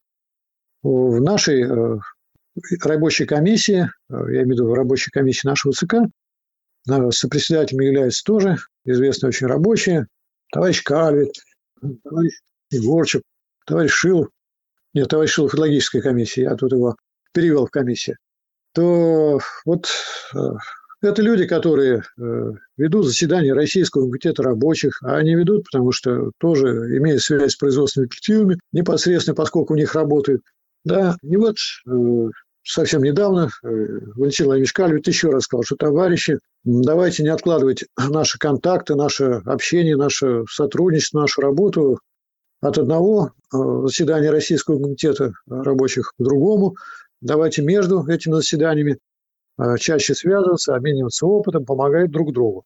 В 0.83 1.21
нашей 1.21 1.63
э, 1.63 1.99
рабочей 2.83 3.25
комиссии, 3.25 3.83
э, 3.83 3.89
я 4.09 4.43
имею 4.43 4.47
в 4.47 4.51
виду 4.51 4.73
рабочей 4.73 5.09
комиссии 5.09 5.47
нашего 5.47 5.73
ЦК, 5.73 5.95
э, 6.89 7.11
сопредседателями 7.11 7.85
являются 7.85 8.23
тоже 8.25 8.57
известные 8.83 9.29
очень 9.29 9.47
рабочие, 9.47 10.07
товарищ 10.51 10.83
Кальвит, 10.83 11.33
товарищ 12.03 12.33
Егорчик, 12.71 13.21
товарищ 13.65 13.91
Шилов, 13.91 14.27
нет, 14.93 15.07
товарищ 15.07 15.31
Шилов 15.31 15.53
логической 15.53 16.01
комиссии, 16.01 16.41
я 16.41 16.55
тут 16.55 16.73
его 16.73 16.97
перевел 17.31 17.67
в 17.67 17.71
комиссию, 17.71 18.17
то 18.75 19.39
вот 19.65 19.87
э, 20.35 20.39
это 21.01 21.21
люди, 21.21 21.45
которые 21.45 22.03
ведут 22.77 23.05
заседания 23.05 23.53
Российского 23.53 24.07
комитета 24.07 24.43
рабочих, 24.43 24.99
а 25.03 25.17
они 25.17 25.35
ведут, 25.35 25.65
потому 25.65 25.91
что 25.91 26.31
тоже 26.39 26.97
имеют 26.97 27.21
связь 27.21 27.53
с 27.53 27.57
производственными 27.57 28.09
коллективами, 28.09 28.59
непосредственно, 28.71 29.35
поскольку 29.35 29.73
у 29.73 29.77
них 29.77 29.95
работают. 29.95 30.41
Да, 30.83 31.15
и 31.23 31.35
вот 31.37 31.57
совсем 32.65 33.03
недавно 33.03 33.49
э, 33.63 33.67
Валентин 34.15 34.47
Владимирович 34.47 34.73
Кальвит 34.73 35.07
еще 35.07 35.29
раз 35.29 35.43
сказал, 35.43 35.63
что, 35.63 35.75
товарищи, 35.75 36.39
давайте 36.63 37.23
не 37.23 37.29
откладывать 37.29 37.85
наши 37.97 38.37
контакты, 38.37 38.95
наше 38.95 39.41
общение, 39.45 39.95
наше 39.95 40.43
сотрудничество, 40.49 41.21
нашу 41.21 41.41
работу 41.41 41.99
от 42.61 42.77
одного 42.77 43.31
э, 43.53 43.57
заседания 43.85 44.31
Российского 44.31 44.81
комитета 44.81 45.33
рабочих 45.47 46.13
к 46.17 46.23
другому. 46.23 46.75
Давайте 47.25 47.63
между 47.63 48.05
этими 48.07 48.33
заседаниями 48.33 48.99
э, 49.57 49.77
чаще 49.79 50.13
связываться, 50.13 50.75
обмениваться 50.75 51.25
опытом, 51.25 51.65
помогать 51.65 52.11
друг 52.11 52.31
другу. 52.31 52.65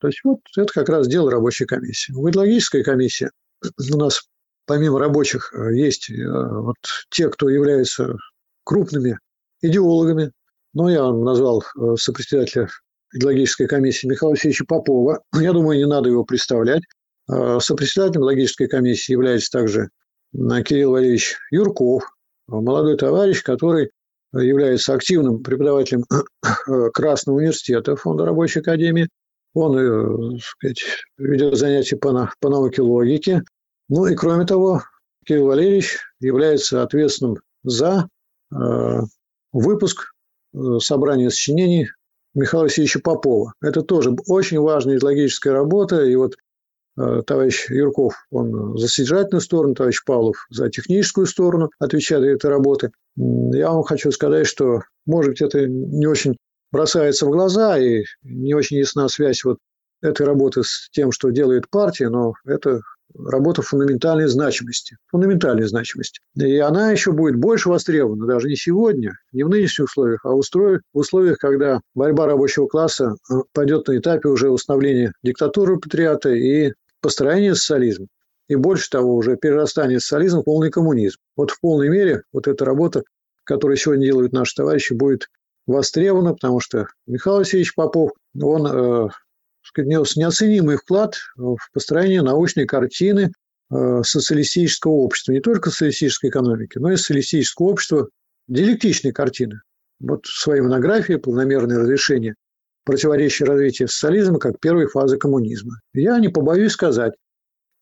То 0.00 0.08
есть 0.08 0.20
вот 0.24 0.40
это 0.56 0.72
как 0.72 0.88
раз 0.88 1.06
дело 1.06 1.30
рабочей 1.30 1.64
комиссии. 1.64 2.12
В 2.12 2.28
идеологической 2.28 2.82
комиссии 2.82 3.30
у 3.62 3.96
нас 3.96 4.22
помимо 4.66 4.98
рабочих 4.98 5.54
есть 5.72 6.10
вот 6.10 6.76
те, 7.10 7.28
кто 7.28 7.48
являются 7.48 8.16
крупными 8.64 9.18
идеологами. 9.62 10.32
Ну, 10.74 10.88
я 10.88 11.04
вам 11.04 11.22
назвал 11.22 11.62
э, 11.62 11.94
сопредседателя 11.96 12.68
идеологической 13.12 13.68
комиссии 13.68 14.08
Михаила 14.08 14.32
Алексеевича 14.32 14.64
Попова. 14.66 15.22
Я 15.34 15.52
думаю, 15.52 15.78
не 15.78 15.86
надо 15.86 16.08
его 16.08 16.24
представлять. 16.24 16.82
Э, 17.30 17.58
сопредседателем 17.60 18.22
логической 18.22 18.66
комиссии 18.66 19.12
является 19.12 19.50
также 19.50 19.90
э, 20.34 20.62
Кирилл 20.62 20.92
Валерьевич 20.92 21.36
Юрков, 21.52 22.04
молодой 22.48 22.96
товарищ, 22.96 23.42
который 23.42 23.90
является 24.32 24.94
активным 24.94 25.42
преподавателем 25.42 26.04
Красного 26.92 27.38
университета 27.38 27.96
Фонда 27.96 28.24
рабочей 28.24 28.60
академии. 28.60 29.08
Он 29.54 30.38
сказать, 30.38 30.82
ведет 31.18 31.56
занятия 31.56 31.96
по, 31.96 32.30
по 32.40 32.48
науке 32.48 32.82
логики. 32.82 33.42
Ну 33.88 34.06
и 34.06 34.14
кроме 34.14 34.46
того, 34.46 34.82
Кирилл 35.26 35.46
Валерьевич 35.46 35.98
является 36.20 36.82
ответственным 36.82 37.38
за 37.64 38.08
выпуск 39.52 40.12
э, 40.54 40.78
собрания 40.78 41.30
сочинений 41.30 41.88
Михаила 42.34 42.64
Васильевича 42.64 43.00
Попова. 43.00 43.54
Это 43.60 43.82
тоже 43.82 44.14
очень 44.26 44.60
важная 44.60 44.96
идеологическая 44.96 45.52
работа. 45.52 46.04
И 46.04 46.14
вот 46.14 46.34
э, 46.34 46.36
товарищ 47.26 47.70
Юрков, 47.70 48.14
он 48.30 48.76
за 48.76 48.88
содержательную 48.88 49.40
сторону, 49.40 49.74
товарищ 49.74 50.02
Павлов 50.04 50.46
за 50.50 50.68
техническую 50.70 51.26
сторону 51.26 51.70
отвечает 51.78 52.24
этой 52.24 52.50
работы. 52.50 52.90
Я 53.16 53.70
вам 53.70 53.82
хочу 53.82 54.10
сказать, 54.10 54.46
что, 54.46 54.80
может 55.06 55.32
быть, 55.32 55.42
это 55.42 55.66
не 55.66 56.06
очень 56.06 56.36
бросается 56.72 57.26
в 57.26 57.30
глаза 57.30 57.78
и 57.78 58.04
не 58.22 58.54
очень 58.54 58.78
ясна 58.78 59.08
связь 59.08 59.44
вот 59.44 59.58
этой 60.02 60.26
работы 60.26 60.62
с 60.62 60.88
тем, 60.92 61.12
что 61.12 61.30
делает 61.30 61.68
партия, 61.68 62.08
но 62.08 62.34
это 62.46 62.80
работа 63.18 63.62
фундаментальной 63.62 64.28
значимости. 64.28 64.96
Фундаментальной 65.10 65.66
значимости. 65.66 66.20
И 66.36 66.58
она 66.58 66.90
еще 66.90 67.12
будет 67.12 67.36
больше 67.36 67.68
востребована, 67.68 68.26
даже 68.26 68.48
не 68.48 68.56
сегодня, 68.56 69.12
не 69.32 69.42
в 69.42 69.48
нынешних 69.48 69.86
условиях, 69.86 70.24
а 70.24 70.30
в 70.30 70.40
условиях, 70.92 71.38
когда 71.38 71.80
борьба 71.94 72.26
рабочего 72.26 72.66
класса 72.66 73.16
э, 73.30 73.34
пойдет 73.52 73.88
на 73.88 73.98
этапе 73.98 74.28
уже 74.28 74.50
установления 74.50 75.12
диктатуры 75.22 75.78
патриата 75.78 76.30
и 76.30 76.72
построения 77.00 77.54
социализма. 77.54 78.06
И 78.48 78.56
больше 78.56 78.90
того, 78.90 79.14
уже 79.14 79.36
перерастание 79.36 80.00
социализма 80.00 80.40
в 80.40 80.44
полный 80.44 80.70
коммунизм. 80.70 81.18
Вот 81.36 81.50
в 81.50 81.60
полной 81.60 81.88
мере 81.88 82.22
вот 82.32 82.48
эта 82.48 82.64
работа, 82.64 83.04
которую 83.44 83.76
сегодня 83.76 84.06
делают 84.06 84.32
наши 84.32 84.54
товарищи, 84.56 84.92
будет 84.92 85.28
востребована, 85.66 86.32
потому 86.32 86.60
что 86.60 86.86
Михаил 87.06 87.38
Васильевич 87.38 87.74
Попов, 87.74 88.10
он 88.40 88.66
э, 88.66 89.08
внес 89.76 90.16
неоценимый 90.16 90.76
вклад 90.76 91.16
в 91.36 91.58
построение 91.72 92.22
научной 92.22 92.66
картины 92.66 93.32
э, 93.70 94.02
социалистического 94.02 94.92
общества, 94.92 95.32
не 95.32 95.40
только 95.40 95.70
социалистической 95.70 96.30
экономики, 96.30 96.78
но 96.78 96.90
и 96.90 96.96
социалистического 96.96 97.68
общества, 97.68 98.08
диалектичной 98.48 99.12
картины. 99.12 99.60
Вот 100.00 100.26
в 100.26 100.40
своей 100.40 100.62
монографии 100.62 101.14
«Планомерное 101.14 101.78
разрешение 101.78 102.34
противоречия 102.84 103.44
развития 103.44 103.88
социализма 103.88 104.38
как 104.38 104.60
первой 104.60 104.86
фазы 104.86 105.16
коммунизма». 105.18 105.80
Я 105.92 106.18
не 106.18 106.28
побоюсь 106.28 106.72
сказать, 106.72 107.14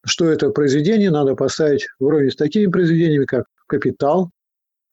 что 0.05 0.27
это 0.27 0.51
произведение 0.51 1.11
надо 1.11 1.35
поставить 1.35 1.87
вровень 1.99 2.31
с 2.31 2.37
такими 2.37 2.71
произведениями, 2.71 3.25
как 3.25 3.47
«Капитал», 3.67 4.31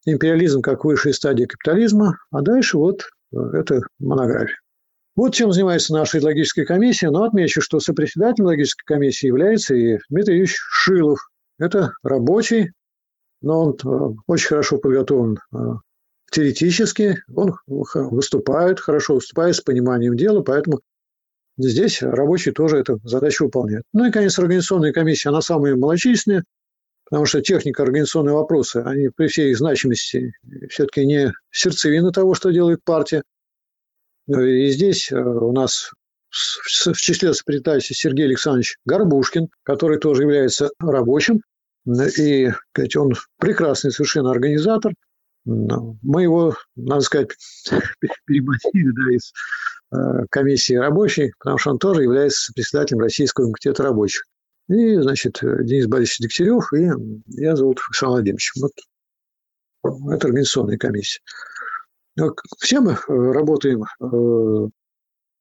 «Империализм 0.05 0.61
как 0.61 0.85
высшая 0.85 1.13
стадия 1.13 1.47
капитализма», 1.47 2.17
а 2.31 2.41
дальше 2.41 2.77
вот 2.77 3.03
э, 3.33 3.37
это 3.53 3.81
монография. 3.99 4.57
Вот 5.15 5.33
чем 5.33 5.53
занимается 5.53 5.93
наша 5.93 6.19
идеологическая 6.19 6.65
комиссия, 6.65 7.09
но 7.09 7.23
отмечу, 7.23 7.61
что 7.61 7.79
сопредседателем 7.79 8.47
логической 8.47 8.83
комиссии 8.85 9.27
является 9.27 9.73
и 9.73 9.97
Дмитрий 10.09 10.39
Ильич 10.39 10.57
Шилов. 10.57 11.19
Это 11.57 11.93
рабочий, 12.03 12.71
но 13.41 13.63
он 13.63 13.77
э, 13.83 14.15
очень 14.27 14.49
хорошо 14.49 14.77
подготовлен 14.77 15.37
э, 15.53 15.57
теоретически, 16.31 17.23
он 17.33 17.55
выступает, 17.67 18.79
хорошо 18.79 19.15
выступает 19.15 19.55
с 19.55 19.61
пониманием 19.61 20.15
дела, 20.15 20.41
поэтому 20.41 20.81
здесь 21.57 22.01
рабочие 22.01 22.53
тоже 22.53 22.77
эту 22.77 22.99
задачу 23.03 23.45
выполняют. 23.45 23.85
Ну 23.93 24.05
и, 24.05 24.11
конечно, 24.11 24.43
организационная 24.43 24.93
комиссия, 24.93 25.29
она 25.29 25.41
самая 25.41 25.75
малочисленная, 25.75 26.43
потому 27.05 27.25
что 27.25 27.41
техника, 27.41 27.83
организационные 27.83 28.35
вопросы, 28.35 28.77
они 28.85 29.09
при 29.09 29.27
всей 29.27 29.51
их 29.51 29.57
значимости 29.57 30.33
все-таки 30.69 31.05
не 31.05 31.31
сердцевина 31.51 32.11
того, 32.11 32.33
что 32.33 32.51
делает 32.51 32.83
партия. 32.83 33.23
И 34.27 34.69
здесь 34.69 35.11
э, 35.11 35.15
у 35.15 35.51
нас 35.51 35.91
в 36.31 36.95
числе 36.95 37.33
сопредседателей 37.33 37.95
Сергей 37.95 38.25
Александрович 38.25 38.77
Горбушкин, 38.85 39.47
который 39.63 39.99
тоже 39.99 40.23
является 40.23 40.69
рабочим, 40.79 41.41
и 42.17 42.51
он 42.95 43.13
прекрасный 43.39 43.91
совершенно 43.91 44.31
организатор. 44.31 44.93
Мы 45.45 46.23
его, 46.23 46.55
надо 46.75 47.01
сказать, 47.01 47.29
переманили 48.25 48.91
да, 48.91 49.15
из 49.15 49.33
э, 49.91 50.25
комиссии 50.29 50.73
рабочей, 50.73 51.33
потому 51.39 51.57
что 51.57 51.71
он 51.71 51.77
тоже 51.77 52.03
является 52.03 52.51
председателем 52.53 52.99
Российского 52.99 53.45
комитета 53.45 53.83
рабочих. 53.83 54.23
И, 54.67 54.95
значит, 54.95 55.39
Денис 55.41 55.85
Борисович 55.85 56.19
Дегтярев, 56.19 56.73
и 56.73 56.89
я 57.39 57.55
зовут 57.55 57.79
Александр 57.87 58.13
Владимирович. 58.13 58.51
Вот 58.59 58.71
это 60.11 60.27
организационная 60.27 60.77
комиссия. 60.77 61.21
Все 62.59 62.79
мы 62.79 62.93
э, 62.93 62.97
работаем 63.07 63.83
э, 63.83 64.69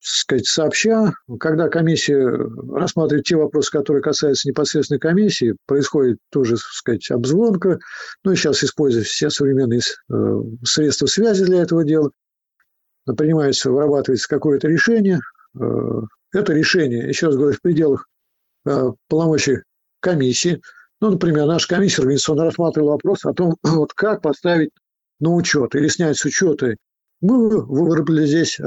сказать, 0.05 0.47
сообща, 0.47 1.15
когда 1.41 1.69
комиссия 1.69 2.29
рассматривает 2.73 3.25
те 3.25 3.37
вопросы, 3.37 3.71
которые 3.71 4.03
касаются 4.03 4.49
непосредственно 4.49 5.01
комиссии, 5.01 5.57
происходит 5.67 6.19
тоже, 6.31 6.57
сказать, 6.59 7.11
обзвонка. 7.11 7.79
Ну, 8.23 8.33
и 8.33 8.37
сейчас 8.37 8.63
используют 8.63 9.07
все 9.07 9.31
современные 9.31 9.81
э, 9.81 10.15
средства 10.63 11.07
связи 11.07 11.45
для 11.45 11.63
этого 11.63 11.85
дела. 11.85 12.11
Принимается, 13.17 13.71
вырабатывается 13.71 14.29
какое-то 14.29 14.69
решение. 14.69 15.21
Э, 15.59 16.01
это 16.33 16.53
решение, 16.53 17.09
еще 17.09 17.27
раз 17.27 17.37
говорю, 17.37 17.57
в 17.57 17.63
пределах 17.63 18.07
э, 18.67 18.91
полномочий 19.09 19.63
комиссии. 20.01 20.61
Ну, 21.01 21.11
например, 21.11 21.47
наша 21.47 21.69
комиссия 21.69 22.03
организационно 22.03 22.45
рассматривала 22.45 22.93
вопрос 22.93 23.25
о 23.25 23.33
том, 23.33 23.57
вот 23.63 23.95
как 23.95 24.21
поставить 24.21 24.71
на 25.21 25.35
учет 25.35 25.75
или 25.75 25.89
снять 25.89 26.19
с 26.19 26.25
учета. 26.27 26.77
Мы 27.23 27.65
выработали 27.65 28.27
здесь 28.27 28.61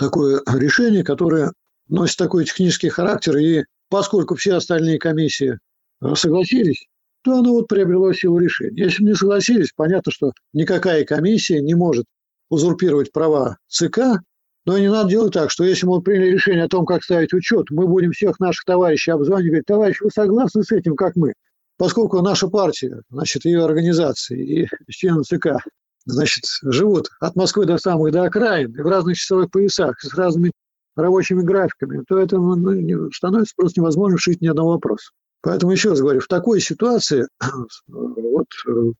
такое 0.00 0.42
решение, 0.46 1.04
которое 1.04 1.52
носит 1.88 2.16
такой 2.16 2.44
технический 2.44 2.88
характер, 2.88 3.36
и 3.36 3.64
поскольку 3.88 4.34
все 4.34 4.54
остальные 4.54 4.98
комиссии 4.98 5.58
э, 6.02 6.14
согласились, 6.14 6.86
то 7.22 7.38
оно 7.38 7.52
вот 7.52 7.68
приобрело 7.68 8.12
силу 8.12 8.38
решения. 8.38 8.84
Если 8.84 9.02
бы 9.02 9.10
не 9.10 9.14
согласились, 9.14 9.72
понятно, 9.76 10.10
что 10.10 10.32
никакая 10.54 11.04
комиссия 11.04 11.60
не 11.60 11.74
может 11.74 12.06
узурпировать 12.48 13.12
права 13.12 13.58
ЦК, 13.68 14.22
но 14.64 14.78
не 14.78 14.90
надо 14.90 15.10
делать 15.10 15.34
так, 15.34 15.50
что 15.50 15.64
если 15.64 15.86
мы 15.86 16.00
приняли 16.00 16.30
решение 16.30 16.64
о 16.64 16.68
том, 16.68 16.86
как 16.86 17.02
ставить 17.02 17.34
учет, 17.34 17.66
мы 17.70 17.86
будем 17.86 18.12
всех 18.12 18.40
наших 18.40 18.64
товарищей 18.64 19.10
обзванивать, 19.10 19.48
говорить, 19.48 19.66
товарищ, 19.66 20.00
вы 20.00 20.10
согласны 20.10 20.62
с 20.62 20.72
этим, 20.72 20.96
как 20.96 21.16
мы? 21.16 21.34
Поскольку 21.76 22.20
наша 22.22 22.48
партия, 22.48 23.02
значит, 23.10 23.44
ее 23.44 23.64
организации 23.64 24.62
и 24.64 24.68
члены 24.88 25.22
ЦК 25.22 25.64
значит, 26.10 26.44
живут 26.62 27.08
от 27.20 27.36
Москвы 27.36 27.66
до 27.66 27.78
самых 27.78 28.12
до 28.12 28.24
окраин, 28.24 28.72
в 28.72 28.86
разных 28.86 29.16
часовых 29.16 29.50
поясах, 29.50 30.00
с 30.00 30.14
разными 30.14 30.52
рабочими 30.96 31.42
графиками, 31.42 32.04
то 32.06 32.18
это 32.18 32.36
ну, 32.38 33.10
становится 33.12 33.54
просто 33.56 33.80
невозможно 33.80 34.16
решить 34.16 34.40
ни 34.40 34.48
одного 34.48 34.70
вопроса. 34.70 35.10
Поэтому 35.42 35.72
еще 35.72 35.90
раз 35.90 36.00
говорю, 36.00 36.20
в 36.20 36.28
такой 36.28 36.60
ситуации 36.60 37.26
вот, 37.88 38.46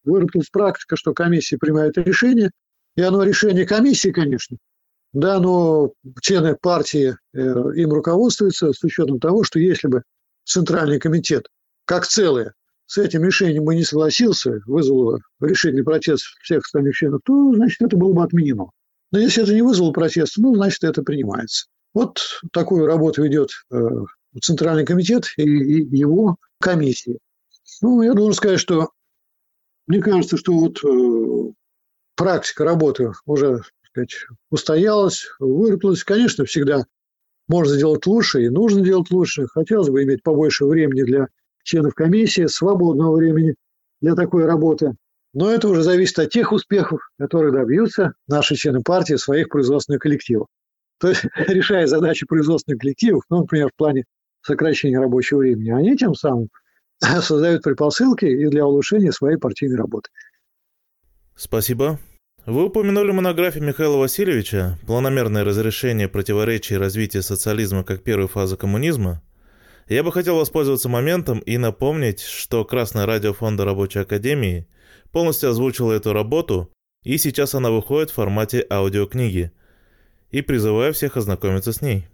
выработалась 0.05 0.49
практика, 0.51 0.97
что 0.97 1.13
комиссия 1.13 1.59
принимает 1.59 1.99
решение, 1.99 2.51
и 2.97 3.03
оно 3.03 3.23
решение 3.23 3.67
комиссии, 3.67 4.11
конечно, 4.11 4.57
да, 5.13 5.41
но 5.41 5.93
члены 6.23 6.57
партии 6.61 7.17
э, 7.35 7.39
им 7.39 7.93
руководствуются 7.93 8.73
с 8.73 8.83
учетом 8.85 9.19
того, 9.19 9.45
что 9.45 9.59
если 9.59 9.89
бы 9.89 10.03
Центральный 10.45 10.99
комитет 10.99 11.47
как 11.85 12.07
целое 12.07 12.55
с 12.91 12.99
этим 12.99 13.23
решением 13.23 13.67
бы 13.67 13.77
не 13.77 13.85
согласился, 13.85 14.63
вызвало 14.67 15.21
решительный 15.41 15.85
протест 15.85 16.25
всех 16.43 16.65
остальных 16.65 16.97
членов, 16.97 17.21
то, 17.25 17.55
значит, 17.55 17.81
это 17.83 17.97
было 17.97 18.13
бы 18.13 18.25
отменено. 18.25 18.71
Но 19.13 19.21
если 19.21 19.45
это 19.45 19.55
не 19.55 19.63
вызвало 19.63 19.93
протест, 19.93 20.39
ну, 20.39 20.57
значит, 20.57 20.83
это 20.83 21.05
принимается. 21.05 21.67
Вот 21.95 22.19
такую 22.53 22.87
работу 22.87 23.23
ведет 23.23 23.51
э, 23.71 23.77
Центральный 24.43 24.85
комитет 24.85 25.27
и, 25.37 25.45
его 25.45 26.37
комиссия. 26.61 27.19
Ну, 27.81 28.03
я 28.03 28.13
должен 28.13 28.35
сказать, 28.35 28.59
что 28.59 28.91
мне 29.87 30.01
кажется, 30.01 30.37
что 30.37 30.53
вот 30.53 30.83
э, 30.83 31.53
практика 32.17 32.65
работы 32.65 33.13
уже 33.25 33.59
так 33.59 33.65
сказать, 33.87 34.15
устоялась, 34.51 35.29
выработалась. 35.39 36.03
Конечно, 36.03 36.45
всегда 36.45 36.87
можно 37.47 37.77
сделать 37.77 38.05
лучше 38.07 38.43
и 38.43 38.49
нужно 38.49 38.81
делать 38.81 39.13
лучше. 39.13 39.47
Хотелось 39.47 39.91
бы 39.91 40.03
иметь 40.03 40.25
побольше 40.25 40.65
времени 40.65 41.05
для 41.05 41.29
членов 41.63 41.95
комиссии, 41.95 42.47
свободного 42.47 43.17
времени 43.17 43.55
для 44.01 44.15
такой 44.15 44.47
работы. 44.47 44.95
Но 45.33 45.51
это 45.51 45.69
уже 45.69 45.83
зависит 45.83 46.19
от 46.19 46.31
тех 46.31 46.53
успехов, 46.53 47.01
которые 47.19 47.53
добьются 47.53 48.13
наши 48.27 48.57
члены 48.57 48.83
партии 48.83 49.15
своих 49.15 49.49
производственных 49.49 50.01
коллективов. 50.01 50.49
То 50.99 51.09
есть, 51.09 51.25
решая 51.37 51.87
задачи 51.87 52.27
производственных 52.27 52.81
коллективов, 52.81 53.23
ну, 53.31 53.41
например, 53.41 53.69
в 53.69 53.77
плане 53.77 54.05
сокращения 54.43 54.99
рабочего 54.99 55.39
времени, 55.39 55.71
они 55.71 55.97
тем 55.97 56.15
самым 56.15 56.49
создают 57.01 57.63
предпосылки 57.63 58.25
и 58.25 58.47
для 58.49 58.67
улучшения 58.67 59.13
своей 59.13 59.37
партийной 59.37 59.77
работы. 59.77 60.11
Спасибо. 61.37 61.99
Вы 62.47 62.65
упомянули 62.65 63.13
монографию 63.13 63.65
Михаила 63.65 63.97
Васильевича 63.97 64.79
«Планомерное 64.87 65.45
разрешение 65.45 66.09
противоречий 66.09 66.77
развития 66.77 67.23
социализма 67.23 67.85
как 67.85 68.03
первой 68.03 68.29
фазы 68.29 68.57
коммунизма», 68.57 69.23
я 69.95 70.05
бы 70.05 70.13
хотел 70.13 70.37
воспользоваться 70.37 70.89
моментом 70.89 71.41
и 71.41 71.59
напомнить, 71.59 72.21
что 72.21 72.65
Красное 72.65 73.07
радио 73.07 73.33
Фонда 73.33 73.65
Рабочей 73.65 74.01
Академии 74.01 74.69
полностью 75.11 75.51
озвучило 75.51 75.93
эту 75.93 76.13
работу, 76.13 76.73
и 77.03 77.19
сейчас 77.19 77.55
она 77.55 77.71
выходит 77.71 78.11
в 78.11 78.15
формате 78.15 78.65
аудиокниги. 78.71 79.53
И 80.31 80.43
призываю 80.43 80.95
всех 80.95 81.17
ознакомиться 81.17 81.73
с 81.73 81.83
ней. 81.83 82.07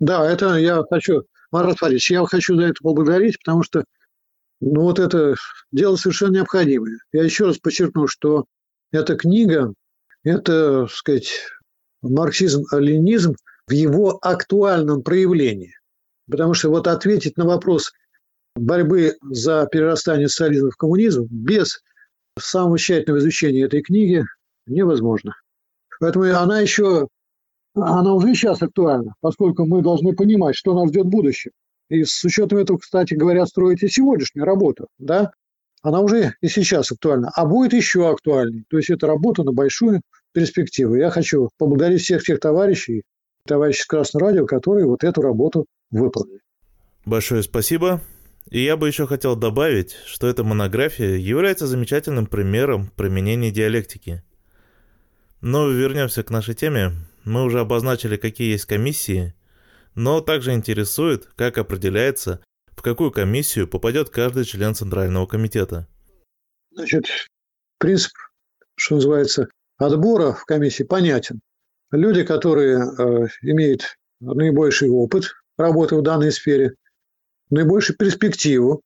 Да, 0.00 0.26
это 0.30 0.54
я 0.54 0.82
хочу, 0.88 1.24
Марат 1.52 1.78
Фаридович, 1.78 2.10
я 2.10 2.24
хочу 2.24 2.56
за 2.56 2.62
это 2.62 2.76
поблагодарить, 2.82 3.38
потому 3.38 3.62
что 3.62 3.84
ну, 4.60 4.80
вот 4.80 4.98
это 4.98 5.34
дело 5.72 5.96
совершенно 5.96 6.36
необходимое. 6.36 6.98
Я 7.12 7.22
еще 7.22 7.44
раз 7.44 7.58
подчеркну, 7.58 8.08
что 8.08 8.46
эта 8.92 9.14
книга, 9.16 9.74
это, 10.22 10.86
так 10.86 10.90
сказать, 10.90 11.28
марксизм-ленизм 12.00 13.34
в 13.66 13.72
его 13.72 14.18
актуальном 14.22 15.02
проявлении. 15.02 15.74
Потому 16.30 16.54
что 16.54 16.70
вот 16.70 16.86
ответить 16.86 17.36
на 17.36 17.44
вопрос 17.44 17.92
борьбы 18.56 19.16
за 19.30 19.66
перерастание 19.70 20.28
социализма 20.28 20.70
в 20.70 20.76
коммунизм 20.76 21.26
без 21.30 21.80
самого 22.38 22.78
тщательного 22.78 23.18
изучения 23.18 23.64
этой 23.64 23.82
книги 23.82 24.24
невозможно. 24.66 25.34
Поэтому 26.00 26.24
она 26.36 26.60
еще, 26.60 27.08
она 27.74 28.14
уже 28.14 28.34
сейчас 28.34 28.62
актуальна, 28.62 29.14
поскольку 29.20 29.66
мы 29.66 29.82
должны 29.82 30.14
понимать, 30.14 30.56
что 30.56 30.74
нас 30.74 30.88
ждет 30.88 31.06
в 31.06 31.10
будущем. 31.10 31.52
И 31.90 32.04
с 32.04 32.24
учетом 32.24 32.58
этого, 32.58 32.78
кстати 32.78 33.14
говоря, 33.14 33.46
строить 33.46 33.82
и 33.82 33.88
сегодняшнюю 33.88 34.46
работу, 34.46 34.88
да, 34.98 35.32
она 35.82 36.00
уже 36.00 36.34
и 36.40 36.48
сейчас 36.48 36.90
актуальна, 36.90 37.30
а 37.34 37.44
будет 37.44 37.74
еще 37.74 38.08
актуальней. 38.08 38.64
То 38.70 38.78
есть 38.78 38.88
это 38.88 39.06
работа 39.06 39.42
на 39.42 39.52
большую 39.52 40.00
перспективу. 40.32 40.96
Я 40.96 41.10
хочу 41.10 41.50
поблагодарить 41.58 42.00
всех 42.00 42.22
тех 42.22 42.40
товарищей, 42.40 43.02
товарищей 43.46 43.82
с 43.82 43.86
Красного 43.86 44.28
радио, 44.28 44.46
которые 44.46 44.86
вот 44.86 45.04
эту 45.04 45.20
работу 45.20 45.66
выполнили. 45.90 46.40
Большое 47.04 47.42
спасибо. 47.42 48.00
И 48.50 48.62
я 48.62 48.76
бы 48.76 48.86
еще 48.88 49.06
хотел 49.06 49.36
добавить, 49.36 49.96
что 50.06 50.26
эта 50.26 50.44
монография 50.44 51.16
является 51.16 51.66
замечательным 51.66 52.26
примером 52.26 52.88
применения 52.96 53.50
диалектики. 53.50 54.22
Но 55.40 55.68
вернемся 55.68 56.22
к 56.22 56.30
нашей 56.30 56.54
теме. 56.54 56.92
Мы 57.24 57.42
уже 57.42 57.60
обозначили, 57.60 58.16
какие 58.16 58.52
есть 58.52 58.66
комиссии, 58.66 59.34
но 59.94 60.20
также 60.20 60.52
интересует, 60.52 61.26
как 61.36 61.58
определяется, 61.58 62.42
в 62.76 62.82
какую 62.82 63.10
комиссию 63.10 63.68
попадет 63.68 64.10
каждый 64.10 64.44
член 64.44 64.74
Центрального 64.74 65.26
комитета. 65.26 65.88
Значит, 66.72 67.06
принцип, 67.78 68.12
что 68.76 68.96
называется, 68.96 69.48
отбора 69.78 70.32
в 70.32 70.44
комиссии 70.44 70.82
понятен. 70.82 71.40
Люди, 71.90 72.24
которые 72.24 72.78
э, 72.78 73.26
имеют 73.42 73.96
наибольший 74.20 74.90
опыт 74.90 75.34
работы 75.56 75.96
в 75.96 76.02
данной 76.02 76.32
сфере, 76.32 76.74
наибольшую 77.50 77.96
перспективу 77.96 78.82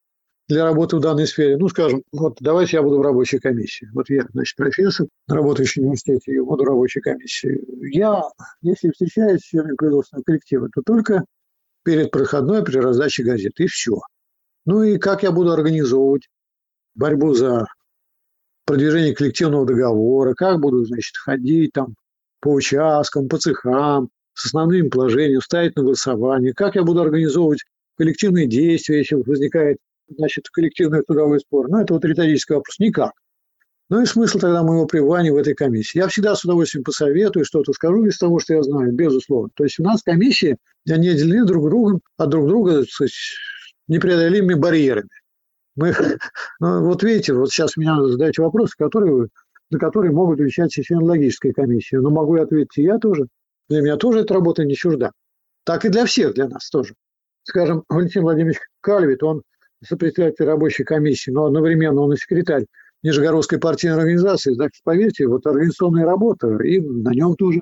для 0.49 0.65
работы 0.65 0.97
в 0.97 1.01
данной 1.01 1.27
сфере. 1.27 1.57
Ну, 1.59 1.69
скажем, 1.69 2.03
вот 2.13 2.39
давайте 2.41 2.79
я 2.79 2.83
буду 2.83 2.99
в 2.99 3.03
рабочей 3.03 3.39
комиссии. 3.39 3.89
Вот 3.93 4.09
я, 4.09 4.27
значит, 4.33 4.57
профессор, 4.57 5.07
работающий 5.29 5.83
в 5.83 5.85
университете, 5.85 6.33
и 6.33 6.41
буду 6.41 6.65
в 6.65 6.67
рабочей 6.67 7.01
комиссии. 7.01 7.61
Я, 7.95 8.23
если 8.63 8.91
встречаюсь 8.91 9.41
с 9.43 9.45
членами 9.45 9.77
производственного 9.77 10.25
коллектива, 10.25 10.69
то 10.75 10.83
только 10.83 11.25
перед 11.85 12.11
проходной, 12.11 12.65
при 12.65 12.79
раздаче 12.79 13.23
газет, 13.25 13.53
и 13.59 13.67
все. 13.67 14.01
Ну 14.65 14.83
и 14.83 14.99
как 14.99 15.23
я 15.23 15.33
буду 15.33 15.53
организовывать 15.53 16.29
борьбу 16.95 17.35
за 17.35 17.67
продвижение 18.65 19.15
коллективного 19.15 19.67
договора, 19.67 20.35
как 20.35 20.61
буду, 20.61 20.85
значит, 20.85 21.17
ходить 21.17 21.73
там 21.73 21.95
по 22.41 22.53
участкам, 22.53 23.29
по 23.29 23.39
цехам, 23.39 24.11
с 24.39 24.47
основными 24.47 24.89
положениями, 24.89 25.41
ставить 25.41 25.77
на 25.77 25.83
голосование, 25.83 26.55
как 26.55 26.77
я 26.77 26.85
буду 26.85 27.01
организовывать 27.01 27.65
коллективные 27.97 28.47
действия, 28.47 28.99
если 28.99 29.17
возникает 29.17 29.79
значит, 30.09 30.49
коллективный 30.49 31.03
трудовой 31.03 31.41
спор. 31.41 31.69
Ну, 31.69 31.81
это 31.81 31.95
вот 31.95 32.05
риторический 32.05 32.55
вопрос. 32.55 32.79
Никак. 32.79 33.13
Ну 33.91 34.03
и 34.03 34.07
смысл 34.07 34.39
тогда 34.39 34.63
моего 34.63 34.87
пребывания 34.87 35.33
в 35.33 35.37
этой 35.37 35.55
комиссии. 35.55 35.99
Я 35.99 36.09
всегда 36.09 36.35
с 36.35 36.45
удовольствием 36.45 36.85
посоветую, 36.85 37.45
что-то 37.45 37.73
скажу 37.73 38.05
из 38.05 38.19
того, 38.19 38.39
что 38.39 38.55
я 38.55 38.63
знаю, 38.63 38.93
безусловно. 38.93 39.49
То 39.55 39.65
есть 39.65 39.81
у 39.81 39.83
нас 39.83 40.03
комиссии, 40.03 40.59
они 40.89 41.09
отделены 41.09 41.47
друг 41.47 41.69
другом 41.69 42.01
от 42.19 42.29
друг 42.29 42.47
друга 42.47 42.85
сказать, 42.85 43.13
непреодолимыми 43.89 44.55
барьерами. 44.55 45.09
Мы, 45.75 45.95
ну, 46.61 46.85
вот 46.85 47.03
видите, 47.03 47.33
вот 47.33 47.51
сейчас 47.51 47.77
меня 47.77 48.01
задаете 48.03 48.43
вопросы, 48.43 48.75
которые, 48.79 49.29
на 49.71 49.79
которые 49.79 50.13
могут 50.13 50.39
отвечать 50.39 50.71
логическая 50.91 51.53
комиссия. 51.53 52.01
Но 52.01 52.11
могу 52.11 52.37
ответить 52.37 52.77
и 52.77 52.83
я 52.83 52.99
тоже. 52.99 53.27
Для 53.69 53.83
меня 53.83 53.97
тоже 53.97 54.21
эта 54.21 54.35
работа 54.35 54.65
не 54.65 54.75
чужда. 54.75 55.13
Так 55.65 55.85
и 55.85 55.89
для 55.89 56.07
всех, 56.07 56.35
для 56.35 56.49
нас 56.49 56.71
тоже. 56.71 56.95
Скажем, 57.43 57.85
Валентин 57.89 58.23
Владимирович 58.23 58.59
Кальвит, 58.81 59.23
он 59.23 59.43
сопредседатель 59.85 60.45
рабочей 60.45 60.85
комиссии, 60.85 61.31
но 61.31 61.47
одновременно 61.47 62.01
он 62.01 62.13
и 62.13 62.17
секретарь 62.17 62.67
Нижегородской 63.03 63.59
партийной 63.59 63.99
организации. 63.99 64.55
Так 64.55 64.73
поверьте, 64.83 65.27
вот 65.27 65.47
организационная 65.47 66.05
работа, 66.05 66.49
и 66.63 66.81
на 66.81 67.11
нем 67.11 67.37
тоже, 67.37 67.61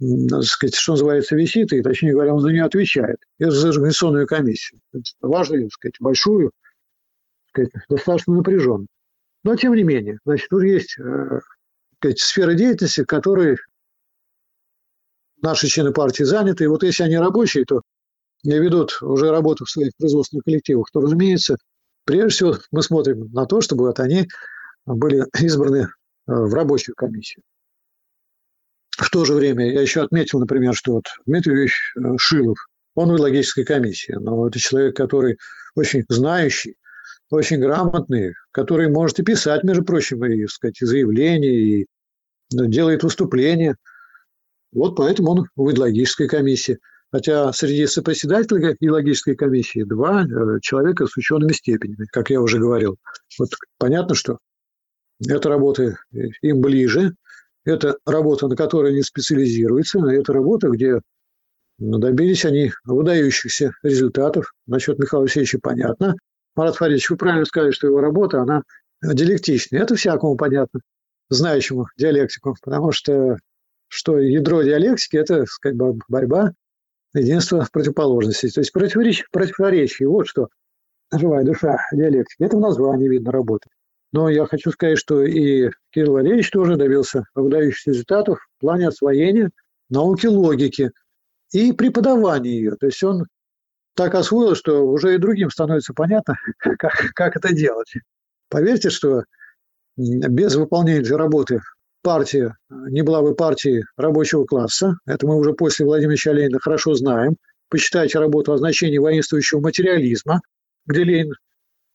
так 0.00 0.42
сказать, 0.42 0.74
что 0.74 0.92
называется, 0.92 1.36
висит, 1.36 1.72
и, 1.72 1.82
точнее 1.82 2.12
говоря, 2.12 2.34
он 2.34 2.40
за 2.40 2.48
нее 2.48 2.64
отвечает. 2.64 3.18
Это 3.38 3.52
за 3.52 3.68
организационную 3.68 4.26
комиссию. 4.26 4.80
Важную, 5.20 5.64
так 5.64 5.72
сказать, 5.72 5.94
большую, 6.00 6.50
так 7.52 7.66
сказать, 7.66 7.84
достаточно 7.88 8.34
напряженную. 8.34 8.88
Но, 9.44 9.54
тем 9.54 9.74
не 9.74 9.84
менее, 9.84 10.18
значит, 10.24 10.48
тут 10.48 10.64
есть 10.64 10.98
э, 10.98 11.40
сказать, 11.98 12.18
сфера 12.18 12.54
деятельности, 12.54 13.04
которой 13.04 13.58
наши 15.46 15.68
члены 15.68 15.92
партии 15.92 16.24
заняты. 16.24 16.64
И 16.64 16.66
вот 16.66 16.82
если 16.82 17.04
они 17.04 17.16
рабочие, 17.16 17.64
то 17.64 17.82
ведут 18.44 18.98
уже 19.00 19.30
работу 19.30 19.64
в 19.64 19.70
своих 19.70 19.92
производственных 19.96 20.44
коллективах, 20.44 20.90
то, 20.92 21.00
разумеется, 21.00 21.56
прежде 22.04 22.28
всего 22.28 22.56
мы 22.70 22.82
смотрим 22.82 23.30
на 23.32 23.46
то, 23.46 23.60
чтобы 23.60 23.86
вот 23.86 24.00
они 24.00 24.28
были 24.84 25.24
избраны 25.40 25.78
э, 25.78 25.86
в 26.26 26.52
рабочую 26.54 26.94
комиссию. 26.94 27.42
В 28.98 29.10
то 29.10 29.24
же 29.24 29.34
время 29.34 29.72
я 29.72 29.82
еще 29.82 30.02
отметил, 30.02 30.40
например, 30.40 30.74
что 30.74 30.92
вот 30.92 31.04
Дмитрий 31.26 31.54
Ильич 31.54 31.94
э, 31.96 32.16
Шилов, 32.18 32.58
он 32.94 33.14
в 33.14 33.20
логической 33.20 33.64
комиссии, 33.64 34.12
но 34.12 34.46
это 34.46 34.58
человек, 34.58 34.96
который 34.96 35.38
очень 35.74 36.04
знающий, 36.08 36.76
очень 37.30 37.58
грамотный, 37.58 38.34
который 38.52 38.88
может 38.88 39.18
и 39.18 39.22
писать, 39.22 39.64
между 39.64 39.84
прочим, 39.84 40.24
и, 40.24 40.46
сказать, 40.46 40.80
и 40.80 40.86
заявления, 40.86 41.52
и 41.52 41.86
ну, 42.52 42.66
делает 42.66 43.02
выступления. 43.02 43.76
Вот 44.76 44.94
поэтому 44.94 45.30
он 45.30 45.46
в 45.56 45.72
идеологической 45.72 46.28
комиссии. 46.28 46.78
Хотя 47.10 47.50
среди 47.52 47.86
сопредседателей 47.86 48.74
идеологической 48.78 49.34
комиссии 49.34 49.84
два 49.84 50.24
э, 50.24 50.60
человека 50.60 51.06
с 51.06 51.16
учеными 51.16 51.52
степенями, 51.52 52.06
как 52.12 52.28
я 52.28 52.42
уже 52.42 52.58
говорил. 52.58 52.96
Вот 53.38 53.50
понятно, 53.78 54.14
что 54.14 54.38
это 55.26 55.48
работа 55.48 55.96
им 56.42 56.60
ближе, 56.60 57.14
это 57.64 57.96
работа, 58.04 58.48
на 58.48 58.56
которой 58.56 58.92
они 58.92 59.02
специализируются, 59.02 59.98
это 60.10 60.32
работа, 60.34 60.68
где 60.68 61.00
добились 61.78 62.44
они 62.44 62.72
выдающихся 62.84 63.72
результатов. 63.82 64.52
Насчет 64.66 64.98
Михаила 64.98 65.24
Алексеевича 65.24 65.58
понятно. 65.62 66.16
Марат 66.54 66.76
Фаридович, 66.76 67.08
вы 67.08 67.16
правильно 67.16 67.46
сказали, 67.46 67.70
что 67.70 67.86
его 67.86 68.00
работа, 68.00 68.42
она 68.42 68.62
диалектичная. 69.02 69.80
Это 69.80 69.94
всякому 69.94 70.36
понятно, 70.36 70.80
знающему 71.30 71.86
диалектику, 71.96 72.56
потому 72.62 72.92
что 72.92 73.38
что 73.88 74.18
ядро 74.18 74.62
диалектики– 74.62 75.16
это 75.18 75.44
как 75.60 75.74
бы 75.74 75.98
борьба, 76.08 76.52
единство 77.14 77.66
противоположностей. 77.72 78.50
То 78.50 78.60
есть 78.60 78.72
противоречие, 78.72 79.26
противоречие. 79.32 80.08
Вот 80.08 80.28
что 80.28 80.48
живая 81.12 81.44
душа 81.44 81.78
диалектики. 81.92 82.42
Это 82.42 82.56
в 82.56 82.60
названии 82.60 83.08
видно 83.08 83.32
работы. 83.32 83.68
Но 84.12 84.28
я 84.28 84.46
хочу 84.46 84.70
сказать, 84.70 84.98
что 84.98 85.22
и 85.22 85.70
Кирилл 85.90 86.14
Валерьевич 86.14 86.50
тоже 86.50 86.76
добился 86.76 87.24
выдающихся 87.34 87.90
результатов 87.90 88.38
в 88.56 88.60
плане 88.60 88.88
освоения 88.88 89.50
науки 89.88 90.26
логики 90.26 90.90
и 91.52 91.72
преподавания 91.72 92.50
ее. 92.50 92.76
То 92.76 92.86
есть 92.86 93.02
он 93.02 93.26
так 93.94 94.14
освоил, 94.14 94.54
что 94.54 94.86
уже 94.86 95.14
и 95.14 95.18
другим 95.18 95.50
становится 95.50 95.94
понятно, 95.94 96.36
как, 96.58 97.12
как 97.14 97.36
это 97.36 97.54
делать. 97.54 97.92
Поверьте, 98.48 98.90
что 98.90 99.24
без 99.96 100.54
выполнения 100.54 101.00
этой 101.00 101.16
работы 101.16 101.60
партия 102.06 102.56
не 102.70 103.02
была 103.02 103.20
бы 103.22 103.34
партией 103.34 103.84
рабочего 103.96 104.44
класса. 104.44 104.96
Это 105.06 105.26
мы 105.26 105.36
уже 105.36 105.52
после 105.52 105.84
Владимира 105.84 106.32
Ленина 106.32 106.58
хорошо 106.60 106.94
знаем. 106.94 107.36
Почитайте 107.68 108.18
работу 108.18 108.52
о 108.52 108.58
значении 108.58 108.98
воинствующего 108.98 109.60
материализма, 109.60 110.40
где 110.86 111.02
Ленин 111.02 111.34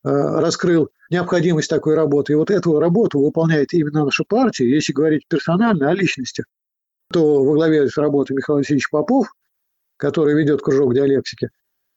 Э, 0.03 0.39
раскрыл 0.39 0.89
необходимость 1.12 1.70
такой 1.70 1.95
работы. 1.95 2.34
И 2.34 2.36
вот 2.36 2.49
эту 2.49 2.80
работу 2.80 3.20
выполняет 3.20 3.74
именно 3.74 4.05
наша 4.05 4.24
партия. 4.28 4.68
Если 4.68 4.93
говорить 4.93 5.28
персонально 5.28 5.89
о 5.89 5.93
личности, 5.93 6.43
то 7.12 7.43
во 7.43 7.53
главе 7.53 7.88
работы 7.95 8.34
Михаил 8.34 8.57
Васильевич 8.57 8.89
Попов, 8.89 9.28
который 9.97 10.34
ведет 10.34 10.62
кружок 10.62 10.95
диалектики, 10.95 11.49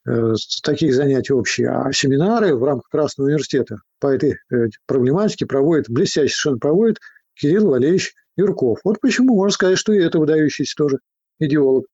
э, 0.06 0.34
таких 0.62 0.94
занятий 0.94 1.32
общие, 1.32 1.70
а 1.70 1.92
семинары 1.92 2.54
в 2.54 2.62
рамках 2.62 2.90
Красного 2.90 3.28
университета 3.28 3.78
по 4.00 4.08
этой 4.08 4.36
э, 4.50 4.68
проблематике 4.86 5.46
проводит, 5.46 5.88
блестяще 5.88 6.34
совершенно 6.34 6.58
проводит 6.58 6.98
Кирилл 7.34 7.70
Валерьевич 7.70 8.14
Юрков. 8.36 8.80
Вот 8.84 9.00
почему 9.00 9.36
можно 9.36 9.52
сказать, 9.52 9.78
что 9.78 9.92
и 9.92 10.02
это 10.02 10.18
выдающийся 10.18 10.74
тоже 10.76 10.98
идеолог. 11.38 11.86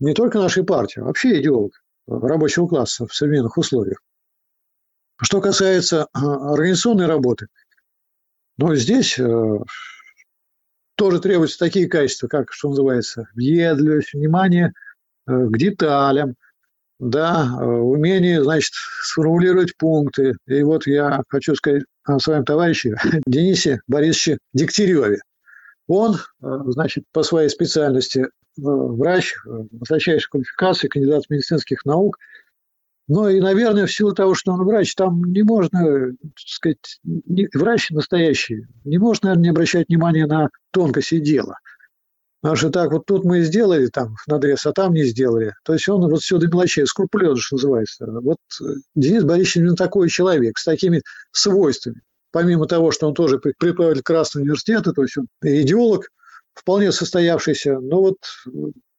Не 0.00 0.14
только 0.14 0.38
нашей 0.38 0.64
партии, 0.64 1.00
а 1.00 1.04
вообще 1.04 1.40
идеолог 1.40 1.72
рабочего 2.06 2.66
класса 2.66 3.06
в 3.06 3.14
современных 3.14 3.58
условиях. 3.58 4.00
Что 5.20 5.40
касается 5.40 6.06
а, 6.12 6.52
организационной 6.52 7.06
работы, 7.06 7.48
ну, 8.56 8.74
здесь 8.74 9.18
э, 9.18 9.58
тоже 10.96 11.20
требуются 11.20 11.58
такие 11.58 11.88
качества, 11.88 12.28
как, 12.28 12.52
что 12.52 12.70
называется, 12.70 13.28
въедливость, 13.34 14.14
внимание 14.14 14.72
э, 15.26 15.46
к 15.46 15.56
деталям, 15.56 16.34
да, 16.98 17.48
э, 17.60 17.64
умение, 17.64 18.42
значит, 18.42 18.72
сформулировать 19.02 19.76
пункты. 19.76 20.34
И 20.46 20.62
вот 20.62 20.86
я 20.86 21.22
хочу 21.28 21.54
сказать 21.54 21.84
своем 22.18 22.44
товарище 22.44 22.96
Денисе 23.26 23.80
Борисовиче 23.86 24.38
Дегтяреве. 24.54 25.20
Он, 25.86 26.16
значит, 26.40 27.04
по 27.12 27.22
своей 27.22 27.48
специальности 27.48 28.28
врач 28.56 29.34
высочайшей 29.44 30.28
квалификации, 30.30 30.88
кандидат 30.88 31.24
медицинских 31.28 31.84
наук– 31.84 32.18
но 33.08 33.30
и, 33.30 33.40
наверное, 33.40 33.86
в 33.86 33.92
силу 33.92 34.12
того, 34.12 34.34
что 34.34 34.52
он 34.52 34.64
врач, 34.64 34.94
там 34.94 35.24
не 35.24 35.42
можно, 35.42 36.12
так 36.20 36.30
сказать, 36.46 37.00
не, 37.02 37.48
врач 37.54 37.90
настоящий, 37.90 38.66
не 38.84 38.98
можно, 38.98 39.28
наверное, 39.28 39.44
не 39.44 39.48
обращать 39.48 39.88
внимания 39.88 40.26
на 40.26 40.50
тонкости 40.72 41.18
дела. 41.18 41.56
Что 42.54 42.70
так 42.70 42.92
вот 42.92 43.04
тут 43.06 43.24
мы 43.24 43.40
сделали 43.40 43.86
там 43.88 44.14
надрез, 44.26 44.64
а 44.64 44.72
там 44.72 44.94
не 44.94 45.04
сделали. 45.04 45.54
То 45.64 45.72
есть 45.72 45.88
он 45.88 46.08
вот 46.08 46.20
все 46.20 46.38
до 46.38 46.46
мелочей, 46.46 46.86
скрупулезно, 46.86 47.38
что 47.38 47.56
называется. 47.56 48.06
Вот 48.06 48.38
э, 48.60 48.64
Денис 48.94 49.24
Борисович 49.24 49.56
именно 49.56 49.76
такой 49.76 50.08
человек, 50.08 50.56
с 50.58 50.64
такими 50.64 51.02
свойствами. 51.32 52.00
Помимо 52.30 52.66
того, 52.66 52.92
что 52.92 53.08
он 53.08 53.14
тоже 53.14 53.38
преподаватель 53.38 54.02
Красного 54.02 54.44
университета, 54.44 54.92
то 54.92 55.02
есть 55.02 55.16
он 55.16 55.26
идеолог, 55.42 56.08
вполне 56.54 56.92
состоявшийся, 56.92 57.80
но 57.80 58.02
вот 58.02 58.18
э, 58.46 58.50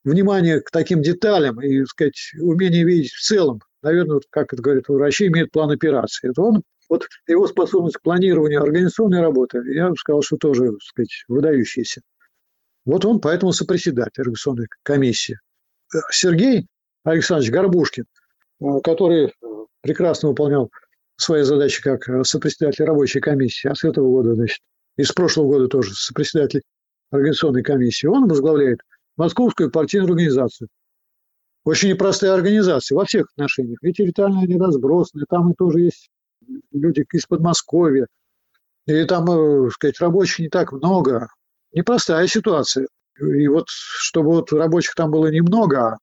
внимание 0.04 0.60
к 0.60 0.70
таким 0.72 1.02
деталям 1.02 1.62
и, 1.62 1.80
так 1.80 1.88
сказать, 1.88 2.32
умение 2.42 2.84
видеть 2.84 3.12
в 3.12 3.22
целом 3.22 3.62
наверное, 3.82 4.22
как 4.30 4.54
это 4.54 4.62
говорят 4.62 4.88
врачи, 4.88 5.28
имеет 5.28 5.52
план 5.52 5.72
операции. 5.72 6.30
Это 6.30 6.42
он, 6.42 6.64
вот 6.90 7.08
его 7.28 7.48
способность 7.48 7.98
к 7.98 8.02
планированию 8.02 8.62
организационной 8.62 9.22
работы, 9.22 9.62
я 9.68 9.90
бы 9.90 9.96
сказал, 9.96 10.22
что 10.22 10.38
тоже, 10.38 10.72
так 10.72 10.82
сказать, 10.82 11.24
выдающийся. 11.28 12.02
Вот 12.86 13.06
он 13.06 13.20
поэтому 13.20 13.52
сопредседатель 13.52 14.22
организационной 14.22 14.68
комиссии. 14.84 15.40
Сергей 16.12 16.68
Александрович 17.04 17.52
Горбушкин, 17.52 18.06
который 18.84 19.34
прекрасно 19.82 20.30
выполнял 20.30 20.70
свои 21.16 21.44
задачи 21.44 21.82
как 21.82 22.26
сопредседатель 22.26 22.86
рабочей 22.86 23.20
комиссии, 23.20 23.68
а 23.68 23.76
с 23.76 23.84
этого 23.84 24.08
года, 24.08 24.36
значит, 24.36 24.60
и 24.98 25.04
с 25.04 25.12
прошлого 25.12 25.48
года 25.48 25.68
тоже 25.68 25.94
сопредседатель 25.94 26.62
организационной 27.12 27.64
комиссии, 27.64 28.08
он 28.08 28.28
возглавляет 28.28 28.80
Московскую 29.18 29.72
партийную 29.72 30.10
организацию 30.10 30.70
очень 31.70 31.90
непростая 31.90 32.34
организация 32.34 32.96
во 32.96 33.06
всех 33.06 33.28
отношениях. 33.32 33.80
Ведь 33.82 33.98
территориально 33.98 34.42
они 34.42 34.58
разбросаны, 34.58 35.26
там 35.30 35.52
и 35.52 35.56
тоже 35.56 35.82
есть 35.82 36.10
люди 36.72 37.06
из 37.12 37.26
Подмосковья, 37.26 38.08
и 38.88 39.04
там, 39.06 39.30
э, 39.30 39.70
сказать, 39.72 40.00
рабочих 40.00 40.40
не 40.40 40.50
так 40.50 40.72
много. 40.72 41.28
Непростая 41.74 42.28
ситуация. 42.28 42.88
И 43.20 43.48
вот, 43.48 43.66
чтобы 43.70 44.30
вот 44.32 44.52
рабочих 44.52 44.96
там 44.96 45.12
было 45.12 45.28
немного, 45.28 45.98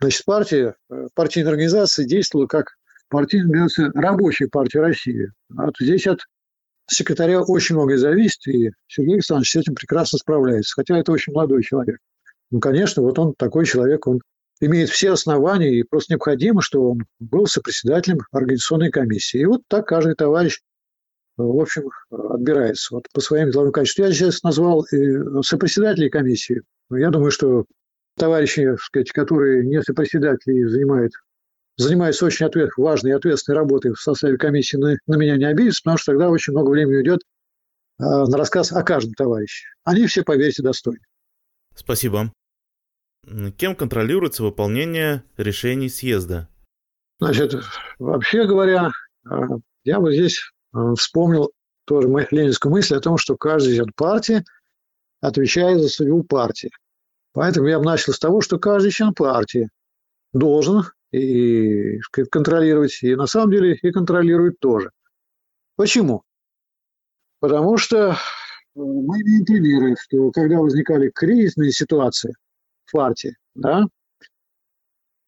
значит, 0.00 0.24
партия, 0.24 0.76
э, 0.90 1.08
партийная 1.14 1.50
организация 1.50 2.06
действовала 2.06 2.46
как 2.46 2.76
партийной 3.08 3.46
организации 3.46 3.90
Рабочей 3.94 4.46
партии 4.46 4.78
России. 4.78 5.32
Вот 5.48 5.74
здесь 5.80 6.06
от 6.06 6.20
секретаря 6.88 7.42
очень 7.42 7.74
многое 7.74 7.98
зависит, 7.98 8.46
и 8.46 8.70
Сергей 8.86 9.14
Александрович 9.14 9.50
с 9.50 9.56
этим 9.56 9.74
прекрасно 9.74 10.18
справляется, 10.18 10.74
хотя 10.74 10.98
это 10.98 11.12
очень 11.12 11.32
молодой 11.32 11.62
человек. 11.62 11.98
Ну, 12.50 12.60
конечно, 12.60 13.02
вот 13.02 13.18
он 13.18 13.34
такой 13.36 13.66
человек, 13.66 14.06
он 14.06 14.20
имеет 14.60 14.88
все 14.88 15.12
основания, 15.12 15.78
и 15.78 15.82
просто 15.82 16.14
необходимо, 16.14 16.62
что 16.62 16.90
он 16.90 17.04
был 17.20 17.46
сопредседателем 17.46 18.20
организационной 18.32 18.90
комиссии. 18.90 19.40
И 19.40 19.44
вот 19.44 19.62
так 19.68 19.86
каждый 19.86 20.14
товарищ, 20.14 20.60
в 21.46 21.60
общем, 21.60 21.88
отбирается 22.10 22.94
вот 22.94 23.06
по 23.12 23.20
своим 23.20 23.50
деловым 23.50 23.72
качествам. 23.72 24.06
Я 24.06 24.12
сейчас 24.12 24.42
назвал 24.42 24.84
сопредседателей 25.42 26.10
комиссии. 26.10 26.62
Я 26.90 27.10
думаю, 27.10 27.30
что 27.30 27.64
товарищи, 28.16 28.76
сказать, 28.80 29.12
которые 29.12 29.64
не 29.64 29.82
сопредседатели 29.82 30.64
занимают 30.64 31.12
занимаются 31.78 32.26
очень 32.26 32.44
ответ, 32.44 32.70
важной 32.76 33.12
и 33.12 33.14
ответственной 33.14 33.56
работой 33.56 33.92
в 33.92 34.00
составе 34.00 34.36
комиссии, 34.36 34.76
на, 34.76 34.96
на 35.06 35.16
меня 35.16 35.36
не 35.36 35.44
обидятся, 35.44 35.82
потому 35.84 35.98
что 35.98 36.12
тогда 36.12 36.28
очень 36.28 36.52
много 36.52 36.70
времени 36.70 36.96
уйдет 36.96 37.20
э, 38.00 38.02
на 38.02 38.36
рассказ 38.36 38.72
о 38.72 38.82
каждом 38.82 39.14
товарище. 39.14 39.68
Они 39.84 40.04
все, 40.06 40.24
поверьте, 40.24 40.62
достойны. 40.62 41.04
Спасибо. 41.74 42.32
Кем 43.56 43.76
контролируется 43.76 44.42
выполнение 44.42 45.22
решений 45.36 45.88
съезда? 45.88 46.48
Значит, 47.20 47.54
вообще 47.98 48.44
говоря, 48.44 48.90
э, 49.30 49.36
я 49.84 50.00
вот 50.00 50.12
здесь 50.12 50.50
вспомнил 50.96 51.52
тоже 51.84 52.08
ленинскую 52.30 52.72
мысль 52.72 52.96
о 52.96 53.00
том, 53.00 53.16
что 53.18 53.36
каждый 53.36 53.74
член 53.76 53.92
партии 53.96 54.44
отвечает 55.20 55.80
за 55.80 55.88
судьбу 55.88 56.22
партии. 56.22 56.70
Поэтому 57.32 57.68
я 57.68 57.78
бы 57.78 57.84
начал 57.84 58.12
с 58.12 58.18
того, 58.18 58.40
что 58.40 58.58
каждый 58.58 58.90
член 58.90 59.14
партии 59.14 59.68
должен 60.32 60.84
и 61.12 61.98
контролировать, 62.30 63.02
и 63.02 63.16
на 63.16 63.26
самом 63.26 63.50
деле 63.50 63.74
и 63.74 63.90
контролирует 63.90 64.60
тоже. 64.60 64.90
Почему? 65.76 66.24
Потому 67.40 67.78
что 67.78 68.16
мы 68.74 69.20
имеем 69.22 69.44
примеры, 69.44 69.96
что 70.00 70.30
когда 70.30 70.58
возникали 70.58 71.10
кризисные 71.10 71.72
ситуации 71.72 72.34
в 72.84 72.92
партии, 72.92 73.36
да, 73.54 73.84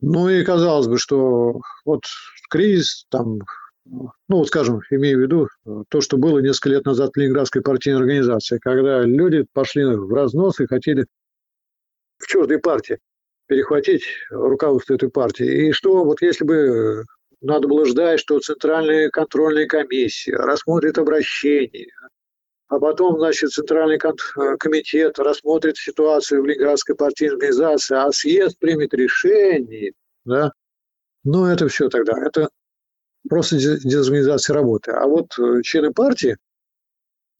ну 0.00 0.28
и 0.28 0.44
казалось 0.44 0.88
бы, 0.88 0.98
что 0.98 1.60
вот 1.84 2.02
кризис 2.48 3.06
там, 3.10 3.40
ну 3.84 4.12
вот 4.28 4.48
скажем, 4.48 4.80
имею 4.90 5.18
в 5.18 5.22
виду 5.22 5.48
то, 5.88 6.00
что 6.00 6.16
было 6.16 6.38
несколько 6.38 6.70
лет 6.70 6.84
назад 6.84 7.10
в 7.12 7.18
Ленинградской 7.18 7.62
партийной 7.62 8.00
организации, 8.00 8.58
когда 8.58 9.02
люди 9.02 9.44
пошли 9.52 9.84
в 9.84 10.12
разнос 10.12 10.60
и 10.60 10.66
хотели 10.66 11.06
в 12.18 12.26
чуждой 12.26 12.58
партии 12.58 12.98
перехватить 13.46 14.04
руководство 14.30 14.94
этой 14.94 15.10
партии. 15.10 15.68
И 15.68 15.72
что 15.72 16.04
вот 16.04 16.22
если 16.22 16.44
бы 16.44 17.04
надо 17.40 17.66
было 17.66 17.86
ждать, 17.86 18.20
что 18.20 18.38
Центральная 18.38 19.10
контрольная 19.10 19.66
комиссия 19.66 20.36
рассмотрит 20.36 20.98
обращение, 20.98 21.88
а 22.68 22.78
потом, 22.78 23.18
значит, 23.18 23.50
Центральный 23.50 23.98
комитет 23.98 25.18
рассмотрит 25.18 25.76
ситуацию 25.76 26.42
в 26.42 26.46
Ленинградской 26.46 26.94
партийной 26.94 27.34
организации, 27.34 27.96
а 27.96 28.12
съезд 28.12 28.58
примет 28.60 28.94
решение, 28.94 29.92
да, 30.24 30.52
ну, 31.24 31.46
это 31.46 31.68
все 31.68 31.88
тогда, 31.88 32.12
это 32.24 32.48
просто 33.28 33.56
дезорганизация 33.56 34.54
работы. 34.54 34.92
А 34.92 35.06
вот 35.06 35.38
э, 35.38 35.62
члены 35.62 35.92
партии, 35.92 36.36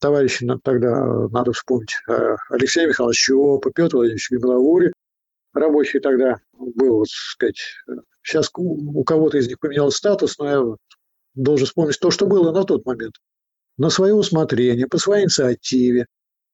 товарищи 0.01 0.47
тогда 0.62 1.28
надо 1.28 1.53
вспомнить, 1.53 1.97
э, 2.09 2.37
Алексей 2.51 2.87
Михайлович 2.87 3.18
Чопа, 3.18 3.70
Петр 3.70 3.97
Владимирович 3.97 4.31
Белогури, 4.31 4.93
рабочий 5.53 6.01
тогда 6.01 6.37
был, 6.53 6.99
вот, 6.99 7.09
сказать, 7.09 7.61
сейчас 8.22 8.51
у 8.55 9.05
кого-то 9.05 9.39
из 9.39 9.49
них 9.49 9.59
поменялся 9.59 9.99
статус, 9.99 10.39
но 10.39 10.49
я 10.49 10.76
должен 11.35 11.66
вспомнить 11.66 11.99
то, 12.01 12.11
что 12.11 12.26
было 12.26 12.53
на 12.53 12.64
тот 12.64 12.85
момент. 12.85 13.14
На 13.78 13.91
свое 13.91 14.14
усмотрение, 14.14 14.87
по 14.87 14.99
своей 14.99 15.24
инициативе, 15.24 16.07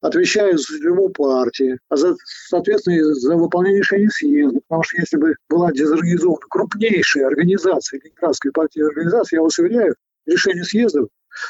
отвечаю 0.06 0.56
за 0.58 0.64
судьбу 0.64 1.08
партии, 1.10 1.78
а 1.88 1.96
за, 1.96 2.16
соответственно, 2.48 3.14
за 3.14 3.36
выполнение 3.36 3.80
решений 3.80 4.08
съезда. 4.08 4.60
Потому 4.68 4.82
что 4.82 4.96
если 4.98 5.16
бы 5.16 5.34
была 5.48 5.72
дезорганизована 5.72 6.40
крупнейшая 6.48 7.26
организация, 7.26 8.00
Ленинградская 8.00 8.52
партийная 8.52 8.90
организация, 8.90 9.38
я 9.38 9.42
вас 9.42 9.58
уверяю, 9.58 9.94
решение 10.26 10.64
съезда, 10.64 11.06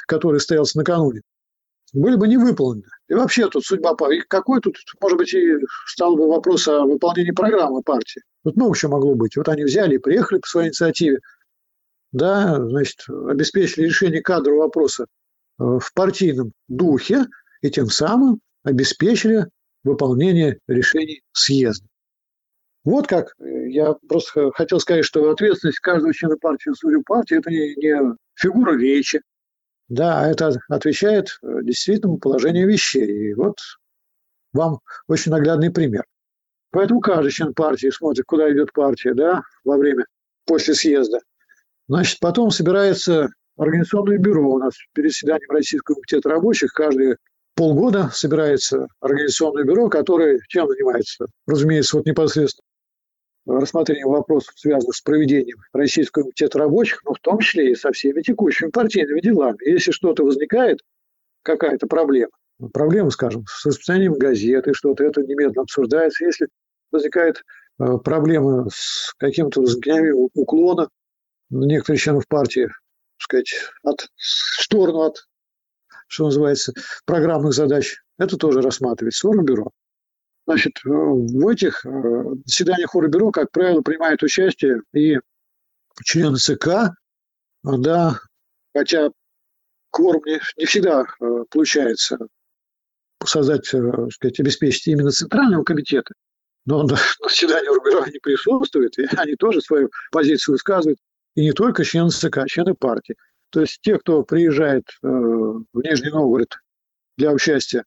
которое 0.07 0.39
стоялось 0.39 0.75
накануне, 0.75 1.23
были 1.93 2.17
бы 2.17 2.29
не 2.29 2.37
выполнены. 2.37 2.89
И 3.09 3.15
вообще 3.15 3.49
тут 3.49 3.65
судьба. 3.65 3.95
Какой 4.29 4.61
тут, 4.61 4.77
может 5.01 5.19
быть, 5.19 5.33
и 5.35 5.55
стал 5.87 6.17
бы 6.17 6.29
вопрос 6.29 6.67
о 6.69 6.85
выполнении 6.85 7.31
программы 7.31 7.83
партии. 7.83 8.23
Тут 8.45 8.57
много 8.57 8.77
чего 8.77 8.93
могло 8.93 9.15
быть. 9.15 9.37
Вот 9.37 9.49
они 9.49 9.65
взяли 9.65 9.95
и 9.95 9.99
приехали 9.99 10.39
по 10.39 10.47
своей 10.47 10.69
инициативе. 10.69 11.21
Да, 12.13 12.57
значит, 12.57 13.01
обеспечили 13.09 13.85
решение 13.85 14.23
кадрового 14.23 14.65
вопроса 14.65 15.05
э, 15.59 15.65
в 15.65 15.93
партийном 15.95 16.53
духе 16.69 17.27
и 17.61 17.71
тем 17.71 17.87
самым 17.87 18.41
обеспечили 18.67 19.47
выполнение 19.85 20.59
решений 20.67 21.23
съезда. 21.33 21.87
Вот 22.85 23.07
как 23.07 23.35
я 23.39 23.95
просто 24.09 24.51
хотел 24.53 24.81
сказать, 24.81 25.05
что 25.05 25.31
ответственность 25.31 25.81
каждого 25.81 26.13
члена 26.13 26.37
партии 26.37 26.71
за 26.71 26.75
свою 26.75 27.03
партию– 27.03 27.39
это 27.41 27.51
не, 27.51 27.75
не 27.77 28.17
фигура 28.35 28.77
речи, 28.77 29.21
да, 29.89 30.29
это 30.29 30.53
отвечает 30.69 31.39
э, 31.43 31.63
действительному 31.63 32.19
положению 32.19 32.69
вещей. 32.69 33.31
И 33.31 33.35
вот 33.35 33.59
вам 34.53 34.81
очень 35.07 35.31
наглядный 35.31 35.71
пример. 35.71 36.05
Поэтому 36.71 37.01
каждый 37.01 37.31
член 37.31 37.55
партии 37.55 37.91
смотрит, 37.91 38.25
куда 38.27 38.53
идет 38.53 38.73
партия, 38.73 39.15
да, 39.15 39.43
во 39.65 39.77
время, 39.77 40.07
после 40.45 40.75
съезда. 40.75 41.21
Значит, 41.89 42.19
потом 42.19 42.51
собирается 42.51 43.29
организационное 43.57 44.19
бюро 44.19 44.55
у 44.55 44.59
нас 44.59 44.75
перед 44.93 45.11
заседанием 45.11 45.51
Российского 45.51 45.95
комитета 45.95 46.29
рабочих. 46.31 46.73
Каждые 46.73 47.17
полгода 47.57 48.11
собирается 48.13 48.87
организационное 49.01 49.65
бюро, 49.65 49.89
которое 49.89 50.39
чем 50.49 50.69
занимается? 50.69 51.27
Разумеется, 51.47 51.97
вот 51.97 52.07
непосредственно 52.07 52.65
рассмотрением 53.47 54.09
вопросов, 54.09 54.55
связанных 54.57 54.95
с 54.95 55.01
проведением 55.01 55.59
Российского 55.73 56.25
комитета 56.25 56.59
рабочих, 56.59 57.03
но 57.05 57.15
в 57.15 57.21
том 57.21 57.39
числе 57.39 57.73
и 57.73 57.75
со 57.75 57.93
всеми 57.93 58.21
текущими 58.21 58.71
партийными 58.71 59.21
делами. 59.21 59.59
Если 59.69 59.93
что-то 59.93 60.25
возникает, 60.25 60.81
какая-то 61.43 61.87
проблема, 61.87 62.33
ну, 62.59 62.69
проблема, 62.71 63.11
скажем, 63.11 63.45
с 63.47 63.65
распространением 63.67 64.15
газеты, 64.15 64.73
что-то, 64.75 65.05
это 65.05 65.23
немедленно 65.23 65.63
обсуждается. 65.63 66.25
Если 66.25 66.49
возникает 66.91 67.43
э, 67.79 67.99
проблема 68.03 68.69
с 68.73 69.15
каким-то 69.19 69.61
возникновением 69.61 70.29
уклона 70.35 70.89
некоторых 71.51 72.01
членов 72.01 72.27
партии, 72.29 72.67
так 72.67 73.21
сказать, 73.21 73.55
от, 73.83 74.09
в 74.17 74.63
сторону 74.63 75.03
от, 75.03 75.27
что 76.07 76.27
называется, 76.27 76.73
программных 77.05 77.53
задач, 77.53 77.97
это 78.19 78.37
тоже 78.37 78.61
рассматривается 78.61 79.29
в 79.29 79.45
бюро. 79.45 79.71
Значит, 80.47 80.79
э, 80.85 80.89
в 80.89 81.49
этих 81.49 81.85
э, 81.85 82.25
заседаниях 82.45 82.95
Орбюро, 82.95 83.33
как 83.33 83.51
правило, 83.51 83.83
принимают 83.83 84.23
участие 84.23 84.83
и 84.95 85.19
члены 86.05 86.37
ЦК, 86.37 86.95
да, 87.65 88.21
хотя 88.75 89.11
кворум 89.91 90.23
не, 90.25 90.41
не 90.57 90.65
всегда 90.67 91.05
э, 91.21 91.45
получается 91.51 92.19
создать, 93.25 93.67
сказать, 93.67 94.39
обеспечить 94.39 94.87
именно 94.87 95.11
Центрального 95.11 95.65
комитета, 95.65 96.15
но 96.65 96.83
на 96.85 96.97
заседании 97.25 97.75
Орбюро 97.75 98.03
они 98.03 98.19
присутствуют, 98.21 98.97
и 98.99 99.07
они 99.17 99.35
тоже 99.35 99.61
свою 99.61 99.91
позицию 100.13 100.55
высказывают, 100.55 101.01
и 101.35 101.43
не 101.43 101.53
только 101.53 101.83
члены 101.83 102.11
ЦК, 102.11 102.39
а 102.39 102.47
члены 102.47 102.75
партии. 102.75 103.17
То 103.57 103.63
есть 103.63 103.79
те, 103.81 103.99
кто 103.99 104.23
приезжает 104.23 104.85
в 105.01 105.65
Нижний 105.73 106.11
Новгород 106.11 106.59
для 107.17 107.33
участия 107.33 107.85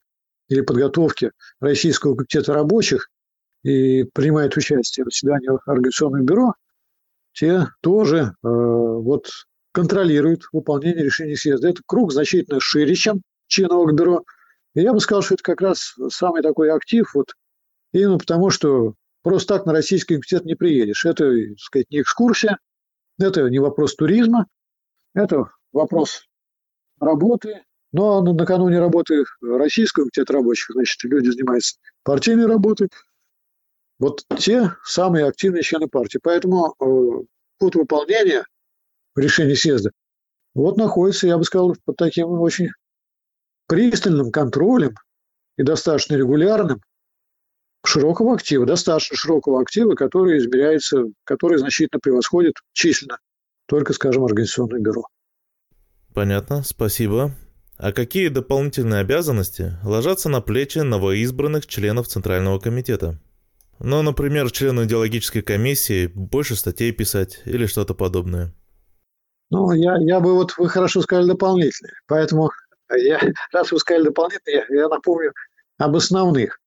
или 0.47 0.61
подготовки 0.61 1.31
Российского 1.59 2.15
комитета 2.15 2.55
рабочих 2.55 3.11
и 3.61 4.03
принимают 4.03 4.57
участие 4.57 5.03
в 5.03 5.09
заседании 5.09 5.51
Организационного 5.69 6.23
бюро, 6.23 6.53
те 7.33 7.67
тоже 7.81 8.17
э, 8.17 8.31
вот 8.41 9.29
контролируют 9.71 10.45
выполнение 10.51 11.03
решений 11.03 11.35
съезда. 11.35 11.69
Это 11.69 11.83
круг 11.85 12.13
значительно 12.13 12.59
шире, 12.59 12.95
чем 12.95 13.21
членов 13.45 13.93
бюро. 13.93 14.23
И 14.73 14.81
я 14.81 14.91
бы 14.91 14.99
сказал, 14.99 15.21
что 15.21 15.35
это 15.35 15.43
как 15.43 15.61
раз 15.61 15.93
самый 16.09 16.41
такой 16.41 16.71
актив, 16.71 17.13
вот, 17.13 17.35
именно 17.93 18.17
потому 18.17 18.49
что 18.49 18.95
просто 19.21 19.53
так 19.53 19.67
на 19.67 19.73
российский 19.73 20.15
комитет 20.15 20.45
не 20.45 20.55
приедешь. 20.55 21.05
Это, 21.05 21.31
так 21.31 21.59
сказать, 21.59 21.91
не 21.91 22.01
экскурсия, 22.01 22.57
это 23.19 23.47
не 23.51 23.59
вопрос 23.59 23.93
туризма, 23.93 24.47
это 25.13 25.45
вопрос 25.71 26.25
работы, 26.99 27.63
но 27.91 28.21
ну, 28.21 28.33
накануне 28.33 28.79
работы 28.79 29.23
Российского 29.41 30.03
комитета 30.03 30.33
рабочих, 30.33 30.67
значит, 30.71 31.03
люди 31.03 31.29
занимаются 31.29 31.77
партийной 32.03 32.45
работой. 32.45 32.89
Вот 33.97 34.23
те 34.37 34.71
самые 34.83 35.25
активные 35.25 35.63
члены 35.63 35.87
партии. 35.87 36.19
Поэтому 36.21 36.75
э, 36.79 37.23
путь 37.57 37.75
выполнения 37.75 38.45
решения 39.15 39.55
съезда 39.55 39.91
вот 40.53 40.77
находится, 40.77 41.27
я 41.27 41.37
бы 41.37 41.43
сказал, 41.43 41.75
под 41.85 41.95
таким 41.97 42.29
очень 42.29 42.69
пристальным 43.67 44.31
контролем 44.31 44.95
и 45.57 45.63
достаточно 45.63 46.15
регулярным 46.15 46.81
широкого 47.85 48.33
актива, 48.33 48.65
достаточно 48.65 49.15
широкого 49.15 49.61
актива, 49.61 49.95
который 49.95 50.37
измеряется, 50.37 51.05
который 51.23 51.57
значительно 51.57 51.99
превосходит 51.99 52.55
численно 52.73 53.19
только, 53.67 53.93
скажем, 53.93 54.23
организационное 54.23 54.79
бюро. 54.79 55.03
Понятно, 56.13 56.63
спасибо. 56.63 57.35
А 57.77 57.93
какие 57.93 58.27
дополнительные 58.27 59.01
обязанности 59.01 59.77
ложатся 59.83 60.27
на 60.27 60.41
плечи 60.41 60.79
новоизбранных 60.79 61.65
членов 61.65 62.07
Центрального 62.07 62.59
комитета? 62.59 63.19
Ну, 63.79 64.01
например, 64.01 64.51
члену 64.51 64.83
идеологической 64.83 65.41
комиссии 65.41 66.07
больше 66.07 66.55
статей 66.55 66.91
писать 66.91 67.41
или 67.45 67.65
что-то 67.65 67.93
подобное. 67.93 68.53
Ну, 69.49 69.71
я, 69.71 69.95
я 69.99 70.19
бы 70.19 70.33
вот, 70.33 70.57
вы 70.57 70.67
хорошо 70.67 71.01
сказали 71.01 71.27
дополнительные. 71.27 71.93
Поэтому, 72.07 72.51
я, 72.91 73.21
раз 73.53 73.71
вы 73.71 73.79
сказали 73.79 74.03
дополнительные, 74.03 74.65
я, 74.69 74.81
я 74.81 74.87
напомню 74.89 75.31
об 75.77 75.95
основных. 75.95 76.59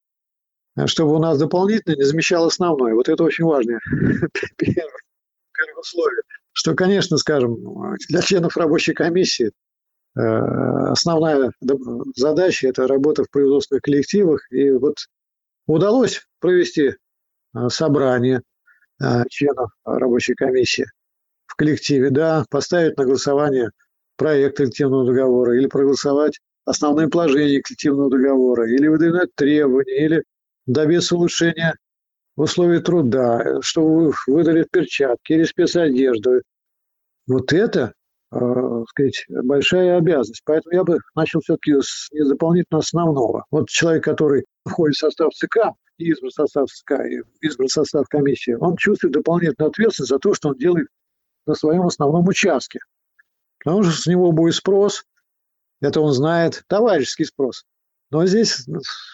Чтобы 0.86 1.14
у 1.14 1.18
нас 1.18 1.38
дополнительно 1.38 1.94
не 1.94 2.04
замещал 2.04 2.46
основное. 2.46 2.94
Вот 2.94 3.10
это 3.10 3.22
очень 3.22 3.44
важное 3.44 3.80
первое 4.56 5.02
условие. 5.78 6.22
Что, 6.52 6.74
конечно, 6.74 7.16
скажем, 7.16 7.96
для 8.08 8.20
членов 8.22 8.56
рабочей 8.56 8.92
комиссии 8.92 9.52
Э, 10.14 10.90
основная 10.90 11.52
задача– 12.16 12.68
это 12.68 12.86
работа 12.86 13.24
в 13.24 13.30
производственных 13.30 13.82
коллективах. 13.82 14.40
И 14.50 14.70
вот 14.70 14.96
удалось 15.66 16.22
провести 16.40 16.90
э, 16.90 17.68
собрание 17.68 18.42
э, 19.02 19.22
членов 19.30 19.70
рабочей 19.84 20.34
комиссии 20.34 20.86
в 21.46 21.56
коллективе, 21.56 22.10
да, 22.10 22.44
поставить 22.50 22.96
на 22.98 23.04
голосование 23.04 23.70
проект 24.16 24.58
коллективного 24.58 25.06
договора 25.06 25.56
или 25.56 25.66
проголосовать 25.66 26.38
основные 26.64 27.08
положения 27.08 27.62
коллективного 27.62 28.10
договора, 28.10 28.68
или 28.70 28.86
выдвинуть 28.86 29.34
требования, 29.34 30.04
или 30.04 30.24
добиться 30.66 31.16
улучшения 31.16 31.74
условий 32.36 32.80
труда, 32.80 33.60
чтобы 33.60 34.12
выдали 34.26 34.66
перчатки 34.70 35.32
или 35.32 35.44
спецодежду. 35.44 36.42
Вот 37.26 37.52
это 37.52 37.92
э, 38.32 38.84
сказать, 38.88 39.24
большая 39.28 39.98
обязанность. 39.98 40.42
Поэтому 40.44 40.74
я 40.74 40.84
бы 40.84 40.98
начал 41.14 41.40
все-таки 41.40 41.74
с 41.80 42.08
незаполнительно 42.12 42.78
основного. 42.78 43.44
Вот 43.50 43.68
человек, 43.68 44.04
который 44.04 44.44
входит 44.64 44.96
в 44.96 45.00
состав 45.00 45.32
ЦК, 45.34 45.58
избран 45.98 46.30
в 46.30 46.34
состав 46.34 46.68
ЦК 46.68 46.92
и 47.06 47.22
избран 47.46 47.68
в 47.68 47.72
состав 47.72 48.08
комиссии, 48.08 48.56
он 48.58 48.76
чувствует 48.76 49.14
дополнительную 49.14 49.70
ответственность 49.70 50.10
за 50.10 50.18
то, 50.18 50.34
что 50.34 50.50
он 50.50 50.56
делает 50.56 50.88
на 51.46 51.54
своем 51.54 51.82
основном 51.82 52.26
участке. 52.28 52.80
Потому 53.64 53.82
что 53.84 53.92
с 53.92 54.06
него 54.06 54.32
будет 54.32 54.54
спрос, 54.54 55.04
это 55.80 56.00
он 56.00 56.12
знает, 56.12 56.64
товарищеский 56.68 57.26
спрос. 57.26 57.64
Но 58.12 58.26
здесь 58.26 58.66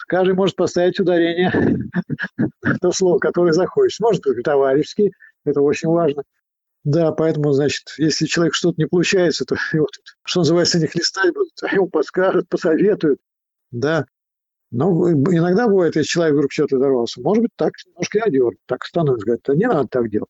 каждый 0.07 0.35
может 0.35 0.55
поставить 0.55 0.99
ударение 0.99 1.51
на 2.37 2.77
то 2.79 2.91
слово, 2.91 3.17
которое 3.17 3.53
захочет. 3.53 3.99
Может 3.99 4.21
быть, 4.23 4.43
товарищеский, 4.43 5.13
это 5.45 5.61
очень 5.61 5.89
важно– 5.89 6.23
да, 6.83 7.11
поэтому, 7.11 7.51
значит, 7.51 7.83
если 7.97 8.25
человек 8.25 8.53
что-то 8.53 8.75
не 8.77 8.87
получается, 8.87 9.45
то 9.45 9.55
его, 9.73 9.87
что 10.23 10.41
называется, 10.41 10.79
не 10.79 10.87
хлестать 10.87 11.33
будут, 11.33 11.51
а 11.61 11.73
ему 11.73 11.89
подскажут, 11.89 12.47
посоветуют. 12.49 13.19
Да. 13.71 14.05
Но 14.71 15.11
иногда 15.11 15.67
бывает, 15.67 15.95
если 15.95 16.07
человек 16.07 16.35
вдруг 16.35 16.51
что-то 16.51 16.77
дорвался, 16.77 17.21
может 17.21 17.43
быть, 17.43 17.51
так 17.55 17.73
немножко 17.85 18.19
и 18.19 18.21
одернет, 18.21 18.59
так 18.67 18.85
становится, 18.85 19.25
говорит, 19.25 19.43
да 19.45 19.55
не 19.55 19.67
надо 19.67 19.87
так 19.89 20.09
делать. 20.09 20.29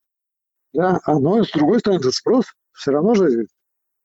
Да, 0.73 0.99
а 1.03 1.19
но 1.19 1.43
с 1.43 1.51
другой 1.51 1.79
стороны, 1.79 1.99
этот 1.99 2.13
спрос 2.13 2.45
все 2.73 2.91
равно 2.91 3.15
же, 3.15 3.47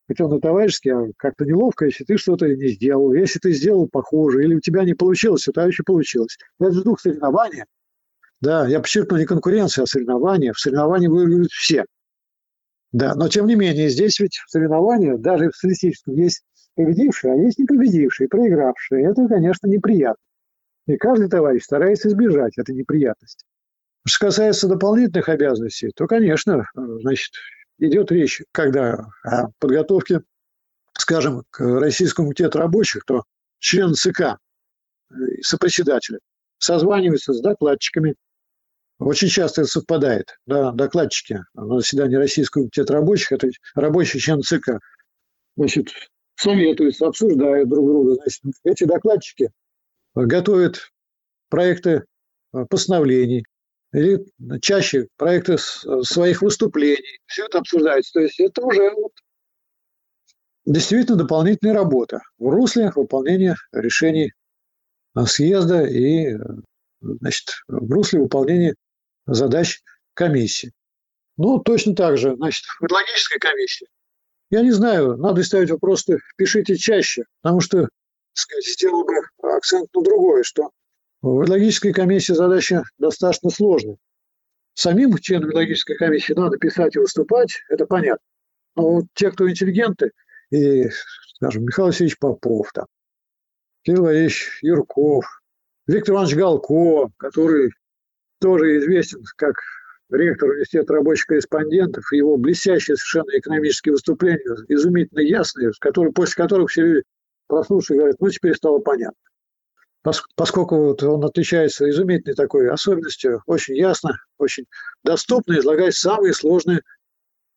хоть 0.07 0.20
он 0.20 0.36
и 0.36 0.40
товарищеский, 0.40 0.92
а 0.92 1.07
как-то 1.16 1.44
неловко, 1.44 1.86
если 1.86 2.05
ты 2.05 2.16
что-то 2.16 2.46
не 2.46 2.68
сделал. 2.68 3.12
Если 3.12 3.38
ты 3.38 3.52
сделал 3.52 3.88
похоже, 3.88 4.44
или 4.44 4.55
у 4.55 4.61
тебя 4.61 4.84
не 4.84 4.94
получилось, 4.94 5.48
у 5.48 5.52
товарища 5.52 5.82
получилось. 5.84 6.36
Это 6.61 6.72
же 6.72 6.82
дух 6.82 7.00
соревнования. 7.00 7.66
Да, 8.40 8.66
я 8.66 8.80
подчеркну, 8.80 9.16
не 9.16 9.24
конкуренция, 9.24 9.84
а 9.84 9.86
соревнование. 9.86 10.52
В 10.52 10.61
соревновании 10.61 11.09
выигрывают 11.09 11.50
все. 11.50 11.84
Да, 12.92 13.14
но 13.14 13.28
тем 13.28 13.46
не 13.46 13.55
менее, 13.55 13.88
здесь 13.88 14.20
ведь 14.20 14.38
соревнования, 14.46 15.16
даже 15.16 15.50
в 15.50 15.57
статистическом, 15.57 16.14
есть 16.14 16.42
победившие, 16.76 17.32
а 17.32 17.36
есть 17.36 17.59
не 17.59 17.64
победившие, 17.64 18.28
проигравшие. 18.28 19.05
Это, 19.11 19.26
конечно, 19.26 19.66
неприятно. 19.66 20.22
И 20.86 20.96
каждый 20.96 21.28
товарищ 21.28 21.64
старается 21.64 22.09
избежать 22.09 22.59
этой 22.59 22.74
неприятности. 22.74 23.44
Что 24.07 24.26
касается 24.26 24.68
дополнительных 24.68 25.28
обязанностей, 25.30 25.90
то, 25.96 26.07
конечно, 26.07 26.66
значит, 26.74 27.32
идет 27.79 28.11
речь, 28.12 28.43
когда 28.53 29.07
о 29.22 29.49
подготовке, 29.59 30.22
скажем, 30.97 31.45
к 31.51 31.61
Российскому 31.61 32.29
комитету 32.29 32.59
рабочих, 32.59 33.05
то 33.05 33.25
член 33.59 33.95
ЦК, 33.95 34.39
сопредседателя, 35.43 36.18
созваниваются 36.59 37.33
с 37.33 37.41
докладчиками, 37.41 38.14
очень 38.99 39.29
часто 39.29 39.62
это 39.62 39.70
совпадает. 39.70 40.39
Да, 40.47 40.72
докладчики 40.72 41.41
на 41.55 41.81
заседании 41.81 42.16
Российского 42.16 42.62
комитета 42.62 42.93
рабочих, 42.93 43.33
это 43.33 43.49
рабочий 43.75 44.20
член 44.20 44.43
ЦК, 44.43 44.79
значит, 45.57 45.89
советуются, 46.37 47.07
обсуждают 47.07 47.68
друг 47.68 47.87
друга. 47.87 48.14
Значит, 48.14 48.43
эти 48.64 48.85
докладчики 48.85 49.51
готовят 50.14 50.91
проекты 51.49 52.05
э, 52.53 52.64
постановлений, 52.68 53.45
или 53.95 54.26
чаще 54.61 55.09
проекты 55.16 55.57
своих 56.03 56.42
выступлений. 56.42 57.20
Все 57.26 57.47
это 57.47 57.59
обсуждается. 57.59 58.12
То 58.14 58.20
есть 58.20 58.40
это 58.40 58.62
уже 58.62 58.90
вот 58.90 59.12
действительно 60.66 61.16
дополнительная 61.16 61.74
работа 61.74 62.20
в 62.38 62.49
русле 62.49 62.90
выполнения 62.95 63.57
решений 63.72 64.32
съезда 65.26 65.84
и 65.84 66.34
э, 66.34 66.38
значит, 67.01 67.51
в 67.68 67.90
русле 67.92 68.20
выполнения 68.20 68.74
задач 69.26 69.80
комиссии. 70.14 70.72
Ну, 71.36 71.61
точно 71.61 71.95
так 71.95 72.18
же, 72.18 72.34
значит, 72.34 72.64
в 72.80 72.92
логической 72.92 73.38
комиссии. 73.38 73.86
Я 74.51 74.62
не 74.62 74.72
знаю, 74.72 75.16
надо 75.16 75.42
ставить 75.45 75.70
вопрос, 75.70 76.05
пишите 76.36 76.76
чаще, 76.76 77.24
потому 77.42 77.61
что, 77.61 77.88
сказать, 78.32 78.66
сделал 78.66 79.05
бы 79.05 79.14
акцент 79.42 79.88
на 79.95 80.03
другое, 80.03 80.42
что 80.42 80.70
в 81.25 81.49
логической 81.49 81.95
комиссии 81.95 82.35
задача 82.35 82.83
достаточно 82.99 83.49
сложная. 83.49 83.97
Самим 84.75 85.16
членам 85.16 85.55
логической 85.55 85.97
комиссии 85.97 86.35
надо 86.35 86.59
писать 86.59 86.97
и 86.97 86.99
выступать, 86.99 87.62
это 87.70 87.87
понятно. 87.87 88.25
Но 88.77 88.91
вот 88.91 89.05
те, 89.14 89.31
кто 89.31 89.49
интеллигенты, 89.49 90.11
и, 90.51 90.91
скажем, 91.37 91.64
Михаил 91.64 91.87
Васильевич 91.87 92.18
Попов, 92.18 92.70
там, 92.75 92.85
Кирилл 93.83 94.03
Валерьевич 94.03 94.59
Юрков, 94.61 95.25
Виктор 95.87 96.14
Иванович 96.14 96.37
Галко, 96.37 97.11
который 97.16 97.70
тоже 98.41 98.79
известен 98.79 99.22
как 99.37 99.55
ректор 100.11 100.51
университета 100.51 100.93
рабочих 100.93 101.27
корреспондентов, 101.27 102.05
его 102.12 102.37
блестящие 102.37 102.97
совершенно 102.97 103.39
экономические 103.39 103.93
выступления, 103.93 104.45
изумительно 104.68 105.20
ясные, 105.20 105.70
которые, 105.81 106.12
после 106.12 106.35
которых 106.35 106.70
все 106.70 106.83
люди 106.83 107.03
прослушали 107.47 107.97
и 107.97 108.01
говорят, 108.01 108.20
ну, 108.20 108.29
теперь 108.29 108.55
стало 108.55 108.81
понятно. 108.81 109.16
Поскольку 110.36 110.76
вот 110.76 111.02
он 111.02 111.24
отличается 111.24 111.88
изумительной 111.88 112.34
такой 112.34 112.70
особенностью, 112.70 113.42
очень 113.46 113.74
ясно, 113.74 114.18
очень 114.38 114.66
доступно 115.02 115.59
излагает 115.59 115.94
самые 115.94 116.34
сложные 116.34 116.82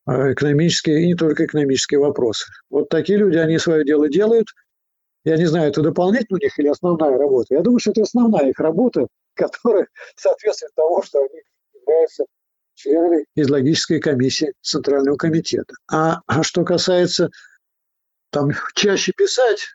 а, 0.05 0.31
экономические 0.31 1.03
и 1.03 1.07
не 1.07 1.15
только 1.15 1.45
экономические 1.45 1.99
вопросы. 1.99 2.45
Вот 2.69 2.87
такие 2.87 3.19
люди, 3.19 3.35
они 3.35 3.57
свое 3.57 3.83
дело 3.83 4.07
делают. 4.07 4.47
Я 5.25 5.35
не 5.35 5.45
знаю, 5.45 5.69
это 5.69 5.81
дополнительно 5.81 6.37
у 6.37 6.41
них 6.41 6.57
или 6.57 6.69
основная 6.69 7.17
работа. 7.17 7.53
Я 7.53 7.61
думаю, 7.61 7.79
что 7.79 7.91
это 7.91 8.03
основная 8.03 8.49
их 8.49 8.59
работа, 8.59 9.07
которая 9.33 9.87
соответствует 10.15 10.73
тому, 10.73 11.03
что 11.03 11.19
они 11.19 11.41
являются 11.73 12.23
членами 12.75 13.25
из 13.35 13.49
логической 13.49 13.99
комиссии 13.99 14.53
Центрального 14.61 15.17
комитета. 15.17 15.73
А, 15.91 16.19
а 16.27 16.43
что 16.43 16.63
касается 16.63 17.29
там 18.29 18.51
чаще 18.73 19.11
писать, 19.11 19.65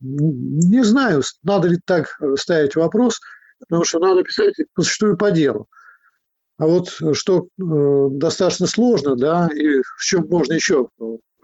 не 0.00 0.84
знаю, 0.84 1.22
надо 1.42 1.68
ли 1.68 1.78
так 1.84 2.18
ставить 2.36 2.76
вопрос, 2.76 3.20
потому 3.60 3.84
что 3.84 3.98
надо 3.98 4.22
писать 4.22 4.54
существу 4.78 5.16
по 5.16 5.30
делу. 5.30 5.68
А 6.58 6.66
вот 6.66 6.88
что 7.12 7.48
э, 7.60 8.08
достаточно 8.12 8.66
сложно, 8.66 9.14
да, 9.14 9.48
и 9.54 9.80
в 9.82 10.02
чем 10.02 10.26
можно 10.28 10.54
еще, 10.54 10.88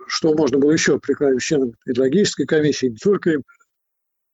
что 0.07 0.35
можно 0.35 0.59
было 0.59 0.71
еще 0.73 0.99
прикладывать 0.99 1.43
членам 1.43 1.75
логической 1.87 2.47
комиссии, 2.47 2.87
не 2.87 2.97
только 2.97 3.31
им, 3.31 3.43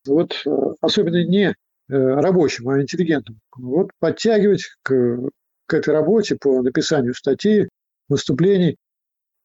вот 0.07 0.41
э, 0.47 0.51
особенно 0.81 1.25
не 1.25 1.57
Э, 1.91 2.21
рабочим, 2.21 2.69
а 2.69 2.83
интеллигентным. 2.83 3.41
Вот 3.57 3.93
подтягивать 3.99 4.67
к, 4.83 5.31
к 5.67 5.75
этой 5.75 5.95
работе 5.95 6.37
по 6.37 6.61
написанию 6.61 7.15
статей, 7.15 7.71
выступлений 8.11 8.77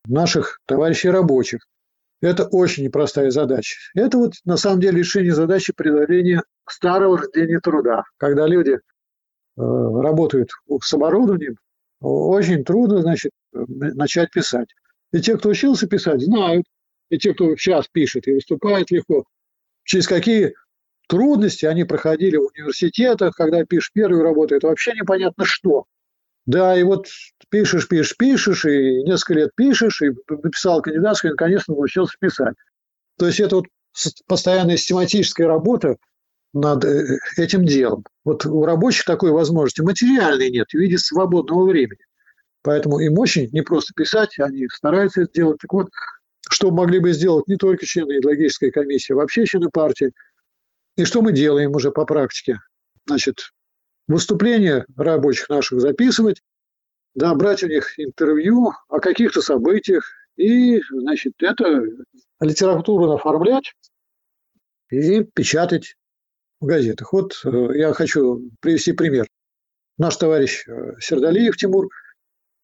наших 0.07 0.59
товарищей 0.65 1.09
рабочих. 1.09 1.65
Это 2.23 2.45
очень 2.45 2.85
непростая 2.85 3.31
задача. 3.31 3.75
Это 3.95 4.17
вот 4.17 4.35
на 4.45 4.55
самом 4.55 4.79
деле 4.79 4.99
решение 4.99 5.35
задачи 5.35 5.73
преодоления 5.75 6.41
старого 6.65 7.17
рождения 7.17 7.59
труда. 7.59 8.03
Когда 8.15 8.47
люди 8.47 8.71
э, 8.71 8.79
работают 9.57 10.51
с 10.81 10.93
оборудованием, 10.93 11.57
очень 11.99 12.63
трудно, 12.63 13.01
значит, 13.01 13.31
начать 13.51 14.31
писать. 14.31 14.69
И 15.11 15.19
те, 15.19 15.35
кто 15.37 15.49
учился 15.49 15.85
писать, 15.85 16.21
знают. 16.21 16.65
И 17.09 17.17
те, 17.17 17.33
кто 17.33 17.57
сейчас 17.57 17.89
пишет 17.91 18.25
и 18.29 18.35
выступает 18.35 18.89
легко, 18.89 19.25
через 19.83 20.07
какие 20.07 20.53
трудности 21.09 21.65
они 21.65 21.83
проходили 21.83 22.37
в 22.37 22.47
университетах, 22.55 23.35
когда 23.35 23.65
пишешь 23.65 23.91
первую 23.93 24.23
работу, 24.23 24.55
это 24.55 24.67
вообще 24.67 24.93
непонятно 24.93 25.43
что. 25.43 25.87
Да, 26.45 26.77
и 26.77 26.83
вот 26.83 27.07
пишешь, 27.49 27.87
пишешь, 27.87 28.17
пишешь, 28.17 28.65
и 28.65 29.03
несколько 29.03 29.33
лет 29.35 29.51
пишешь, 29.55 30.01
и 30.01 30.11
написал 30.29 30.81
кандидатскую, 30.81 31.31
и 31.31 31.33
наконец-то 31.33 31.71
научился 31.71 32.17
писать. 32.19 32.55
То 33.17 33.27
есть 33.27 33.39
это 33.39 33.57
вот 33.57 33.65
постоянная 34.27 34.77
систематическая 34.77 35.47
работа 35.47 35.97
над 36.53 36.83
э, 36.85 37.17
этим 37.37 37.65
делом. 37.65 38.03
Вот 38.25 38.45
у 38.45 38.65
рабочих 38.65 39.05
такой 39.05 39.31
возможности 39.31 39.81
материальной 39.81 40.49
нет 40.49 40.67
в 40.69 40.77
виде 40.77 40.97
свободного 40.97 41.65
времени. 41.65 42.01
Поэтому 42.61 42.99
им 42.99 43.17
очень 43.19 43.49
не 43.51 43.61
просто 43.61 43.93
писать, 43.95 44.39
они 44.39 44.67
стараются 44.69 45.21
это 45.21 45.33
делать. 45.33 45.59
Так 45.59 45.73
вот, 45.73 45.89
что 46.49 46.71
могли 46.71 46.99
бы 46.99 47.11
сделать 47.13 47.47
не 47.47 47.57
только 47.57 47.85
члены 47.85 48.19
идеологической 48.19 48.71
комиссии, 48.71 49.13
а 49.13 49.17
вообще 49.17 49.45
члены 49.45 49.69
партии. 49.69 50.11
И 50.95 51.05
что 51.05 51.21
мы 51.21 51.33
делаем 51.33 51.71
уже 51.75 51.91
по 51.91 52.05
практике? 52.05 52.59
Значит, 53.05 53.51
выступления 54.07 54.85
рабочих 54.95 55.49
наших 55.49 55.81
записывать, 55.81 56.41
да, 57.15 57.33
брать 57.35 57.63
у 57.63 57.67
них 57.67 57.99
интервью 57.99 58.73
о 58.89 58.99
каких-то 58.99 59.41
событиях 59.41 60.03
и, 60.35 60.81
значит, 60.89 61.33
это 61.39 61.83
литературу 62.39 63.11
оформлять 63.11 63.73
и 64.89 65.23
печатать 65.23 65.95
в 66.59 66.65
газетах. 66.65 67.13
Вот 67.13 67.39
э, 67.45 67.77
я 67.77 67.93
хочу 67.93 68.49
привести 68.59 68.93
пример. 68.93 69.27
Наш 69.97 70.17
товарищ 70.17 70.63
э, 70.67 70.93
Сердалиев 70.99 71.55
Тимур 71.55 71.89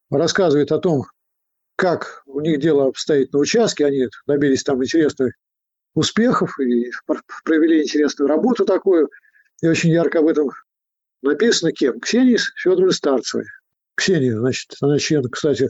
рассказывает 0.10 0.72
о 0.72 0.80
том, 0.80 1.04
как 1.76 2.24
у 2.26 2.42
них 2.42 2.60
дело 2.60 2.88
обстоит 2.88 3.34
на 3.34 3.40
участке. 3.40 3.86
Они 3.86 4.08
добились 4.26 4.64
там 4.64 4.84
интересных 4.84 5.34
успехов 5.94 6.60
и 6.60 6.92
провели 7.44 7.84
интересную 7.84 8.28
работу 8.28 8.66
такую. 8.66 9.10
И 9.62 9.68
очень 9.68 9.92
ярко 9.92 10.20
об 10.20 10.28
этом 10.28 10.50
написано 11.22 11.72
кем? 11.72 12.00
Ксенией 12.00 12.40
Федоровной 12.58 12.94
Старцевой. 12.94 13.46
Ксения, 13.96 14.38
значит, 14.38 14.76
она 14.82 14.98
член, 14.98 15.24
кстати, 15.30 15.70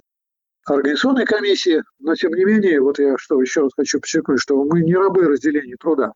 организационной 0.66 1.26
комиссии, 1.26 1.82
но 2.00 2.16
тем 2.16 2.34
не 2.34 2.46
менее, 2.46 2.82
вот 2.82 3.00
я 3.00 3.16
что 3.18 3.42
еще 3.42 3.62
раз 3.62 3.72
хочу 3.76 4.00
подчеркнуть, 4.00 4.40
что 4.40 4.64
мы 4.64 4.82
не 4.82 4.96
рабы 4.96 5.26
разделения 5.26 5.76
труда. 5.80 6.14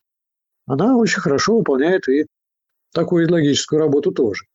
Она 0.66 0.96
очень 0.98 1.22
хорошо 1.22 1.58
выполняет 1.58 2.08
и 2.08 2.26
такую 2.94 3.26
идеологическую 3.26 3.80
работу 3.80 4.12
тоже. 4.12 4.46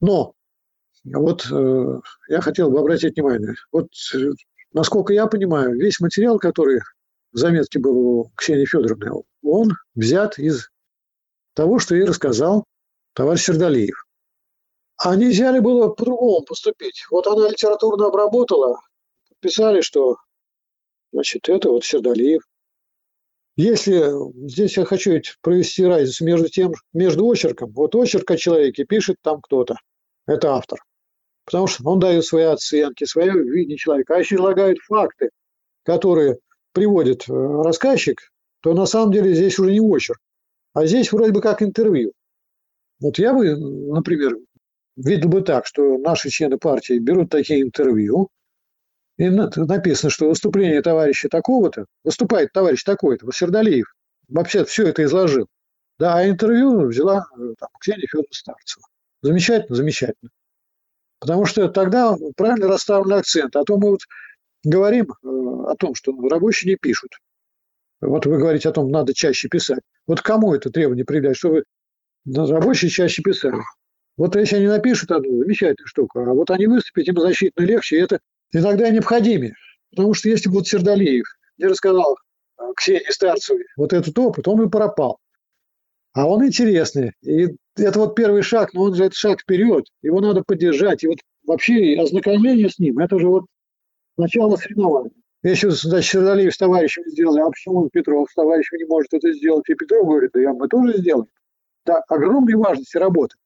Но 0.00 0.34
вот 1.04 1.46
э, 1.50 2.00
я 2.28 2.40
хотел 2.40 2.70
бы 2.70 2.78
обратить 2.78 3.16
внимание, 3.16 3.54
вот 3.70 3.88
э, 4.14 4.30
насколько 4.72 5.12
я 5.12 5.26
понимаю, 5.26 5.76
весь 5.76 6.00
материал, 6.00 6.38
который 6.38 6.80
в 7.32 7.36
заметке 7.36 7.78
был 7.78 7.96
у 7.96 8.32
Ксении 8.36 8.64
Федоровны, 8.64 9.22
он 9.42 9.72
взят 9.94 10.38
из 10.38 10.70
того, 11.54 11.78
что 11.78 11.94
ей 11.94 12.04
рассказал 12.04 12.64
товарищ 13.14 13.44
Сердалиев. 13.44 14.06
А 14.96 15.16
нельзя 15.16 15.50
ли 15.50 15.60
было 15.60 15.88
по-другому 15.88 16.44
поступить? 16.44 17.04
Вот 17.10 17.26
она 17.26 17.48
литературно 17.48 18.06
обработала, 18.06 18.80
писали, 19.40 19.80
что 19.80 20.16
значит, 21.12 21.48
это 21.48 21.70
вот 21.70 21.84
Сердалиев. 21.84 22.42
Если 23.56 24.10
здесь 24.48 24.78
я 24.78 24.84
хочу 24.84 25.20
провести 25.42 25.84
разницу 25.84 26.24
между 26.24 26.48
тем, 26.48 26.72
между 26.92 27.26
очерком, 27.26 27.70
вот 27.72 27.94
очерк 27.94 28.30
о 28.30 28.36
человеке 28.36 28.84
пишет 28.84 29.16
там 29.22 29.40
кто-то, 29.42 29.76
это 30.26 30.54
автор. 30.54 30.80
Потому 31.44 31.66
что 31.66 31.82
он 31.84 31.98
дает 31.98 32.24
свои 32.24 32.44
оценки, 32.44 33.04
свое 33.04 33.32
видение 33.32 33.76
человека. 33.76 34.14
А 34.14 34.18
если 34.18 34.36
излагают 34.36 34.78
факты, 34.86 35.30
которые 35.84 36.38
приводит 36.72 37.28
э, 37.28 37.32
рассказчик, 37.32 38.20
то 38.62 38.72
на 38.74 38.86
самом 38.86 39.12
деле 39.12 39.34
здесь 39.34 39.58
уже 39.58 39.72
не 39.72 39.80
очерк, 39.80 40.18
а 40.72 40.86
здесь 40.86 41.12
вроде 41.12 41.32
бы 41.32 41.40
как 41.40 41.62
интервью. 41.62 42.12
Вот 43.02 43.18
я 43.18 43.34
бы, 43.34 43.56
например, 43.56 44.36
видел 44.96 45.28
бы 45.28 45.42
так, 45.42 45.66
что 45.66 45.98
наши 45.98 46.30
члены 46.30 46.56
партии 46.56 46.98
берут 46.98 47.30
такие 47.30 47.62
интервью, 47.62 48.28
и 49.18 49.28
написано, 49.28 50.08
что 50.10 50.28
выступление 50.28 50.80
товарища 50.82 51.28
такого-то, 51.28 51.86
выступает 52.04 52.52
товарищ 52.52 52.84
такой-то, 52.84 53.30
Сердалиев, 53.32 53.92
вообще 54.28 54.64
все 54.64 54.86
это 54.86 55.02
изложил. 55.04 55.48
Да, 55.98 56.16
а 56.16 56.28
интервью 56.28 56.86
взяла 56.86 57.26
э, 57.36 57.54
там, 57.58 57.68
Ксения 57.78 58.06
Федоровна 58.08 58.32
Старцева. 58.32 58.86
Замечательно, 59.20 59.76
замечательно. 59.76 60.30
Потому 61.20 61.44
что 61.44 61.68
тогда 61.68 62.16
правильно 62.36 62.66
расставлен 62.66 63.12
акцент. 63.12 63.54
А 63.54 63.62
то 63.62 63.76
мы 63.76 63.90
вот 63.90 64.00
говорим 64.64 65.12
э, 65.12 65.26
о 65.68 65.74
том, 65.76 65.94
что 65.94 66.12
рабочие 66.28 66.72
не 66.72 66.76
пишут. 66.76 67.10
Вот 68.00 68.26
вы 68.26 68.38
говорите 68.38 68.68
о 68.68 68.72
том, 68.72 68.90
надо 68.90 69.14
чаще 69.14 69.48
писать. 69.48 69.80
Вот 70.06 70.22
кому 70.22 70.54
это 70.54 70.70
требование 70.70 71.04
предъявлять, 71.04 71.36
чтобы 71.36 71.64
рабочие 72.26 72.90
чаще 72.90 73.22
писали? 73.22 73.62
Вот 74.16 74.36
если 74.36 74.56
они 74.56 74.66
напишут 74.66 75.10
одну 75.10 75.38
замечательную 75.38 75.88
штуку, 75.88 76.20
а 76.20 76.34
вот 76.34 76.50
они 76.50 76.66
выступят, 76.66 77.08
им 77.08 77.18
значительно 77.18 77.64
легче, 77.64 77.96
и 77.96 78.00
это 78.00 78.20
иногда 78.52 78.90
необходимее. 78.90 79.54
Потому 79.90 80.14
что 80.14 80.28
если 80.28 80.48
вот 80.48 80.66
Сердалиев 80.66 81.26
не 81.58 81.66
рассказал 81.66 82.16
э, 82.58 82.62
Ксении 82.76 83.10
Старцевой 83.10 83.64
вот 83.76 83.92
этот 83.92 84.18
опыт, 84.18 84.48
он 84.48 84.62
и 84.62 84.68
пропал. 84.68 85.18
А 86.14 86.26
он 86.28 86.46
интересный. 86.46 87.12
И 87.22 87.48
это 87.76 87.98
вот 87.98 88.14
первый 88.14 88.42
шаг, 88.42 88.74
но 88.74 88.82
он 88.82 88.94
же 88.94 89.04
это 89.04 89.14
шаг 89.14 89.40
вперед. 89.40 89.86
Его 90.02 90.20
надо 90.20 90.42
поддержать. 90.46 91.04
И 91.04 91.08
вот 91.08 91.18
вообще 91.46 91.96
ознакомление 91.98 92.68
с 92.68 92.78
ним, 92.78 92.98
это 92.98 93.18
же 93.18 93.28
вот 93.28 93.46
начало 94.18 94.56
соревнований. 94.56 95.12
Если, 95.42 95.70
значит, 95.70 96.12
Сердалиев 96.12 96.54
с 96.54 96.58
товарищем 96.58 97.02
сделали, 97.06 97.40
а 97.40 97.48
почему 97.48 97.88
Петров 97.88 98.30
с 98.30 98.34
товарищем 98.34 98.76
не 98.76 98.84
может 98.84 99.12
это 99.12 99.32
сделать? 99.32 99.68
И 99.68 99.74
Петров 99.74 100.06
говорит, 100.06 100.30
да 100.34 100.40
я, 100.40 100.52
мы 100.52 100.68
тоже 100.68 100.98
сделаем. 100.98 101.26
Да, 101.84 102.02
огромной 102.08 102.54
важности 102.54 102.96
работы. 102.96 103.36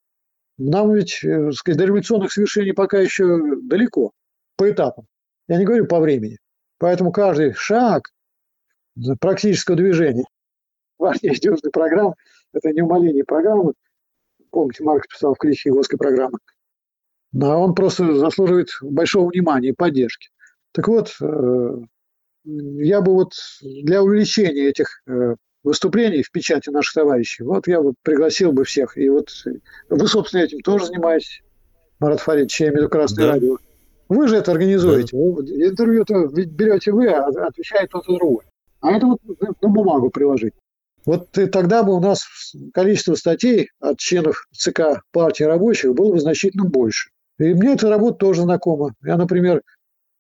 Нам 0.59 0.95
ведь, 0.95 1.23
э, 1.25 1.53
сказать, 1.53 1.79
до 1.79 1.87
революционных 1.87 2.33
свершений 2.33 2.73
пока 2.73 2.99
еще 2.99 3.57
далеко, 3.63 4.13
по 4.57 4.71
этапам. 4.71 5.07
Я 5.49 5.59
не 5.59 5.65
говорю 5.65 5.87
по 5.87 6.01
времени. 6.01 6.39
Поэтому 6.79 7.13
каждый 7.13 7.53
шаг 7.55 8.11
практического 9.21 9.77
движения 9.77 10.25
важнейшей 10.99 11.71
программы– 11.73 12.15
это 12.53 12.73
не 12.73 12.83
умаление 12.83 13.25
программы. 13.25 13.75
Помните, 14.51 14.85
Маркс 14.85 15.09
писал 15.09 15.35
в 15.35 15.39
критике 15.39 15.71
Егорской 15.71 15.97
программы. 15.97 16.39
Но 17.33 17.63
он 17.63 17.75
просто 17.75 18.15
заслуживает 18.15 18.69
большого 18.81 19.29
внимания 19.29 19.71
и 19.71 19.75
поддержки. 19.75 20.31
Так 20.73 20.89
вот, 20.89 21.15
э, 21.21 21.79
я 22.45 23.01
бы 23.01 23.13
вот 23.13 23.35
для 23.63 24.03
увеличения 24.03 24.69
этих 24.69 25.03
э, 25.07 25.37
выступлений 25.67 26.23
в 26.23 26.31
печати 26.31 26.71
наших 26.71 26.95
товарищей, 26.95 27.43
вот 27.43 27.67
я 27.67 27.83
бы 27.83 27.95
пригласил 28.03 28.53
бы 28.53 28.65
всех. 28.65 28.97
И 28.97 29.09
вот 29.09 29.29
вы, 29.91 30.07
собственно, 30.07 30.43
этим 30.43 30.61
тоже 30.61 30.87
занимаетесь, 30.87 31.43
Марат 31.99 32.21
Фаридович, 32.21 32.61
я 32.61 32.67
имею 32.69 32.75
в 32.75 32.81
виду 32.83 32.89
Красное 32.91 33.27
да. 33.27 33.33
радио. 33.33 33.57
Вы 34.09 34.29
же 34.29 34.37
это 34.37 34.53
организуете. 34.53 35.17
Да. 35.17 35.69
Интервью-то 35.69 36.29
берете 36.29 36.93
вы, 36.93 37.09
а 37.09 37.27
отвечает 37.27 37.89
кто-то 37.89 38.15
другой. 38.15 38.45
А 38.81 38.93
это 38.93 39.07
вот 39.07 39.21
на 39.61 39.69
бумагу 39.69 40.11
приложить. 40.11 40.55
Вот 41.05 41.37
и 41.37 41.47
тогда 41.47 41.83
бы 41.83 41.95
у 41.95 42.01
нас 42.01 42.25
количество 42.73 43.15
статей 43.15 43.71
от 43.81 43.99
членов 43.99 44.47
ЦК 44.53 45.03
партии 45.11 45.45
рабочих 45.45 45.95
было 45.95 46.13
бы 46.13 46.21
значительно 46.21 46.65
больше. 46.65 47.11
И 47.39 47.55
мне 47.55 47.73
эта 47.73 47.89
работа 47.89 48.19
тоже 48.19 48.43
знакома. 48.43 48.95
Я, 49.05 49.17
например, 49.17 49.63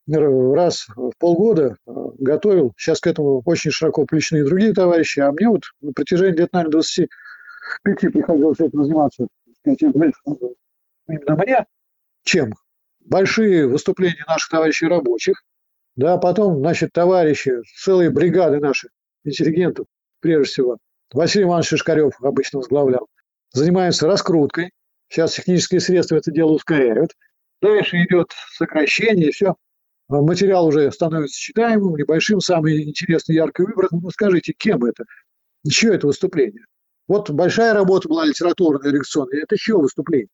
раз 0.08 0.86
в 0.94 1.12
полгода 1.18 1.76
э, 1.86 1.90
готовил. 2.18 2.72
Сейчас 2.76 3.00
к 3.00 3.06
этому 3.06 3.42
очень 3.44 3.70
широко 3.70 4.04
включены 4.04 4.38
и 4.38 4.44
другие 4.44 4.72
товарищи. 4.72 5.20
А 5.20 5.32
мне 5.32 5.48
вот 5.48 5.62
на 5.80 5.92
протяжении 5.92 6.38
лет, 6.38 6.52
наверное, 6.52 6.72
25 6.72 8.12
приходилось 8.12 8.60
этим 8.60 8.84
заниматься. 8.84 9.26
Именно 9.64 11.36
мне. 11.36 11.66
Чем? 12.24 12.54
Большие 13.00 13.66
выступления 13.66 14.24
наших 14.26 14.50
товарищей 14.50 14.86
рабочих. 14.86 15.42
Да, 15.96 16.18
потом, 16.18 16.58
значит, 16.58 16.92
товарищи, 16.92 17.62
целые 17.76 18.10
бригады 18.10 18.60
наших 18.60 18.90
интеллигентов, 19.24 19.86
прежде 20.20 20.44
всего. 20.44 20.78
Василий 21.12 21.44
Иванович 21.44 21.68
Шишкарев 21.68 22.12
обычно 22.20 22.58
возглавлял. 22.58 23.08
Занимаются 23.52 24.06
раскруткой. 24.06 24.70
Сейчас 25.08 25.34
технические 25.34 25.80
средства 25.80 26.16
это 26.16 26.30
дело 26.30 26.52
ускоряют. 26.52 27.12
Дальше 27.62 27.96
идет 28.04 28.32
сокращение, 28.52 29.30
все. 29.30 29.54
А 30.08 30.20
материал 30.20 30.66
уже 30.66 30.90
становится 30.92 31.38
читаемым, 31.38 31.96
небольшим, 31.96 32.40
самый 32.40 32.88
интересный, 32.88 33.34
ярко 33.34 33.62
выбран. 33.62 33.88
Ну, 33.92 34.10
скажите, 34.10 34.52
кем 34.52 34.84
это? 34.84 35.04
Чье 35.68 35.94
это 35.94 36.06
выступление? 36.06 36.64
Вот 37.08 37.30
большая 37.30 37.74
работа 37.74 38.08
была 38.08 38.24
литературная, 38.24 38.92
редакционная. 38.92 39.42
Это 39.42 39.56
чье 39.56 39.76
выступление? 39.76 40.28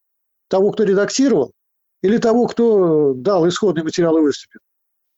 Того, 0.49 0.73
кто 0.73 0.85
редактировал? 0.85 1.53
Или 2.03 2.19
того, 2.19 2.47
кто 2.47 3.15
дал 3.15 3.49
исходный 3.49 3.85
материал 3.85 4.19
и 4.19 4.23
выступил? 4.23 4.61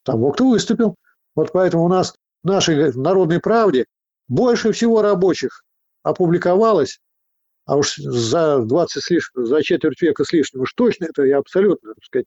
Того, 0.05 0.33
кто 0.33 0.49
выступил. 0.49 0.97
Вот 1.35 1.51
поэтому 1.53 1.85
у 1.85 1.89
нас 1.89 2.15
в 2.43 2.47
нашей 2.47 2.93
народной 2.93 3.41
правде 3.41 3.87
больше 4.29 4.73
всего 4.73 5.03
рабочих 5.03 5.65
опубликовалось, 6.03 7.01
а 7.65 7.77
уж 7.77 7.97
за 7.97 8.61
20 8.61 9.03
с 9.03 9.11
лишним, 9.11 9.47
за 9.47 9.63
четверть 9.63 10.01
века 10.03 10.25
с 10.25 10.33
лишним, 10.33 10.63
уж 10.63 10.73
точно 10.75 11.07
это 11.07 11.23
я 11.25 11.39
абсолютно, 11.39 11.95
так 11.95 12.05
сказать, 12.05 12.27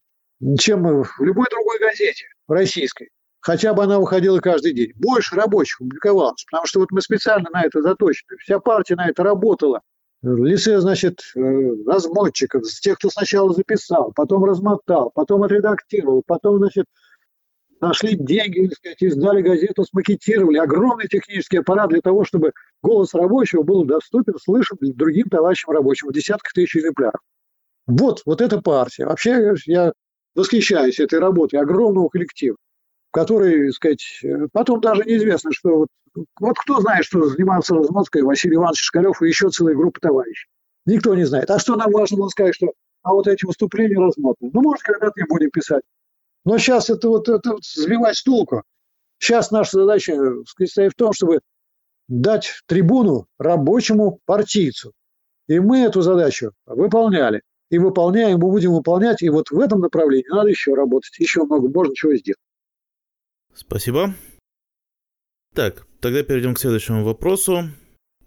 чем 0.60 1.04
в 1.04 1.20
любой 1.20 1.46
другой 1.50 1.80
газете 1.80 2.26
российской. 2.48 3.10
Хотя 3.40 3.74
бы 3.74 3.84
она 3.84 4.00
выходила 4.00 4.40
каждый 4.40 4.74
день. 4.74 4.92
Больше 4.96 5.36
рабочих 5.36 5.78
публиковалось, 5.78 6.44
потому 6.50 6.68
что 6.68 6.80
вот 6.80 6.92
мы 6.92 7.02
специально 7.02 7.50
на 7.52 7.64
это 7.64 7.82
заточены. 7.82 8.38
Вся 8.40 8.60
партия 8.60 8.96
на 8.96 9.08
это 9.08 9.24
работала. 9.24 9.82
лице, 10.22 10.80
значит, 10.80 11.22
э, 11.36 11.40
размотчиков, 11.86 12.64
тех, 12.82 12.98
кто 12.98 13.10
сначала 13.10 13.54
записал, 13.54 14.12
потом 14.16 14.44
размотал, 14.44 15.12
потом 15.14 15.44
отредактировал, 15.44 16.24
потом, 16.26 16.58
значит, 16.58 16.86
нашли 17.80 18.16
деньги, 18.16 18.70
сказать, 18.74 19.02
издали 19.02 19.42
газету, 19.42 19.86
смакетировали. 19.86 20.58
Огромный 20.58 21.08
технический 21.08 21.58
аппарат 21.58 21.90
для 21.90 22.02
того, 22.02 22.26
чтобы 22.26 22.52
голос 22.82 23.14
рабочего 23.14 23.64
был 23.64 23.86
доступен, 23.86 24.34
слышен 24.44 24.78
другим 24.82 25.30
товарищам 25.30 25.74
рабочим 25.74 26.10
в 26.10 26.14
десятках 26.14 26.52
тысяч 26.54 26.76
экземпляров. 26.76 27.22
Вот, 27.86 28.24
вот 28.26 28.42
эта 28.42 28.62
партия. 28.62 29.06
Вообще 29.06 29.56
я 29.68 29.94
восхищаюсь 30.38 31.00
этой 31.00 31.20
работой 31.20 31.60
огромного 31.60 32.08
коллектива, 32.10 32.56
который, 33.12 33.74
сказать, 33.74 34.22
потом 34.54 34.80
даже 34.80 35.04
неизвестно, 35.04 35.52
что 35.52 35.80
вот, 35.80 35.88
вот 36.40 36.58
кто 36.60 36.80
знает, 36.80 37.04
что 37.04 37.26
занимался 37.26 37.76
размоткой 37.76 38.22
Василий 38.22 38.56
Иванович 38.56 38.82
Шкалев 38.82 39.22
и 39.22 39.28
еще 39.28 39.50
целая 39.50 39.76
группа 39.76 40.00
товарищей. 40.00 40.48
Никто 40.86 41.16
не 41.16 41.26
знает. 41.26 41.50
А 41.52 41.60
что 41.60 41.76
нам 41.76 41.92
важно 41.92 42.18
было 42.18 42.30
сказать, 42.30 42.56
что 42.56 42.72
а 43.04 43.14
вот 43.14 43.28
эти 43.28 43.46
выступления 43.46 44.00
размотаны. 44.00 44.52
Ну, 44.54 44.62
может, 44.62 44.84
когда-то 44.84 45.20
и 45.20 45.28
будем 45.28 45.50
писать. 45.50 45.84
Но 46.46 46.58
сейчас 46.58 46.90
это 46.90 47.10
вот 47.10 47.28
это 47.30 47.52
вот 47.52 47.66
сбивать 47.66 48.18
с 48.18 48.24
толку. 48.24 48.64
Сейчас 49.18 49.52
наша 49.52 49.80
задача 49.80 50.18
состоит 50.58 50.94
в 50.94 50.96
том, 50.96 51.14
чтобы 51.14 51.40
дать 52.08 52.62
трибуну 52.68 53.28
рабочему 53.38 54.20
партийцу. 54.26 54.94
И 55.48 55.60
мы 55.60 55.80
эту 55.80 56.02
задачу 56.02 56.52
выполняли. 56.66 57.42
И 57.70 57.78
выполняем, 57.78 58.40
мы 58.40 58.50
будем 58.50 58.72
выполнять. 58.74 59.22
И 59.22 59.30
вот 59.30 59.52
в 59.52 59.60
этом 59.60 59.82
направлении 59.82 60.28
надо 60.30 60.50
еще 60.50 60.74
работать. 60.74 61.18
Еще 61.20 61.44
много 61.44 61.70
можно 61.70 61.94
чего 61.96 62.16
сделать. 62.16 62.40
Спасибо. 63.54 64.14
Так, 65.54 65.86
тогда 66.00 66.24
перейдем 66.24 66.54
к 66.54 66.60
следующему 66.60 67.04
вопросу. 67.04 67.64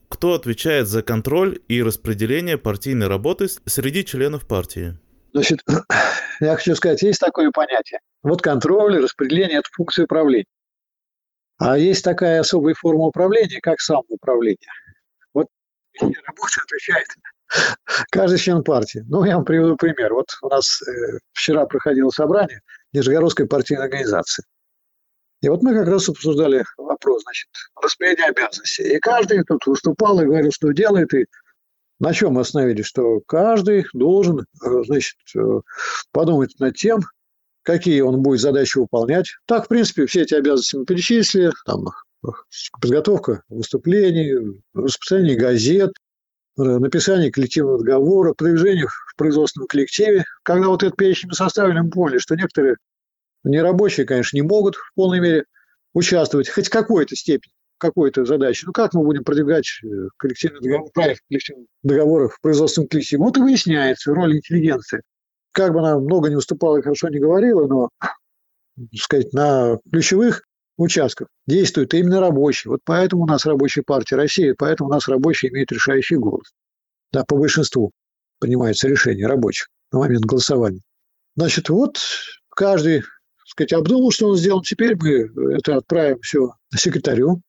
Кто 0.09 0.35
отвечает 0.35 0.89
за 0.89 1.03
контроль 1.03 1.61
и 1.69 1.83
распределение 1.83 2.59
партийной 2.59 3.07
работы 3.07 3.47
среди 3.49 4.05
членов 4.05 4.47
партии? 4.47 4.99
Значит, 5.33 5.61
я 6.41 6.57
хочу 6.57 6.75
сказать, 6.75 7.01
есть 7.03 7.21
такое 7.21 7.51
понятие. 7.53 8.01
Вот 8.23 8.43
контроль, 8.43 9.01
распределение– 9.03 9.59
это 9.61 9.69
функция 9.73 10.05
управления. 10.05 10.47
А 11.59 11.79
есть 11.79 12.03
такая 12.03 12.41
особая 12.41 12.75
форма 12.75 13.05
управления, 13.05 13.61
как 13.61 13.81
самоуправление. 13.81 14.73
Вот 15.33 15.47
рабочий 16.01 16.61
отвечает 16.63 17.07
каждый 18.11 18.39
член 18.39 18.63
партии. 18.63 19.05
Ну, 19.09 19.25
я 19.25 19.37
вам 19.37 19.45
приведу 19.45 19.77
пример. 19.77 20.13
Вот 20.15 20.29
у 20.43 20.49
нас 20.49 20.83
э, 20.83 21.19
вчера 21.33 21.67
проходило 21.67 22.11
собрание 22.11 22.61
Нижегородской 22.93 23.47
партийной 23.47 23.85
организации. 23.85 24.45
И 25.43 25.49
вот 25.49 25.63
мы 25.63 25.75
как 25.75 25.89
раз 25.89 26.09
обсуждали 26.09 26.65
вопрос, 26.77 27.23
значит, 27.23 27.49
распределения 27.83 28.29
обязанностей. 28.29 28.97
И 28.97 28.99
каждый 28.99 29.43
тут 29.45 29.67
выступал 29.67 30.21
и 30.21 30.27
говорил, 30.27 30.53
что 30.53 30.71
делает, 30.73 31.15
и 31.15 31.27
на 31.99 32.13
чем 32.13 32.35
мы 32.35 32.43
остановились, 32.43 32.87
что 32.87 33.21
каждый 33.27 33.87
должен, 33.95 34.41
э, 34.41 34.83
значит, 34.85 35.17
э, 35.35 35.41
подумать 36.13 36.55
над 36.59 36.77
тем, 36.77 37.01
какие 37.63 38.01
он 38.01 38.23
будет 38.23 38.41
задачи 38.41 38.79
выполнять. 38.79 39.27
Так, 39.47 39.67
в 39.67 39.69
принципе, 39.69 40.07
все 40.07 40.23
эти 40.23 40.35
обязанности 40.35 40.77
мы 40.77 40.85
перечислили. 40.85 41.53
Там 41.65 41.87
подготовка 42.81 43.43
выступлений, 43.49 44.61
распространение 44.75 45.37
газет, 45.37 45.93
написание 46.65 47.31
коллективного 47.31 47.79
договора, 47.79 48.35
продвижение 48.35 48.87
в 48.87 49.17
производственном 49.17 49.69
коллективе. 49.69 50.25
Когда 50.43 50.69
вот 50.69 50.83
этот 50.83 50.97
перечень 50.97 51.29
мы 51.29 51.35
составили, 51.35 51.81
мы 51.81 51.91
поняли, 51.91 52.19
что 52.19 52.35
некоторые 52.37 52.77
нерабочие, 53.45 54.07
конечно, 54.07 54.37
не 54.37 54.43
могут 54.43 54.77
в 54.77 54.93
полной 54.95 55.21
мере 55.21 55.45
участвовать, 55.93 56.49
хоть 56.49 56.69
какой-то 56.69 57.17
степени, 57.17 57.53
какой-то 57.79 58.25
задачи. 58.25 58.65
Ну, 58.67 58.73
как 58.73 58.95
мы 58.95 59.03
будем 59.03 59.25
продвигать 59.25 59.67
э, 59.83 59.87
коллективный 60.17 60.61
договор, 60.61 60.91
проект 60.93 61.23
коллективных 61.29 61.67
договоров 61.83 62.35
в 62.35 62.41
производственном 62.41 62.89
коллективе? 62.89 63.23
Вот 63.23 63.37
и 63.39 63.41
выясняется 63.41 64.13
роль 64.13 64.37
интеллигенции 64.37 65.03
как 65.53 65.73
бы 65.73 65.81
она 65.81 65.99
много 65.99 66.29
не 66.29 66.37
выступала 66.37 66.79
и 66.79 66.83
хорошо 66.83 67.09
не 67.09 67.19
говорила, 67.19 67.67
но, 67.67 67.89
так 68.01 68.11
сказать, 68.97 69.33
на 69.33 69.79
ключевых 69.91 70.43
участках 70.83 71.29
действует 71.47 71.95
именно 71.95 72.21
рабочие. 72.21 72.71
Вот 72.71 72.81
поэтому 72.85 73.25
у 73.25 73.27
нас 73.27 73.47
рабочая 73.47 73.83
партия 73.83 74.17
России, 74.17 74.55
поэтому 74.57 74.89
у 74.91 74.93
нас 74.93 75.09
рабочие 75.09 75.51
имеют 75.51 75.73
решающий 75.73 76.17
голос. 76.17 76.53
Да, 77.13 77.25
по 77.25 77.37
большинству 77.37 77.93
принимается 78.39 78.89
решение 78.89 79.27
рабочих 79.27 79.69
на 79.93 79.99
момент 79.99 80.25
голосования. 80.25 80.81
Значит, 81.37 81.69
вот 81.69 81.99
каждый, 82.49 83.03
сказать, 83.47 83.73
обдумал, 83.73 84.11
что 84.11 84.29
он 84.29 84.37
сделал. 84.37 84.63
Теперь 84.63 84.97
мы 84.97 85.31
это 85.55 85.77
отправим 85.77 86.21
все 86.21 86.55
секретарю. 86.75 87.43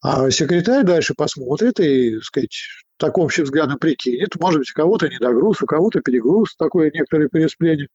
А 0.00 0.30
секретарь 0.30 0.84
дальше 0.84 1.14
посмотрит 1.14 1.78
и, 1.78 2.16
так 2.16 2.24
сказать, 2.24 2.56
так 2.96 3.18
общим 3.18 3.44
взглядом 3.44 3.78
прикинет. 3.78 4.34
Может 4.40 4.60
быть, 4.60 4.70
у 4.70 4.74
кого-то 4.74 5.08
недогруз, 5.08 5.62
у 5.62 5.66
кого-то 5.66 6.00
перегруз, 6.00 6.56
такое 6.56 6.90
некоторое 6.92 7.28
переоспление. 7.28 7.88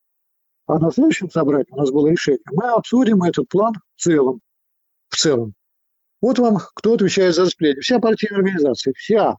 А 0.67 0.79
на 0.79 0.91
следующем 0.91 1.29
собрании 1.29 1.71
у 1.71 1.77
нас 1.77 1.91
было 1.91 2.07
решение. 2.07 2.41
Мы 2.51 2.69
обсудим 2.69 3.23
этот 3.23 3.47
план 3.49 3.73
в 3.95 4.01
целом. 4.01 4.41
В 5.09 5.17
целом. 5.17 5.53
Вот 6.21 6.39
вам 6.39 6.57
кто 6.75 6.93
отвечает 6.93 7.35
за 7.35 7.43
распределение. 7.43 7.81
Вся 7.81 7.99
партийная 7.99 8.39
организация. 8.39 8.93
Вся. 8.97 9.35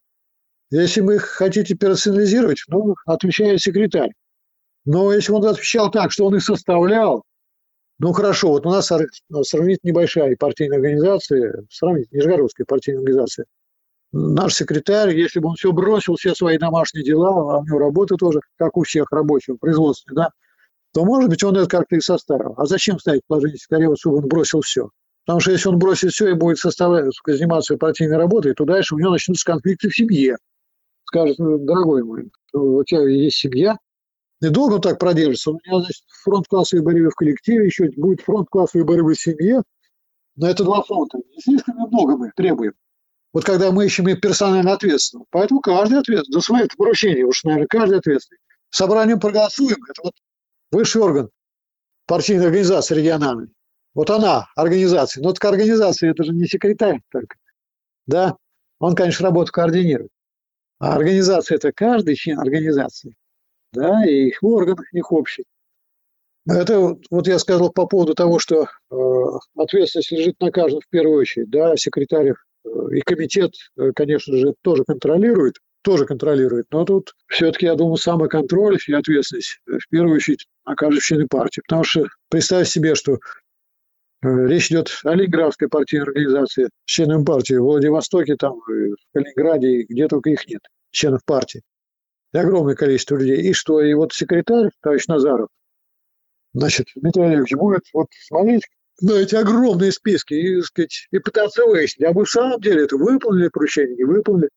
Если 0.71 1.01
вы 1.01 1.19
хотите 1.19 1.75
персонализировать, 1.75 2.63
ну, 2.69 2.95
отвечает 3.07 3.61
секретарь. 3.61 4.13
Но 4.85 5.13
если 5.13 5.33
он 5.33 5.45
отвечал 5.45 5.91
так, 5.91 6.13
что 6.13 6.27
он 6.27 6.37
их 6.37 6.43
составлял, 6.43 7.25
ну 7.99 8.13
хорошо, 8.13 8.51
вот 8.51 8.67
у 8.67 8.71
нас 8.71 8.87
сравнительно 8.87 9.91
небольшая 9.91 10.37
партийная 10.37 10.77
организация, 10.77 11.67
сравнительно 11.71 12.19
Нижегородская 12.19 12.65
партийная 12.67 13.01
организация– 13.01 13.47
наш 14.13 14.55
секретарь, 14.55 15.17
если 15.17 15.41
бы 15.41 15.49
он 15.49 15.57
все 15.57 15.73
бросил, 15.73 16.17
все 16.17 16.35
свои 16.35 16.59
домашние 16.59 17.05
дела, 17.05 17.29
а 17.31 17.59
у 17.59 17.65
него 17.65 17.79
работа 17.79 18.17
тоже, 18.17 18.41
как 18.57 18.77
у 18.77 18.83
всех 18.83 19.11
рабочих, 19.11 19.59
производственных, 19.59 20.17
да, 20.17 20.31
то, 20.93 21.05
может 21.05 21.29
быть, 21.29 21.43
он 21.45 21.57
это 21.57 21.69
как-то 21.69 21.97
и 21.97 22.01
составил. 22.01 22.55
А 22.57 22.67
зачем 22.67 22.99
ставить 22.99 23.23
положение 23.27 23.59
секретаря, 23.59 23.95
чтобы 23.97 24.19
он 24.19 24.29
бросил 24.29 24.63
все? 24.63 24.89
Потому 25.29 25.41
что 25.41 25.51
если 25.51 25.69
он 25.69 25.79
бросит 25.79 26.13
все 26.13 26.29
и 26.29 26.33
будет 26.33 26.57
составлять, 26.57 27.13
заниматься 27.27 27.77
партийной 27.77 28.17
работой, 28.17 28.55
то 28.55 28.65
дальше 28.65 28.95
у 28.95 28.99
него 28.99 29.11
начнутся 29.11 29.45
конфликты 29.45 29.91
в 29.91 29.95
семье. 29.95 30.39
Скажет, 31.05 31.39
ну, 31.39 31.59
дорогой 31.59 32.03
мой, 32.03 32.31
у 32.55 32.83
тебя 32.85 33.07
есть 33.07 33.37
семья, 33.37 33.77
и 34.41 34.49
долго 34.49 34.77
он 34.77 34.81
так 34.81 34.99
продержится. 34.99 35.51
У 35.51 35.61
меня, 35.63 35.81
значит, 35.81 36.03
фронт 36.25 36.49
классовой 36.49 36.83
борьбы 36.83 37.11
в 37.11 37.15
коллективе, 37.15 37.67
еще 37.67 37.91
будет 37.99 38.23
фронт 38.23 38.49
классовой 38.49 38.87
борьбы 38.87 39.13
в 39.13 39.21
семье. 39.21 39.65
Но 40.37 40.49
это 40.49 40.65
два 40.65 40.83
фронта. 40.83 41.19
Не 41.19 41.43
слишком 41.43 41.75
много 41.77 42.17
мы 42.17 42.33
требуем. 42.35 42.73
Вот 43.35 43.45
когда 43.45 43.71
мы 43.71 43.85
ищем 43.85 44.07
персонально 44.19 44.73
ответственного. 44.73 45.27
Поэтому 45.29 45.61
каждый 45.61 45.99
ответственный 45.99 46.37
за 46.37 46.41
свои 46.41 46.67
поручения, 46.75 47.27
уж, 47.27 47.45
наверное, 47.45 47.67
каждый 47.69 47.99
ответственный. 47.99 48.39
Собранием 48.71 49.21
проголосуем. 49.21 49.77
Это 49.91 50.05
вот 50.05 50.15
высший 50.73 51.03
орган 51.03 51.29
партийной 52.07 52.47
организации 52.47 52.95
региональной. 52.95 53.49
Вот 53.99 54.11
она, 54.11 54.47
организация. 54.55 55.25
Но 55.25 55.33
только 55.33 55.49
организация, 55.49 56.13
это 56.13 56.23
же 56.23 56.33
не 56.33 56.47
секретарь 56.47 57.01
только. 57.11 57.35
Да, 58.07 58.37
он, 58.79 58.95
конечно, 58.95 59.25
работу 59.25 59.51
координирует. 59.51 60.13
А 60.79 60.95
организация– 60.95 61.57
это 61.57 61.73
каждый 61.73 62.15
член 62.15 62.39
организации. 62.39 63.17
Да, 63.73 64.07
и 64.07 64.29
их 64.29 64.39
орган, 64.41 64.77
их 64.93 65.11
общий. 65.11 65.43
Это 66.49 66.97
вот 67.11 67.27
я 67.27 67.41
сказал 67.41 67.73
по 67.73 67.87
поводу 67.87 68.15
того, 68.15 68.39
что 68.39 68.69
э, 68.89 68.95
ответственность 69.57 70.13
лежит 70.13 70.41
на 70.41 70.53
каждом 70.53 70.81
в 70.81 70.89
первую 70.89 71.19
очередь. 71.19 71.51
Да, 71.51 71.77
секретарь 71.77 72.35
и 72.93 73.01
комитет, 73.01 73.55
э, 73.77 73.91
конечно 73.97 74.37
же, 74.37 74.55
тоже 74.63 74.85
контролирует, 74.85 75.57
тоже 75.83 76.07
контролирует. 76.07 76.67
Но 76.71 76.85
тут 76.85 77.15
все-таки, 77.27 77.67
я 77.67 77.75
думаю, 77.75 77.97
самый 77.97 78.29
контроль 78.29 78.79
и 78.87 78.93
ответственность 78.93 79.59
э, 79.67 79.79
в 79.79 79.89
первую 79.89 80.15
очередь 80.15 80.47
окажет 80.63 81.03
члены 81.03 81.27
партии. 81.27 81.63
Потому 81.67 81.83
что 81.83 82.07
представь 82.31 82.69
себе, 82.69 82.95
что 82.95 83.15
э, 83.15 83.19
речь 84.23 84.71
идет 84.71 84.91
о 85.05 85.15
Ленинградской 85.15 85.69
партийной 85.69 86.05
организации, 86.05 86.69
членам 86.85 87.25
партии 87.25 87.55
в 87.55 87.63
Владивостоке, 87.63 88.37
там, 88.37 88.59
в 88.61 88.97
Калининграде, 89.13 89.83
где 89.83 90.09
только 90.09 90.31
их 90.31 90.47
нет, 90.47 90.63
членов 90.91 91.25
партии. 91.25 91.63
И 92.33 92.39
огромное 92.39 92.75
количество 92.75 93.17
людей. 93.17 93.43
И 93.43 93.53
что? 93.53 93.81
И 93.81 93.95
вот 93.95 94.13
секретарь, 94.13 94.71
товарищ 94.83 95.07
Назаров, 95.07 95.49
значит, 96.53 96.89
Дмитрий 96.95 97.23
Олегович 97.23 97.55
будет 97.55 97.85
вот 97.93 98.09
смотреть, 98.27 98.65
на 99.01 99.13
эти 99.13 99.35
огромные 99.37 99.93
списки 99.93 100.35
и, 100.35 100.61
сказать, 100.63 101.07
и 101.13 101.19
пытаться 101.19 101.65
выяснить, 101.65 102.09
а 102.09 102.13
вы 102.13 102.25
в 102.25 102.31
самом 102.31 102.61
деле 102.61 102.85
это 102.85 102.97
выполнили 102.97 103.49
поручение, 103.49 103.97
не 103.97 104.05
выполнили. 104.05 104.49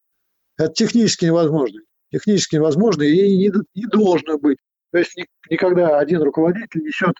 Это 0.57 0.73
технически 0.73 1.25
невозможно. 1.25 1.79
Технически 2.11 2.55
невозможно 2.55 3.03
и 3.03 3.37
не, 3.37 3.51
не 3.75 3.85
должно 3.87 4.37
быть. 4.37 4.57
То 4.91 4.97
есть 4.97 5.15
никогда 5.49 5.99
один 5.99 6.21
руководитель 6.23 6.81
несет 6.81 7.15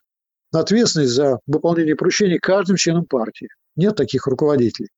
ответственность 0.60 1.14
за 1.14 1.40
выполнение 1.48 1.96
поручений 1.96 2.40
каждым 2.40 2.76
членом 2.76 3.06
партии. 3.06 3.50
Нет 3.76 3.96
таких 3.96 4.28
руководителей. 4.28 4.90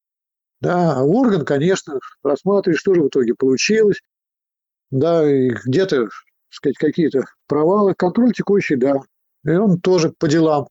Да, 0.62 0.98
а 0.98 1.04
орган, 1.04 1.46
конечно, 1.46 2.00
рассматривает, 2.24 2.80
что 2.80 2.94
же 2.94 3.04
в 3.04 3.08
итоге 3.10 3.36
получилось. 3.36 4.00
Да, 4.92 5.30
и 5.30 5.50
где-то, 5.66 6.08
сказать, 6.50 6.78
какие-то 6.78 7.26
провалы. 7.48 7.94
Контроль 7.96 8.34
текущий, 8.34 8.76
да. 8.76 8.96
И 9.44 9.50
он 9.50 9.80
тоже 9.82 10.14
по 10.18 10.28
делам 10.28 10.68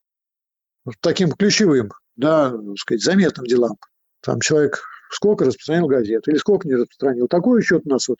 таким 1.00 1.32
ключевым, 1.32 1.90
да, 2.16 2.54
сказать, 2.78 3.02
заметным 3.02 3.46
делам. 3.46 3.76
Там 4.20 4.40
человек 4.40 4.82
сколько 5.10 5.44
распространил 5.44 5.86
газет 5.86 6.26
или 6.26 6.36
сколько 6.36 6.66
не 6.66 6.74
распространил. 6.74 7.28
Такой 7.28 7.62
счет 7.62 7.82
у 7.84 7.90
нас 7.90 8.09
вот 8.09 8.18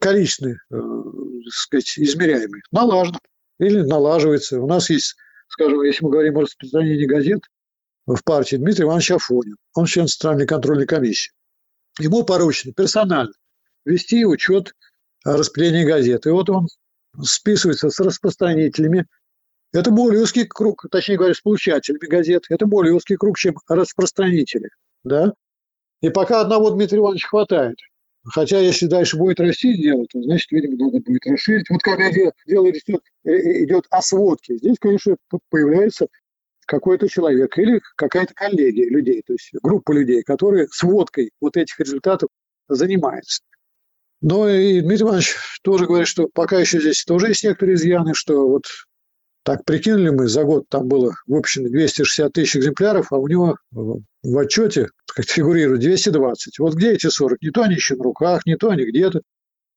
количественный, 0.00 0.56
э, 0.70 0.80
сказать, 1.48 1.98
измеряемый, 1.98 2.62
налажен 2.70 3.16
или 3.58 3.80
налаживается. 3.80 4.60
У 4.60 4.66
нас 4.66 4.90
есть, 4.90 5.16
скажем, 5.52 5.82
если 5.82 6.04
мы 6.04 6.10
говорим 6.10 6.38
о 6.38 6.42
распространении 6.42 7.04
газет 7.04 7.42
в 8.06 8.24
партии, 8.24 8.56
Дмитрий 8.56 8.84
Иванович 8.84 9.12
Афонин. 9.12 9.56
Он 9.74 9.86
член 9.86 10.08
Центральной 10.08 10.46
контрольной 10.46 10.86
комиссии. 10.86 11.32
Ему 11.98 12.24
поручено 12.24 12.72
персонально 12.72 13.34
вести 13.84 14.24
учет 14.24 14.74
распределения 15.24 15.84
газет. 15.84 16.26
И 16.26 16.30
вот 16.30 16.48
он 16.48 16.68
списывается 17.22 17.90
с 17.90 18.00
распространителями. 18.00 19.06
Это 19.72 19.90
более 19.90 20.22
узкий 20.22 20.44
круг, 20.44 20.86
точнее 20.90 21.18
говоря, 21.18 21.34
с 21.34 21.40
получателями 21.40 22.06
газет. 22.06 22.44
Это 22.48 22.66
более 22.66 22.94
узкий 22.94 23.16
круг, 23.16 23.38
чем 23.38 23.56
распространители. 23.68 24.70
Да? 25.04 25.34
И 26.00 26.08
пока 26.08 26.40
одного 26.40 26.70
Дмитрия 26.70 26.98
Ивановича 26.98 27.28
хватает. 27.28 27.76
Хотя, 28.24 28.60
если 28.60 28.86
дальше 28.86 29.16
будет 29.16 29.40
расти 29.40 29.76
дело, 29.76 30.06
то, 30.06 30.22
значит, 30.22 30.50
видимо, 30.52 30.76
надо 30.76 31.00
будет 31.00 31.26
расширить. 31.26 31.68
Вот 31.70 31.82
когда 31.82 32.10
дело 32.10 32.70
идет, 32.70 33.02
э, 33.24 33.30
э, 33.30 33.64
идет 33.64 33.86
о 33.90 34.00
сводке, 34.00 34.56
здесь, 34.58 34.76
конечно, 34.78 35.16
появляется 35.50 36.06
какой-то 36.66 37.08
человек 37.08 37.58
или 37.58 37.80
какая-то 37.96 38.32
коллегия 38.34 38.88
людей, 38.88 39.22
то 39.26 39.32
есть 39.32 39.50
группа 39.62 39.92
людей, 39.92 40.22
которые 40.22 40.68
сводкой 40.68 41.32
вот 41.40 41.56
этих 41.56 41.78
результатов 41.80 42.28
занимается. 42.68 43.42
Но 44.20 44.48
и 44.48 44.80
Дмитрий 44.80 45.04
Иванович 45.04 45.34
тоже 45.62 45.86
говорит, 45.86 46.06
что 46.06 46.28
пока 46.32 46.60
еще 46.60 46.80
здесь 46.80 47.04
тоже 47.04 47.28
есть 47.28 47.42
некоторые 47.42 47.74
изъяны, 47.74 48.14
что 48.14 48.48
вот 48.48 48.66
так 49.44 49.64
прикинули 49.64 50.10
мы, 50.10 50.28
за 50.28 50.44
год 50.44 50.68
там 50.68 50.88
было 50.88 51.14
выпущено 51.26 51.68
260 51.68 52.32
тысяч 52.32 52.56
экземпляров, 52.56 53.12
а 53.12 53.16
у 53.16 53.26
него 53.26 53.56
в 53.70 54.38
отчете 54.38 54.88
как 55.06 55.26
фигурирует 55.26 55.80
220. 55.80 56.58
Вот 56.58 56.74
где 56.74 56.92
эти 56.92 57.08
40? 57.08 57.42
Не 57.42 57.50
то 57.50 57.62
они 57.62 57.74
еще 57.74 57.96
на 57.96 58.04
руках, 58.04 58.46
не 58.46 58.56
то 58.56 58.70
они 58.70 58.84
где-то. 58.84 59.20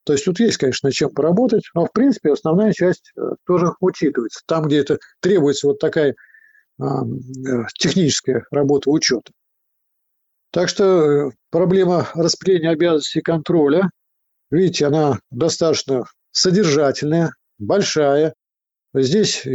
То 0.05 0.13
есть 0.13 0.25
тут 0.25 0.39
есть, 0.39 0.57
конечно, 0.57 0.91
чем 0.91 1.09
поработать, 1.09 1.63
но 1.73 1.85
в 1.85 1.91
принципе 1.91 2.31
основная 2.31 2.73
часть 2.73 3.11
э, 3.17 3.21
тоже 3.45 3.71
учитывается. 3.79 4.41
Там, 4.45 4.67
где 4.67 4.77
это 4.77 4.99
требуется 5.19 5.67
вот 5.67 5.79
такая 5.79 6.15
а, 6.79 7.01
э, 7.03 7.65
техническая 7.77 8.45
работа 8.51 8.91
учета. 8.91 9.31
Так 10.51 10.69
что 10.69 10.83
э, 10.83 11.31
проблема 11.49 12.07
распределения 12.13 12.69
обязанностей 12.69 13.21
контроля, 13.21 13.89
видите, 14.51 14.85
она 14.85 15.19
достаточно 15.31 16.05
содержательная, 16.31 17.33
большая. 17.57 18.35
Здесь 19.03 19.45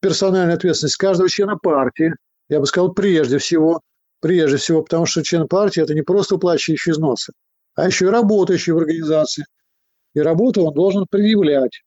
персональная 0.00 0.54
ответственность 0.54 0.96
каждого 0.96 1.28
члена 1.28 1.56
партии, 1.56 2.14
я 2.48 2.60
бы 2.60 2.66
сказал, 2.66 2.92
прежде 2.92 3.38
всего, 3.38 3.80
прежде 4.20 4.58
всего, 4.58 4.82
потому 4.82 5.06
что 5.06 5.22
член 5.22 5.48
партии– 5.48 5.82
это 5.82 5.94
не 5.94 6.02
просто 6.02 6.36
уплачивающий 6.36 6.92
взносы, 6.92 7.32
а 7.74 7.86
еще 7.86 8.06
и 8.06 8.10
работающий 8.10 8.72
в 8.72 8.78
организации. 8.78 9.44
И 10.14 10.20
работу 10.20 10.62
он 10.62 10.74
должен 10.74 11.06
предъявлять 11.10 11.82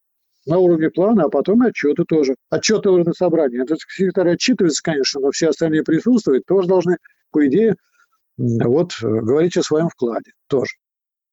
на 0.46 0.58
уровне 0.58 0.90
плана, 0.90 1.26
а 1.26 1.30
потом 1.30 1.62
отчеты 1.62 2.04
тоже. 2.06 2.36
Отчеты 2.50 2.90
органа 2.90 3.14
собрания. 3.14 3.64
Это 3.64 3.76
секретарь 3.78 4.34
отчитывается, 4.34 4.84
конечно, 4.84 5.22
но 5.22 5.32
все 5.32 5.50
остальные 5.50 5.84
присутствуют, 5.84 6.46
тоже 6.46 6.68
должны, 6.68 6.98
по 7.32 7.46
идее, 7.48 7.76
вот 8.38 8.94
говорить 9.02 9.58
о 9.58 9.64
своем 9.64 9.90
вкладе 9.90 10.32
тоже. 10.48 10.74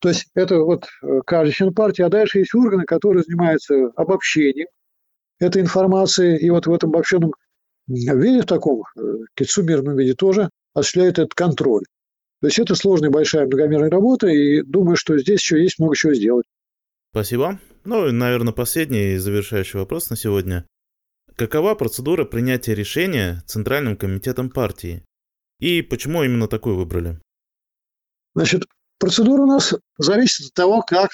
То 0.00 0.10
есть 0.10 0.28
это 0.34 0.58
вот 0.60 0.86
э, 1.02 1.20
каждый 1.26 1.52
член 1.52 1.74
партии, 1.74 2.02
а 2.02 2.08
дальше 2.08 2.38
есть 2.38 2.54
органы, 2.54 2.84
которые 2.84 3.24
занимаются 3.24 3.90
обобщением 3.96 4.68
этой 5.38 5.62
информации, 5.62 6.38
и 6.38 6.50
вот 6.50 6.66
в 6.66 6.72
этом 6.72 6.90
обобщенном 6.90 7.32
виде, 7.86 8.42
в 8.42 8.46
таком 8.46 8.84
э, 8.96 9.44
суммированном 9.44 9.96
виде 9.96 10.14
тоже 10.14 10.50
осуществляет 10.74 11.18
этот 11.18 11.34
контроль. 11.34 11.84
То 12.40 12.46
есть 12.46 12.58
это 12.58 12.74
сложная, 12.74 13.10
большая, 13.10 13.46
многомерная 13.46 13.90
работа, 13.90 14.28
и 14.28 14.62
думаю, 14.62 14.96
что 14.96 15.18
здесь 15.18 15.40
еще 15.40 15.62
есть 15.62 15.78
много 15.78 15.96
чего 15.96 16.14
сделать. 16.14 16.46
Спасибо. 17.10 17.58
Ну 17.84 18.08
и, 18.08 18.12
наверное, 18.12 18.52
последний 18.52 19.16
завершающий 19.16 19.78
вопрос 19.78 20.10
на 20.10 20.16
сегодня. 20.16 20.66
Какова 21.36 21.74
процедура 21.74 22.24
принятия 22.24 22.74
решения 22.74 23.42
Центральным 23.46 23.96
комитетом 23.96 24.50
партии? 24.50 25.04
И 25.58 25.82
почему 25.82 26.22
именно 26.22 26.48
такую 26.48 26.76
выбрали? 26.76 27.20
Значит, 28.34 28.66
процедура 28.98 29.42
у 29.42 29.46
нас 29.46 29.74
зависит 29.98 30.48
от 30.48 30.54
того, 30.54 30.82
как 30.82 31.10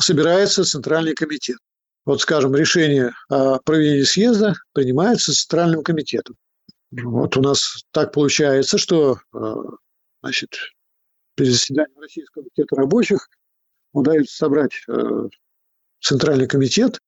собирается 0.00 0.64
Центральный 0.64 1.14
комитет. 1.14 1.58
Вот, 2.06 2.20
скажем, 2.20 2.54
решение 2.54 3.12
о 3.28 3.58
проведении 3.58 4.04
съезда 4.04 4.54
принимается 4.72 5.34
Центральным 5.34 5.82
комитетом. 5.82 6.36
Вот 6.92 7.36
у 7.36 7.42
нас 7.42 7.84
так 7.90 8.12
получается, 8.12 8.78
что 8.78 9.18
э, 9.34 9.54
значит, 10.22 10.50
при 11.34 11.46
заседании 11.46 11.98
Российского 12.00 12.44
комитета 12.44 12.76
рабочих 12.76 13.28
удается 13.92 14.36
собрать 14.36 14.70
э, 14.88 15.28
Центральный 16.00 16.46
комитет, 16.46 17.00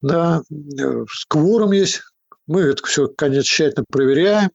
да, 0.00 0.42
э, 0.50 1.04
кворум 1.28 1.72
есть, 1.72 2.00
мы 2.46 2.62
это 2.62 2.82
все, 2.86 3.08
конечно, 3.08 3.42
тщательно 3.42 3.84
проверяем, 3.90 4.50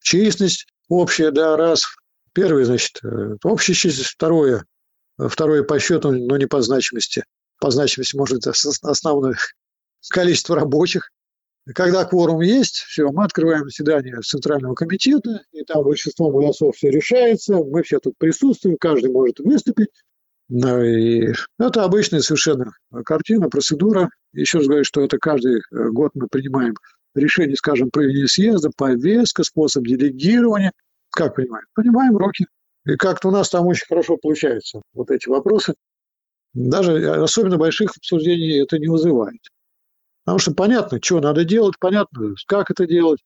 численность 0.00 0.68
общая, 0.88 1.32
да, 1.32 1.56
раз. 1.56 1.84
Первый, 2.32 2.62
значит, 2.62 3.00
общая 3.42 3.74
численность, 3.74 4.12
второе, 4.12 4.64
второе 5.18 5.64
по 5.64 5.80
счету, 5.80 6.12
но 6.12 6.36
не 6.36 6.46
по 6.46 6.62
значимости 6.62 7.24
по 7.60 7.70
значимости, 7.70 8.16
может, 8.16 8.46
основное 8.46 9.36
количество 10.10 10.56
рабочих. 10.56 11.10
Когда 11.74 12.04
кворум 12.04 12.40
есть, 12.40 12.76
все, 12.76 13.10
мы 13.12 13.24
открываем 13.24 13.64
заседание 13.64 14.18
Центрального 14.22 14.74
комитета, 14.74 15.42
и 15.52 15.62
там 15.62 15.84
большинством 15.84 16.32
голосов 16.32 16.74
все 16.74 16.90
решается, 16.90 17.56
мы 17.56 17.82
все 17.82 18.00
тут 18.00 18.14
присутствуем, 18.18 18.76
каждый 18.80 19.12
может 19.12 19.38
выступить. 19.40 19.90
Ну, 20.48 20.82
и 20.82 21.32
это 21.60 21.84
обычная 21.84 22.20
совершенно 22.20 22.72
картина, 23.04 23.48
процедура. 23.48 24.10
Еще 24.32 24.58
раз 24.58 24.66
говорю, 24.66 24.84
что 24.84 25.02
это 25.02 25.18
каждый 25.18 25.58
э, 25.58 25.60
год 25.90 26.10
мы 26.14 26.26
принимаем 26.26 26.74
решение, 27.14 27.54
скажем, 27.56 27.90
проведения 27.90 28.26
съезда, 28.26 28.70
повестка, 28.76 29.44
способ 29.44 29.84
делегирования. 29.84 30.72
Как 31.10 31.36
понимаем? 31.36 31.66
Понимаем 31.74 32.16
роки. 32.16 32.46
И 32.84 32.96
как-то 32.96 33.28
у 33.28 33.30
нас 33.30 33.48
там 33.50 33.66
очень 33.66 33.86
хорошо 33.86 34.16
получается 34.16 34.80
вот 34.92 35.10
эти 35.12 35.28
вопросы 35.28 35.74
даже 36.54 36.92
э, 36.92 37.22
особенно 37.22 37.56
больших 37.56 37.96
обсуждений 37.96 38.62
это 38.62 38.78
не 38.78 38.88
вызывает. 38.88 39.40
Потому 40.24 40.38
что 40.38 40.54
понятно, 40.54 40.98
что 41.02 41.20
надо 41.20 41.44
делать, 41.44 41.74
понятно, 41.78 42.34
как 42.46 42.70
это 42.70 42.86
делать. 42.86 43.20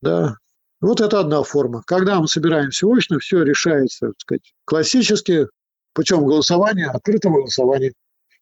Да. 0.00 0.36
Вот 0.80 1.00
это 1.00 1.20
одна 1.20 1.42
форма. 1.42 1.82
Когда 1.86 2.20
мы 2.20 2.28
собираемся 2.28 2.86
очно, 2.86 3.18
все 3.18 3.42
решается, 3.42 4.08
так 4.08 4.20
сказать, 4.20 4.54
классически 4.64 5.48
путем 5.92 6.24
голосования, 6.24 6.86
открытого 6.86 7.38
голосования. 7.38 7.92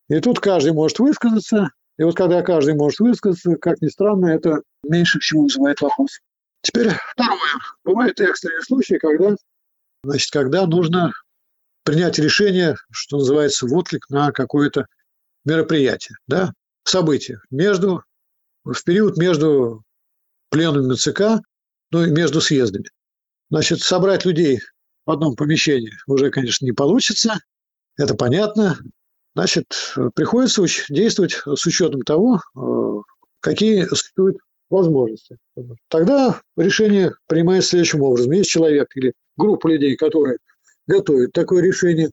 И 0.08 0.20
тут 0.20 0.40
каждый 0.40 0.72
может 0.72 0.98
высказаться. 0.98 1.70
И 1.98 2.02
вот 2.02 2.14
когда 2.14 2.42
каждый 2.42 2.74
может 2.74 3.00
высказаться, 3.00 3.56
как 3.56 3.80
ни 3.80 3.88
странно, 3.88 4.26
это 4.26 4.60
меньше 4.82 5.18
всего 5.20 5.44
вызывает 5.44 5.80
вопрос. 5.80 6.20
Теперь 6.60 6.90
второе. 7.12 7.38
Бывают 7.84 8.20
экстренные 8.20 8.62
случаи, 8.62 8.98
когда, 8.98 9.34
значит, 10.04 10.30
когда 10.30 10.66
нужно 10.66 11.12
принять 11.86 12.18
решение, 12.18 12.74
что 12.90 13.18
называется, 13.18 13.66
в 13.66 13.72
отклик 13.72 14.10
на 14.10 14.32
какое-то 14.32 14.86
мероприятие, 15.44 16.16
да, 16.26 16.52
событие 16.82 17.38
между, 17.50 18.02
в 18.64 18.82
период 18.84 19.16
между 19.16 19.84
пленумами 20.50 20.94
ЦК, 20.96 21.40
ну 21.92 22.04
и 22.04 22.10
между 22.10 22.40
съездами. 22.40 22.86
Значит, 23.50 23.80
собрать 23.80 24.24
людей 24.24 24.60
в 25.06 25.10
одном 25.12 25.36
помещении 25.36 25.92
уже, 26.08 26.30
конечно, 26.30 26.64
не 26.64 26.72
получится, 26.72 27.38
это 27.96 28.16
понятно. 28.16 28.76
Значит, 29.36 29.66
приходится 30.14 30.64
действовать 30.88 31.40
с 31.46 31.66
учетом 31.66 32.02
того, 32.02 32.40
э, 32.56 33.02
какие 33.38 33.84
существуют 33.84 34.38
возможности. 34.70 35.38
Тогда 35.88 36.40
решение 36.56 37.12
принимается 37.28 37.70
следующим 37.70 38.02
образом. 38.02 38.32
Есть 38.32 38.50
человек 38.50 38.88
или 38.96 39.12
группа 39.36 39.68
людей, 39.68 39.94
которые 39.96 40.38
готовит 40.86 41.32
такое 41.32 41.62
решение. 41.62 42.10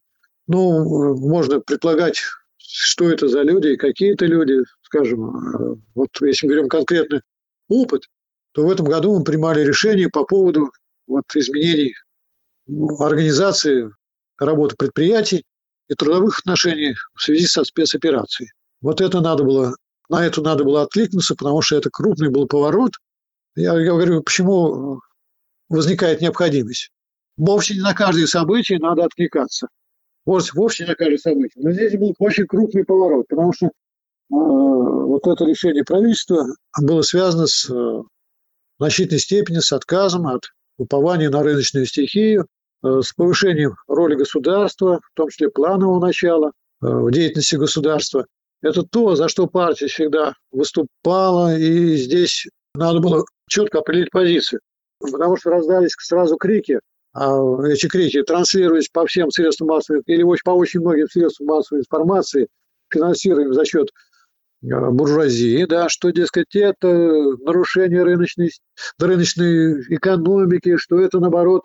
Ну, 0.48 1.16
можно 1.16 1.60
предполагать, 1.60 2.22
что 2.58 3.10
это 3.10 3.28
за 3.28 3.42
люди, 3.42 3.76
какие 3.76 4.14
это 4.14 4.26
люди, 4.26 4.60
скажем, 4.82 5.38
э, 5.38 5.76
вот 5.96 6.10
если 6.22 6.48
мы 6.48 6.54
берем 6.54 6.70
конкретный 6.70 7.22
опыт, 7.70 8.04
то 8.54 8.66
в 8.66 8.70
этом 8.70 8.86
году 8.86 9.18
мы 9.18 9.24
принимали 9.24 9.62
решение 9.62 10.10
по 10.10 10.26
поводу 10.26 10.72
вот, 11.08 11.24
изменений 11.36 11.96
организации 13.00 13.90
работы 14.38 14.76
предприятий 14.76 15.46
и 15.90 15.96
трудовых 15.96 16.40
отношений 16.40 16.96
в 17.14 17.22
связи 17.22 17.46
со 17.46 17.64
спецоперацией. 17.64 18.52
Вот 18.82 19.02
это 19.02 19.22
надо 19.22 19.44
было, 19.44 19.76
на 20.10 20.26
это 20.26 20.42
надо 20.42 20.64
было 20.64 20.84
откликнуться, 20.84 21.36
потому 21.36 21.62
что 21.62 21.78
это 21.78 21.90
крупный 21.90 22.30
был 22.30 22.48
поворот. 22.48 22.92
Я, 23.56 23.80
я 23.80 23.92
говорю, 23.92 24.22
почему 24.24 25.02
возникает 25.70 26.22
необходимость 26.22 26.93
вовсе 27.38 27.76
не 27.76 27.82
на 27.82 27.94
каждое 27.94 28.28
событие 28.28 28.80
надо 28.80 29.06
откликаться. 29.06 29.68
Вовсе, 30.26 30.52
вовсе 30.56 30.84
не 30.84 30.90
на 30.90 30.96
каждое 30.96 31.18
событие. 31.18 31.64
Но 31.64 31.72
здесь 31.72 31.98
был 31.98 32.14
очень 32.20 32.48
крупный 32.48 32.86
поворот, 32.86 33.28
потому 33.28 33.54
что 33.54 33.68
э, 33.68 33.72
вот 34.30 35.28
это 35.28 35.46
решение 35.46 35.84
правительства 35.84 36.46
было 36.82 37.02
связано 37.02 37.48
с 37.48 37.70
э, 37.70 38.02
значительной 38.80 39.20
степени 39.20 39.60
с 39.60 39.72
отказом 39.72 40.28
от 40.28 40.44
упования 40.78 41.30
на 41.30 41.44
рыночную 41.44 41.86
стихию, 41.86 42.48
э, 42.84 43.02
с 43.02 43.12
повышением 43.14 43.76
роли 43.88 44.16
государства, 44.16 45.00
в 45.04 45.16
том 45.16 45.30
числе 45.30 45.50
планового 45.50 46.00
начала, 46.00 46.52
в 46.80 47.12
деятельности 47.12 47.56
государства. 47.56 48.26
Это 48.62 48.84
то, 48.84 49.16
за 49.16 49.28
что 49.28 49.48
партия 49.48 49.88
всегда 49.88 50.34
выступала, 50.52 51.58
и 51.58 51.96
здесь 51.96 52.48
надо 52.76 53.00
было 53.00 53.26
четко 53.48 53.80
определить 53.80 54.12
позицию. 54.12 54.62
Потому 55.00 55.38
что 55.38 55.50
раздались 55.50 55.96
сразу 56.00 56.38
крики, 56.38 56.80
эти 57.16 57.88
крики 57.88 58.24
транслировались 58.24 58.90
по 58.90 59.06
всем 59.06 59.30
средствам 59.30 59.70
массовой 59.70 60.02
или 60.08 60.24
по 60.44 60.52
очень 60.52 60.80
многим 60.80 61.08
средствам 61.08 61.48
массовой 61.48 61.82
информации, 61.82 62.48
финансируемым 62.90 63.54
за 63.54 63.66
счет 63.66 63.90
э, 64.64 64.90
буржуазии, 64.90 65.66
да, 65.66 65.90
что, 65.90 66.10
дескать, 66.10 66.56
это 66.56 66.88
нарушение 67.46 68.04
рыночной, 68.04 68.52
рыночной 69.00 69.82
экономики, 69.96 70.78
что 70.78 71.00
это, 71.00 71.20
наоборот, 71.20 71.64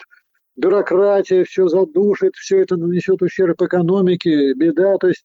бюрократия 0.56 1.44
все 1.44 1.68
задушит, 1.68 2.34
все 2.34 2.60
это 2.60 2.76
нанесет 2.76 3.22
ущерб 3.22 3.60
экономике, 3.62 4.52
беда. 4.52 4.98
То 4.98 5.08
есть, 5.08 5.24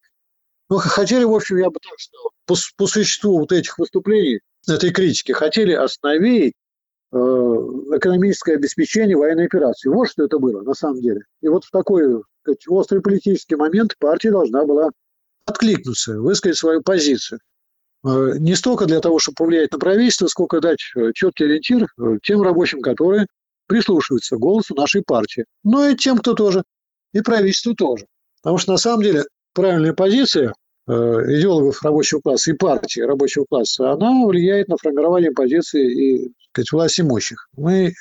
ну, 0.70 0.78
хотели, 0.78 1.26
в 1.26 1.34
общем, 1.34 1.58
я 1.58 1.70
бы 1.70 1.80
так 1.82 2.00
сказал, 2.00 2.32
по, 2.46 2.56
по 2.78 2.88
существу 2.88 3.40
вот 3.40 3.52
этих 3.52 3.78
выступлений, 3.78 4.40
этой 4.68 4.92
критики, 4.92 5.34
хотели 5.34 5.74
остановить 5.74 6.54
экономическое 7.14 8.56
обеспечение 8.56 9.16
военной 9.16 9.46
операции. 9.46 9.90
Вот 9.90 10.10
что 10.10 10.24
это 10.26 10.40
было 10.40 10.62
на 10.62 10.74
самом 10.74 11.02
деле. 11.02 11.22
И 11.42 11.48
вот 11.48 11.64
в 11.64 11.72
такой 11.72 12.24
сказать, 12.44 12.68
острый 12.68 13.02
политический 13.02 13.56
момент 13.56 13.96
партия 14.00 14.32
должна 14.32 14.66
была 14.66 14.90
откликнуться, 15.46 16.20
высказать 16.20 16.58
свою 16.58 16.82
позицию. 16.82 17.40
Э, 18.06 18.34
не 18.38 18.56
столько 18.56 18.86
для 18.86 19.00
того, 19.00 19.20
чтобы 19.20 19.36
повлиять 19.36 19.72
на 19.72 19.80
правительство, 19.80 20.28
сколько 20.28 20.62
дать 20.62 20.80
э, 20.96 21.12
четкий 21.14 21.46
ориентир 21.46 21.88
тем 22.22 22.42
рабочим, 22.42 22.82
которые 22.82 23.28
прислушиваются 23.68 24.36
к 24.36 24.40
голосу 24.40 24.76
нашей 24.76 25.04
партии. 25.04 25.46
Но 25.64 25.88
и 25.88 25.96
тем, 25.96 26.18
кто 26.18 26.34
тоже, 26.34 26.64
и 27.14 27.22
правительству 27.22 27.76
тоже. 27.76 28.06
Потому 28.42 28.58
что 28.58 28.72
на 28.74 28.78
самом 28.78 29.04
деле 29.04 29.24
правильная 29.54 29.94
позиция 29.94 30.54
э, 30.88 30.92
идеологов 30.92 31.82
рабочего 31.82 32.20
класса 32.20 32.52
и 32.52 32.56
партии 32.56 33.02
рабочего 33.02 33.46
класса, 33.50 33.92
она 33.92 34.26
влияет 34.26 34.68
на 34.68 34.78
формирование 34.78 35.32
позиции 35.32 36.26
и 36.26 36.34
сказать, 36.54 36.72
власти 36.72 37.02
имущих. 37.02 37.50
Мы, 37.58 37.94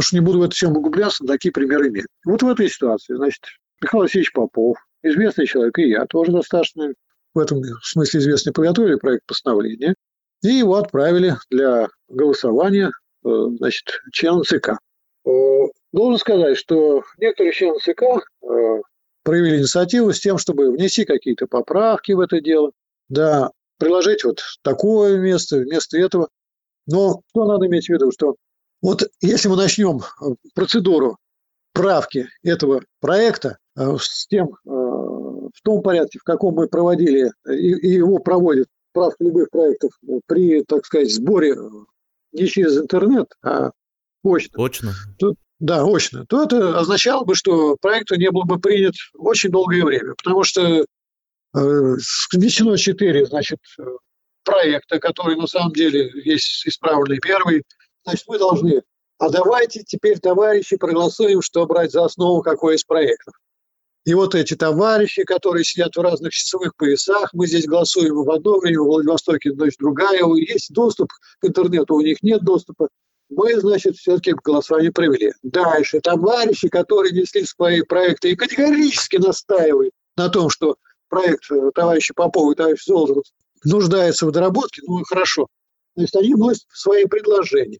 что 0.00 0.16
не 0.16 0.20
буду 0.20 0.40
в 0.40 0.42
эту 0.42 0.56
тему 0.56 0.78
углубляться, 0.78 1.24
такие 1.24 1.52
примеры 1.52 1.88
имеем. 1.88 2.06
Вот 2.24 2.42
в 2.42 2.48
этой 2.48 2.68
ситуации, 2.68 3.14
значит, 3.14 3.42
Михаил 3.80 4.02
Васильевич 4.02 4.32
Попов, 4.32 4.76
известный 5.02 5.46
человек, 5.46 5.78
и 5.78 5.90
я 5.90 6.06
тоже 6.06 6.32
достаточно 6.32 6.92
в 7.34 7.38
этом 7.38 7.62
смысле 7.82 8.20
известный, 8.20 8.52
подготовили 8.52 8.96
проект 8.96 9.26
постановления, 9.26 9.94
и 10.42 10.48
его 10.48 10.76
отправили 10.76 11.36
для 11.50 11.88
голосования 12.08 12.90
Э, 13.24 13.46
значит, 13.58 14.00
членам 14.12 14.44
ЦК. 14.44 14.78
Э, 15.26 15.30
должен 15.92 16.18
сказать, 16.18 16.56
что 16.56 17.02
некоторые 17.18 17.52
члены 17.52 17.78
ЦК 17.80 18.02
э, 18.02 18.82
проявили 19.22 19.58
инициативу 19.58 20.12
с 20.12 20.20
тем, 20.20 20.38
чтобы 20.38 20.70
внести 20.70 21.04
какие-то 21.04 21.46
поправки 21.46 22.12
в 22.12 22.20
это 22.20 22.40
дело, 22.40 22.72
да, 23.08 23.50
приложить 23.78 24.24
вот 24.24 24.40
такое 24.62 25.18
место, 25.18 25.58
вместо 25.58 25.98
этого. 25.98 26.28
Но 26.88 27.20
что 27.30 27.44
надо 27.44 27.66
иметь 27.66 27.86
в 27.86 27.90
виду, 27.90 28.10
что 28.10 28.34
вот 28.82 29.04
если 29.20 29.48
мы 29.48 29.56
начнем 29.56 30.00
процедуру 30.54 31.18
правки 31.72 32.28
этого 32.42 32.82
проекта 33.00 33.58
с 33.76 34.26
тем, 34.26 34.56
в 34.64 35.62
том 35.62 35.82
порядке, 35.82 36.18
в 36.18 36.24
каком 36.24 36.54
мы 36.54 36.66
проводили, 36.66 37.30
и 37.48 37.88
его 37.88 38.18
проводят 38.18 38.68
правки 38.92 39.22
любых 39.22 39.50
проектов 39.50 39.92
при, 40.26 40.62
так 40.64 40.86
сказать, 40.86 41.12
сборе 41.14 41.56
не 42.32 42.46
через 42.46 42.78
интернет, 42.78 43.28
а 43.42 43.70
очно. 44.24 44.64
Очно. 44.64 44.92
То, 45.18 45.34
да, 45.60 45.84
очно. 45.84 46.24
То 46.26 46.42
это 46.42 46.78
означало 46.78 47.24
бы, 47.24 47.34
что 47.34 47.76
проект 47.80 48.10
не 48.12 48.30
был 48.30 48.44
бы 48.44 48.58
принят 48.58 48.94
очень 49.14 49.50
долгое 49.50 49.84
время, 49.84 50.14
потому 50.14 50.42
что 50.42 50.62
э, 50.62 50.84
внесено 51.52 52.76
четыре, 52.76 53.26
значит, 53.26 53.58
проекта, 54.48 54.98
которые 54.98 55.36
на 55.36 55.46
самом 55.46 55.72
деле 55.72 56.10
есть 56.24 56.66
исправленный 56.66 57.18
первый. 57.20 57.64
Значит, 58.04 58.24
мы 58.28 58.38
должны, 58.38 58.82
а 59.18 59.28
давайте 59.28 59.82
теперь, 59.84 60.18
товарищи, 60.18 60.76
проголосуем, 60.76 61.42
что 61.42 61.66
брать 61.66 61.92
за 61.92 62.04
основу 62.04 62.42
какой 62.42 62.76
из 62.76 62.84
проектов. 62.84 63.34
И 64.06 64.14
вот 64.14 64.34
эти 64.34 64.54
товарищи, 64.54 65.24
которые 65.24 65.64
сидят 65.64 65.94
в 65.94 66.00
разных 66.00 66.32
часовых 66.32 66.74
поясах, 66.76 67.28
мы 67.34 67.46
здесь 67.46 67.66
голосуем 67.66 68.24
в 68.24 68.30
одно 68.30 68.58
время, 68.58 68.80
в 68.80 68.86
Владивостоке, 68.86 69.52
значит, 69.52 69.78
другая, 69.78 70.24
есть 70.36 70.72
доступ 70.72 71.10
к 71.40 71.44
интернету, 71.44 71.94
у 71.94 72.00
них 72.00 72.22
нет 72.22 72.42
доступа. 72.42 72.88
Мы, 73.28 73.60
значит, 73.60 73.96
все-таки 73.96 74.32
голосование 74.32 74.90
провели. 74.90 75.34
Дальше. 75.42 76.00
Товарищи, 76.00 76.68
которые 76.68 77.12
несли 77.12 77.44
свои 77.44 77.82
проекты 77.82 78.30
и 78.30 78.36
категорически 78.36 79.16
настаивают 79.16 79.92
на 80.16 80.30
том, 80.30 80.48
что 80.48 80.76
проект 81.10 81.50
э, 81.50 81.70
товарища 81.74 82.14
Попова 82.14 82.52
и 82.52 82.54
товарища 82.54 82.84
Золотова 82.86 83.22
нуждается 83.64 84.26
в 84.26 84.32
доработке, 84.32 84.82
ну, 84.86 85.02
хорошо. 85.04 85.46
То 85.94 86.02
есть 86.02 86.16
они 86.16 86.34
вносят 86.34 86.64
свои 86.72 87.04
предложения 87.06 87.78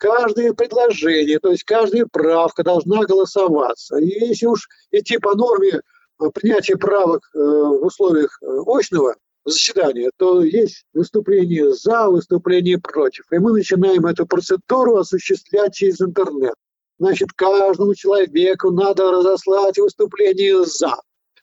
каждое 0.00 0.54
предложение, 0.54 1.38
то 1.38 1.50
есть 1.50 1.62
каждая 1.64 2.06
правка 2.10 2.64
должна 2.64 3.04
голосоваться. 3.04 3.98
И 3.98 4.06
если 4.06 4.46
уж 4.46 4.66
идти 4.90 5.18
по 5.18 5.36
норме 5.36 5.74
э, 5.74 6.24
принятия 6.34 6.76
правок 6.76 7.28
э, 7.34 7.38
в 7.38 7.84
условиях 7.84 8.38
э, 8.42 8.46
очного 8.66 9.14
заседания, 9.44 10.10
то 10.16 10.42
есть 10.42 10.84
выступление 10.94 11.72
за, 11.74 12.08
выступление 12.08 12.78
против. 12.78 13.24
И 13.30 13.38
мы 13.38 13.52
начинаем 13.52 14.06
эту 14.06 14.26
процедуру 14.26 14.96
осуществлять 14.96 15.74
через 15.74 16.00
интернет. 16.00 16.54
Значит, 16.98 17.28
каждому 17.34 17.94
человеку 17.94 18.70
надо 18.70 19.10
разослать 19.10 19.78
выступление 19.78 20.64
за. 20.64 20.96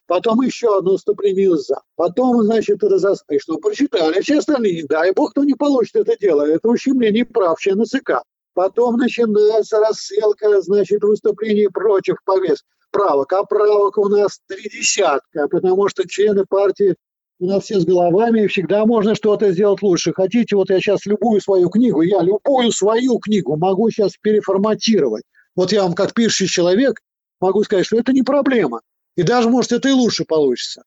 Потом 0.08 0.40
еще 0.40 0.78
одно 0.78 0.92
выступление 0.92 1.54
за. 1.56 1.82
Потом, 1.94 2.42
значит, 2.42 2.82
разослать. 2.82 3.22
И 3.30 3.38
что, 3.38 3.58
прочитали 3.58 4.20
все 4.22 4.38
остальные. 4.38 4.86
Дай 4.88 5.12
бог, 5.12 5.32
кто 5.32 5.44
не 5.44 5.54
получит 5.54 5.96
это 5.96 6.16
дело. 6.18 6.48
Это 6.48 6.66
ущемление 6.68 7.26
прав 7.26 7.60
члена 7.60 7.84
ЦК. 7.84 8.22
Потом 8.54 8.96
начинается 8.96 9.78
рассылка, 9.78 10.62
значит, 10.62 11.02
выступлений 11.04 11.68
против 11.68 12.16
повестки 12.24 12.66
правок. 12.90 13.32
А 13.34 13.44
правок 13.44 13.98
у 13.98 14.08
нас 14.08 14.40
три 14.48 14.70
десятка, 14.70 15.46
потому 15.48 15.88
что 15.88 16.08
члены 16.08 16.44
партии 16.46 16.96
у 17.38 17.46
нас 17.46 17.64
все 17.64 17.78
с 17.78 17.84
головами, 17.84 18.44
и 18.44 18.46
всегда 18.46 18.86
можно 18.86 19.14
что-то 19.14 19.52
сделать 19.52 19.82
лучше. 19.82 20.14
Хотите, 20.14 20.56
вот 20.56 20.70
я 20.70 20.80
сейчас 20.80 21.04
любую 21.04 21.42
свою 21.42 21.68
книгу, 21.68 22.00
я 22.00 22.22
любую 22.22 22.72
свою 22.72 23.18
книгу 23.18 23.56
могу 23.56 23.90
сейчас 23.90 24.14
переформатировать. 24.20 25.22
Вот 25.54 25.70
я 25.70 25.82
вам, 25.82 25.92
как 25.92 26.14
пишущий 26.14 26.46
человек, 26.46 26.98
могу 27.40 27.62
сказать, 27.62 27.86
что 27.86 27.98
это 27.98 28.12
не 28.12 28.22
проблема. 28.22 28.80
И 29.18 29.24
даже, 29.24 29.48
может, 29.48 29.72
это 29.72 29.88
и 29.88 29.92
лучше 29.92 30.24
получится. 30.24 30.84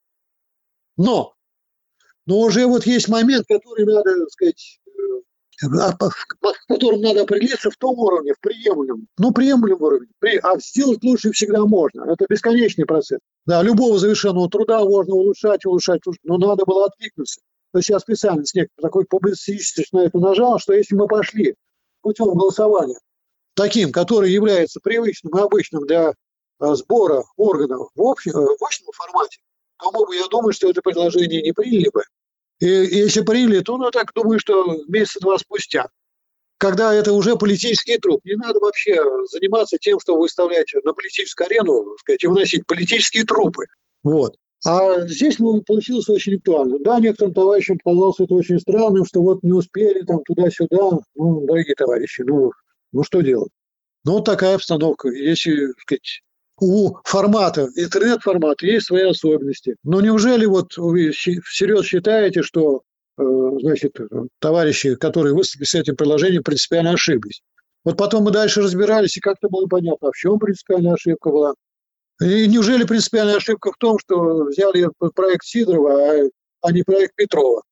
Но, 0.95 1.34
но 2.26 2.40
уже 2.40 2.66
вот 2.66 2.86
есть 2.86 3.10
момент, 3.10 3.45
который 3.45 3.86
надо, 3.86 4.20
так 4.20 4.30
сказать, 4.30 4.80
а 5.62 5.91
по 5.98 6.53
которым 6.70 7.02
надо 7.02 7.24
определиться 7.24 7.70
в 7.70 7.76
том 7.76 7.99
уровне, 7.99 8.34
в 8.34 8.40
приемлемом. 8.40 9.10
Ну, 9.18 9.34
приемлемом 9.34 9.82
уровне. 9.82 10.08
А 10.44 10.58
сделать 10.60 11.03
лучше 11.03 11.34
всегда 11.34 11.66
можно. 11.66 12.10
Это 12.10 12.26
бесконечный 12.30 12.86
процесс. 12.86 13.20
Да, 13.45 13.62
любого 13.64 13.99
завершенного 13.99 14.49
труда 14.49 14.80
можно 14.86 15.14
улучшать, 15.14 15.66
улучшать, 15.66 16.08
улучшать. 16.08 16.24
Но 16.24 16.38
надо 16.38 16.64
было 16.64 16.86
откликнуться. 16.86 17.41
То 17.74 17.80
есть 17.80 17.90
я 17.90 17.99
специально 17.99 18.45
с 18.45 18.53
некоторой 18.53 18.82
такой 18.82 19.06
публицистичностью 19.08 19.99
на 19.99 20.06
это 20.06 20.18
нажал, 20.20 20.58
что 20.58 20.72
если 20.72 20.95
мы 20.95 21.06
пошли 21.08 21.56
путем 21.99 22.34
голосования 22.34 22.98
таким, 23.56 23.91
который 23.91 24.32
является 24.32 24.80
привычным 24.80 25.38
и 25.38 25.41
обычным 25.41 25.86
для 25.86 26.14
сбора 26.76 27.24
органов 27.38 27.90
в, 27.96 28.02
общем, 28.02 28.34
в 28.34 28.64
общем 28.64 28.86
формате, 28.94 29.40
то 29.80 29.92
мы 29.92 30.06
бы, 30.06 30.16
я 30.16 30.28
думаю, 30.28 30.54
что 30.54 30.70
это 30.70 30.82
предложение 30.82 31.42
не 31.42 31.52
приняли 31.52 31.90
бы. 31.90 32.04
И 32.60 32.68
если 32.68 33.22
приняли, 33.22 33.62
то, 33.62 33.78
ну, 33.78 33.90
так 33.90 34.14
думаю, 34.14 34.40
что 34.40 34.78
месяца 34.88 35.20
два 35.20 35.38
спустя. 35.38 35.90
Когда 36.60 36.94
это 36.94 37.12
уже 37.14 37.36
политический 37.36 37.98
труп. 37.98 38.22
Не 38.24 38.36
надо 38.36 38.60
вообще 38.60 38.96
заниматься 39.32 39.80
тем, 39.80 40.00
что 40.00 40.16
выставлять 40.16 40.72
на 40.84 40.94
политическую 40.94 41.48
арену, 41.48 41.98
сказать, 41.98 42.24
и 42.24 42.28
вносить 42.28 42.68
политические 42.68 43.26
трупы. 43.26 43.66
Вот. 44.04 44.36
А 44.64 45.08
здесь 45.08 45.40
ну, 45.40 45.62
получилось 45.64 46.08
очень 46.08 46.36
актуально. 46.36 46.78
Да, 46.80 47.00
некоторым 47.00 47.34
товарищам 47.34 47.80
показалось 47.84 48.20
это 48.20 48.36
очень 48.36 48.60
странным, 48.60 49.06
что 49.06 49.24
вот 49.24 49.42
не 49.42 49.54
успели 49.54 50.04
там 50.04 50.24
туда-сюда. 50.24 51.00
Ну, 51.16 51.46
дорогие 51.48 51.74
товарищи, 51.74 52.22
ну, 52.22 52.52
ну 52.92 53.04
что 53.04 53.22
делать? 53.22 53.52
Ну, 54.04 54.14
вот 54.14 54.26
такая 54.26 54.54
обстановка. 54.54 55.10
Если, 55.10 55.74
сказать, 55.80 56.22
у 56.62 56.96
формата, 57.04 57.70
интернет-формата 57.76 58.66
есть 58.68 58.86
свои 58.86 59.02
особенности. 59.02 59.76
Но 59.84 60.00
неужели 60.00 60.46
вот 60.46 60.78
вы 60.78 61.10
всерьез 61.12 61.86
считаете, 61.86 62.44
что 62.44 62.84
э, 63.18 63.24
значит, 63.62 63.98
товарищи, 64.40 64.96
которые 64.96 65.34
выступили 65.34 65.66
с 65.66 65.74
этим 65.74 65.96
приложением, 65.96 66.44
принципиально 66.44 66.92
ошиблись? 66.92 67.42
Вот 67.84 67.98
потом 67.98 68.26
мы 68.26 68.32
дальше 68.32 68.62
разбирались, 68.62 69.18
и 69.18 69.22
как-то 69.22 69.50
было 69.50 69.66
понятно, 69.66 70.10
а 70.10 70.12
в 70.12 70.16
чем 70.16 70.38
принципиальная 70.38 70.94
ошибка 70.94 71.32
была. 71.32 71.56
И 72.22 72.48
неужели 72.48 72.84
принципиальная 72.84 73.38
ошибка 73.38 73.72
в 73.72 73.78
том, 73.78 73.98
что 73.98 74.44
взяли 74.44 74.88
проект 75.16 75.44
Сидорова, 75.44 76.14
а, 76.14 76.30
а 76.62 76.72
не 76.72 76.84
проект 76.84 77.16
Петрова? 77.16 77.64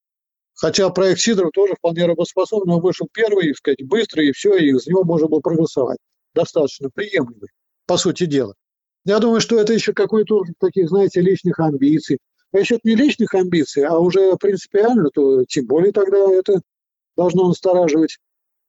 Хотя 0.55 0.89
проект 0.89 1.19
Сидорова 1.19 1.51
тоже 1.51 1.75
вполне 1.75 2.07
работоспособный, 2.07 2.73
он 2.73 2.81
вышел 2.81 3.07
первый, 3.13 3.53
сказать, 3.53 3.85
быстрый, 3.85 4.29
и 4.29 4.31
все, 4.31 4.55
и 4.57 4.71
из 4.71 4.87
него 4.87 5.03
можно 5.03 5.27
было 5.27 5.41
проголосовать. 5.41 5.99
Достаточно 6.33 6.89
приемлемый, 6.89 7.49
по 7.85 7.95
сути 7.95 8.25
дела. 8.25 8.55
Я 9.05 9.19
думаю, 9.19 9.41
что 9.41 9.59
это 9.59 9.73
еще 9.73 9.93
какой-то 9.93 10.43
таких, 10.59 10.89
знаете, 10.89 11.21
личных 11.21 11.59
амбиций. 11.59 12.19
А 12.51 12.59
если 12.59 12.77
это 12.77 12.87
не 12.87 12.95
личных 12.95 13.33
амбиций, 13.33 13.83
а 13.85 13.97
уже 13.97 14.35
принципиально, 14.37 15.09
то 15.13 15.45
тем 15.45 15.65
более 15.65 15.91
тогда 15.91 16.17
это 16.31 16.61
должно 17.15 17.47
настораживать. 17.47 18.17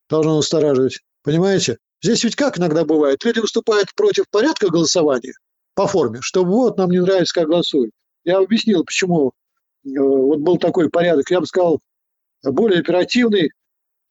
Должно 0.09 0.37
настораживать. 0.37 1.01
Понимаете? 1.23 1.79
Здесь 2.03 2.25
ведь 2.25 2.37
как 2.37 2.59
иногда 2.59 2.85
бывает? 2.85 3.25
Люди 3.25 3.41
выступают 3.41 3.95
против 3.95 4.25
порядка 4.31 4.69
голосования 4.69 5.35
по 5.75 5.87
форме, 5.87 6.19
что 6.23 6.45
вот 6.45 6.79
нам 6.79 6.91
не 6.91 7.01
нравится, 7.01 7.35
как 7.35 7.49
голосуют. 7.49 7.93
Я 8.25 8.39
объяснил, 8.39 8.85
почему 8.85 9.33
э, 9.85 9.89
вот 9.99 10.41
был 10.41 10.59
такой 10.59 10.89
порядок. 10.91 11.31
Я 11.31 11.41
бы 11.41 11.47
сказал, 11.47 11.81
более 12.43 12.81
оперативный, 12.81 13.51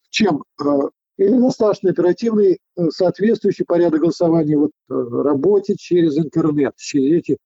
чем 0.10 0.44
э, 0.60 0.64
или 1.20 1.38
достаточно 1.38 1.90
оперативный 1.90 2.60
э, 2.78 2.90
соответствующий 2.92 3.66
порядок 3.66 4.00
голосования 4.00 4.58
вот, 4.58 4.72
работе 4.88 5.76
через 5.78 6.18
интернет, 6.18 6.76
через 6.78 7.20
эти 7.20 7.38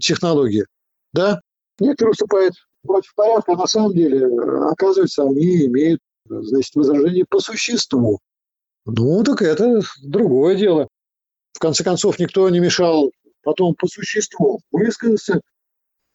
технологии. 0.00 0.64
Да? 1.12 1.40
Некоторые 1.80 2.12
выступают 2.12 2.54
против 2.86 3.14
порядка, 3.16 3.52
а 3.52 3.56
на 3.56 3.66
самом 3.66 3.94
деле, 3.94 4.26
оказывается, 4.70 5.24
они 5.24 5.66
имеют 5.66 6.00
значит, 6.28 6.76
возражение 6.76 7.24
по 7.28 7.40
существу. 7.40 8.20
Ну, 8.86 9.24
так 9.24 9.42
это 9.42 9.80
другое 10.00 10.54
дело. 10.54 10.88
В 11.54 11.58
конце 11.58 11.82
концов, 11.82 12.20
никто 12.20 12.48
не 12.48 12.60
мешал 12.60 13.10
потом 13.42 13.74
по 13.74 13.88
существу 13.88 14.60
высказаться. 14.70 15.40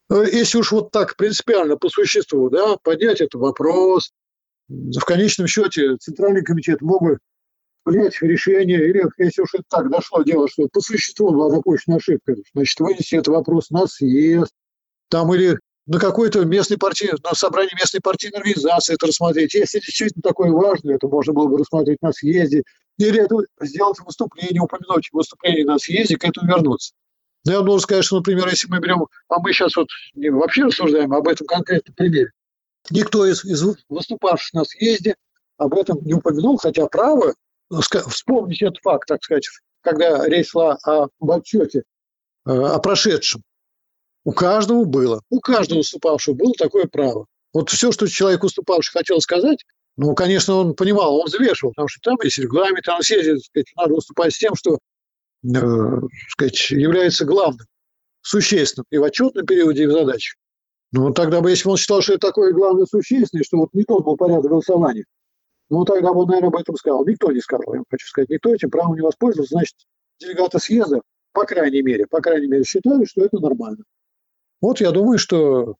Э, 0.10 0.23
если 0.31 0.60
уж 0.60 0.72
вот 0.72 0.91
так 0.91 1.18
принципиально 1.18 1.76
по 1.76 1.90
существу, 1.90 2.49
да, 2.49 2.77
поднять 2.77 3.19
этот 3.19 3.41
вопрос, 3.41 4.14
в 4.74 5.06
конечном 5.06 5.48
счете 5.48 5.98
Центральный 5.98 6.44
комитет 6.44 6.82
мог 6.82 7.02
бы 7.02 7.20
принять 7.84 8.22
решение, 8.22 8.88
или 8.90 9.04
если 9.18 9.41
уж 9.41 9.54
это 9.54 9.64
так 9.70 9.91
дошло 9.91 10.24
дело, 10.24 10.48
что 10.48 10.68
по 10.72 10.82
существу 10.82 11.32
была 11.32 11.52
допущена 11.52 11.98
ошибка, 11.98 12.36
значит, 12.54 12.80
вынести 12.80 13.16
этот 13.16 13.28
вопрос 13.30 13.70
на 13.70 13.88
съезд, 13.88 14.52
там 15.10 15.34
или 15.34 15.60
на 15.86 16.00
какой-то 16.00 16.45
местной 16.45 16.78
партии, 16.78 17.14
на 17.24 17.36
собрании 17.36 17.76
местной 17.76 18.00
партийной 18.02 18.40
организации 18.40 18.94
это 18.94 19.08
рассмотреть. 19.08 19.54
Если 19.54 19.80
действительно 19.80 20.22
такое 20.22 20.50
важное, 20.52 20.95
это 20.95 21.08
можно 21.08 21.34
было 21.34 21.48
бы 21.48 21.58
рассмотреть 21.58 22.02
на 22.02 22.14
съезде. 22.14 22.64
Или 22.98 23.22
это 23.22 23.36
сделать 23.62 24.00
выступление, 24.00 24.62
упомянуть 24.62 25.10
выступление 25.12 25.66
на 25.66 25.78
съезде, 25.78 26.16
к 26.16 26.24
этому 26.24 26.48
вернуться. 26.48 26.94
Но 27.45 27.52
я 27.52 27.62
должен 27.62 27.82
сказать, 27.82 28.06
что, 28.06 28.18
например, 28.18 28.48
если 28.48 28.70
мы 28.70 28.80
берем, 28.80 29.06
а 29.28 29.40
мы 29.40 29.52
сейчас 29.52 29.76
вот 29.76 29.90
вообще 30.16 30.64
рассуждаем 30.64 31.12
об 31.12 31.28
этом 31.28 31.45
конкретном 31.48 31.95
примере, 31.95 32.32
никто 32.89 33.26
из, 33.26 33.43
из 33.45 33.64
выступавших 33.89 34.53
на 34.53 34.65
съезде 34.65 35.15
об 35.57 35.73
этом 35.76 36.03
не 36.03 36.14
упомянул, 36.14 36.57
хотя 36.57 36.85
право 36.88 37.34
ну, 37.69 37.81
вспомнить 37.81 38.61
этот 38.61 38.80
факт, 38.80 39.07
так 39.07 39.23
сказать, 39.23 39.47
когда 39.81 40.26
речь 40.27 40.49
шла 40.49 40.77
об 40.84 41.31
отчете, 41.31 41.84
э, 42.45 42.51
о 42.51 42.80
прошедшем. 42.80 43.41
У 44.26 44.31
каждого 44.31 44.85
было. 44.85 45.22
У 45.30 45.39
каждого 45.39 45.80
выступавшего 45.80 46.35
было 46.35 46.53
такое 46.57 46.85
право. 46.85 47.26
Вот 47.53 47.69
все, 47.69 47.91
что 47.91 48.07
человек 48.07 48.43
выступавший 48.43 48.91
хотел 48.91 49.19
сказать, 49.19 49.64
ну, 49.95 50.15
конечно, 50.15 50.55
он 50.55 50.73
понимал, 50.73 51.18
он 51.18 51.27
взвешивал, 51.27 51.72
потому 51.72 51.88
что 51.88 51.99
там 52.01 52.18
есть 52.23 52.39
регламент, 52.39 52.85
там 52.85 53.01
съезде, 53.01 53.38
сказать, 53.38 53.68
надо 53.76 53.93
выступать 53.93 54.34
с 54.34 54.39
тем, 54.39 54.55
что 54.55 54.80
э, 55.43 56.01
сказать, 56.30 56.72
является 56.72 57.26
главным, 57.26 57.68
существенным 58.22 58.85
и 58.89 58.97
в 58.97 59.03
отчетном 59.03 59.45
периоде, 59.45 59.84
и 59.84 59.88
в 59.88 59.91
задачах. 59.91 60.35
Ну, 60.94 61.11
тогда 61.11 61.41
бы, 61.41 61.49
если 61.49 61.65
бы 61.65 61.72
он 61.72 61.78
считал, 61.78 62.02
что 62.02 62.14
это 62.14 62.28
такое 62.28 62.53
главное 62.53 62.86
существенное, 62.86 63.44
что 63.44 63.57
вот 63.57 63.74
не 63.74 63.84
тот 63.84 64.06
был 64.06 64.15
порядок 64.15 64.52
голосования, 64.52 65.06
ну, 65.70 65.86
тогда 65.86 66.14
бы 66.14 66.22
он, 66.22 66.28
наверное, 66.28 66.49
об 66.49 66.56
этом 66.56 66.76
сказал. 66.76 67.03
Никто 67.03 67.32
не 67.32 67.40
сказал, 67.40 67.74
я 67.74 67.84
хочу 67.90 68.07
сказать. 68.07 68.30
Никто 68.30 68.53
этим 68.53 68.70
правом 68.70 68.94
не 68.94 69.02
воспользовался. 69.02 69.56
Значит, 69.56 69.76
делегаты 70.20 70.60
съезда, 70.60 71.02
по 71.34 71.45
крайней 71.45 71.82
мере, 71.82 72.06
по 72.06 72.22
крайней 72.22 72.45
мере, 72.45 72.64
считали, 72.64 73.06
что 73.06 73.26
это 73.26 73.40
нормально. 73.40 73.84
Вот 74.61 74.82
я 74.82 74.91
думаю, 74.91 75.18
что 75.18 75.78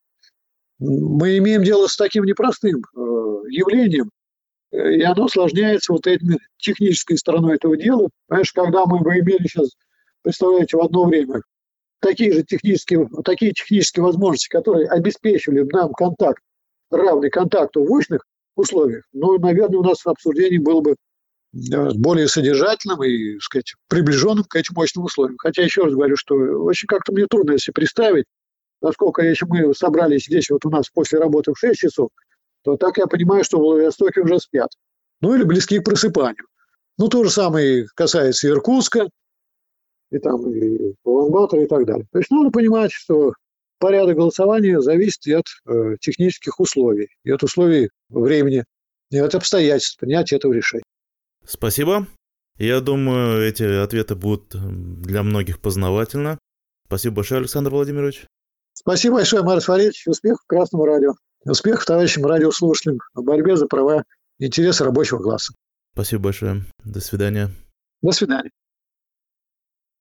мы 0.80 1.38
имеем 1.38 1.64
дело 1.64 1.86
с 1.86 1.96
таким 1.96 2.24
непростым 2.24 2.78
э, 2.80 3.00
явлением, 3.50 4.10
и 4.72 5.04
оно 5.04 5.26
осложняется 5.26 5.94
вот 5.94 6.08
этими 6.08 6.40
технической 6.58 7.20
стороной 7.20 7.58
этого 7.58 7.78
дела. 7.78 8.10
Понимаешь, 8.28 8.52
когда 8.52 8.88
мы 8.88 9.00
бы 9.00 9.12
имели 9.20 9.46
сейчас, 9.46 9.70
представляете, 10.24 10.76
в 10.76 10.82
одно 10.82 11.06
время 11.06 11.44
такие 12.04 12.34
же 12.34 12.44
технические, 12.44 13.10
такие 13.24 13.54
технические 13.54 14.04
возможности, 14.04 14.50
которые 14.50 14.90
обеспечивали 14.90 15.68
нам 15.72 15.94
контакт, 15.94 16.44
равный 16.92 17.30
контакту 17.30 17.84
в 17.84 17.92
очных 17.92 18.24
условиях, 18.56 19.06
ну, 19.14 19.40
наверное, 19.40 19.80
у 19.80 19.84
нас 19.84 20.06
обсуждение 20.06 20.60
было 20.60 20.82
бы 20.82 20.96
более 21.54 22.28
содержательным 22.28 23.04
и, 23.04 23.34
так 23.34 23.42
сказать, 23.42 23.74
приближенным 23.88 24.44
к 24.44 24.56
этим 24.56 24.74
мощным 24.76 25.06
условиям. 25.06 25.38
Хотя, 25.38 25.64
еще 25.64 25.84
раз 25.84 25.94
говорю, 25.94 26.18
что 26.18 26.36
очень 26.36 26.88
как-то 26.88 27.14
мне 27.14 27.26
трудно 27.28 27.58
себе 27.58 27.74
представить, 27.74 28.26
насколько, 28.82 29.24
если 29.24 29.46
мы 29.48 29.74
собрались 29.74 30.26
здесь 30.26 30.50
вот 30.50 30.66
у 30.66 30.70
нас 30.70 30.90
после 30.90 31.20
работы 31.20 31.54
в 31.54 31.60
6 31.60 31.80
часов, 31.80 32.10
то 32.64 32.76
так 32.76 32.98
я 32.98 33.08
понимаю, 33.08 33.44
что 33.44 33.58
в 33.58 33.62
Владивостоке 33.62 34.22
уже 34.22 34.40
спят. 34.40 34.70
Ну, 35.22 35.36
или 35.36 35.44
близки 35.44 35.80
к 35.80 35.84
просыпанию. 35.84 36.46
Ну, 36.98 37.08
то 37.08 37.24
же 37.24 37.30
самое 37.30 37.86
касается 37.96 38.50
Иркутска, 38.50 39.10
и 40.14 40.20
там, 40.20 40.50
и 40.52 40.94
Улан-Батора, 41.04 41.64
и 41.64 41.68
так 41.68 41.86
далее. 41.86 42.06
То 42.12 42.20
есть 42.20 42.32
надо 42.32 42.52
понимать, 42.52 42.92
что 42.92 43.34
порядок 43.80 44.16
голосования 44.16 44.80
зависит 44.80 45.26
и 45.28 45.34
от 45.34 45.46
э, 45.66 45.96
технических 46.00 46.60
условий, 46.60 47.10
и 47.24 47.32
от 47.32 47.44
условий 47.44 47.90
времени, 48.10 48.64
и 49.10 49.18
от 49.18 49.36
обстоятельств 49.36 50.00
принятия 50.00 50.38
этого 50.38 50.54
решения. 50.54 50.84
Спасибо. 51.46 52.08
Я 52.58 52.80
думаю, 52.82 53.46
эти 53.46 53.64
ответы 53.64 54.16
будут 54.16 54.56
для 55.02 55.24
многих 55.24 55.60
познавательно. 55.60 56.38
Спасибо 56.88 57.16
большое, 57.18 57.40
Александр 57.40 57.72
Владимирович. 57.72 58.26
Спасибо 58.74 59.16
большое, 59.16 59.44
Марат 59.44 59.64
Фаридович. 59.64 60.08
Успехов 60.08 60.46
Красному 60.48 60.86
радио. 60.86 61.14
Успехов 61.46 61.86
товарищам 61.86 62.26
радиослушателям 62.26 63.00
в 63.14 63.24
борьбе 63.24 63.58
за 63.58 63.68
права 63.68 64.04
и 64.40 64.46
интересы 64.46 64.84
рабочего 64.84 65.20
класса. 65.20 65.54
Спасибо 65.94 66.24
большое. 66.24 66.66
До 66.84 67.02
свидания. 67.02 67.52
До 68.02 68.12
свидания. 68.12 68.52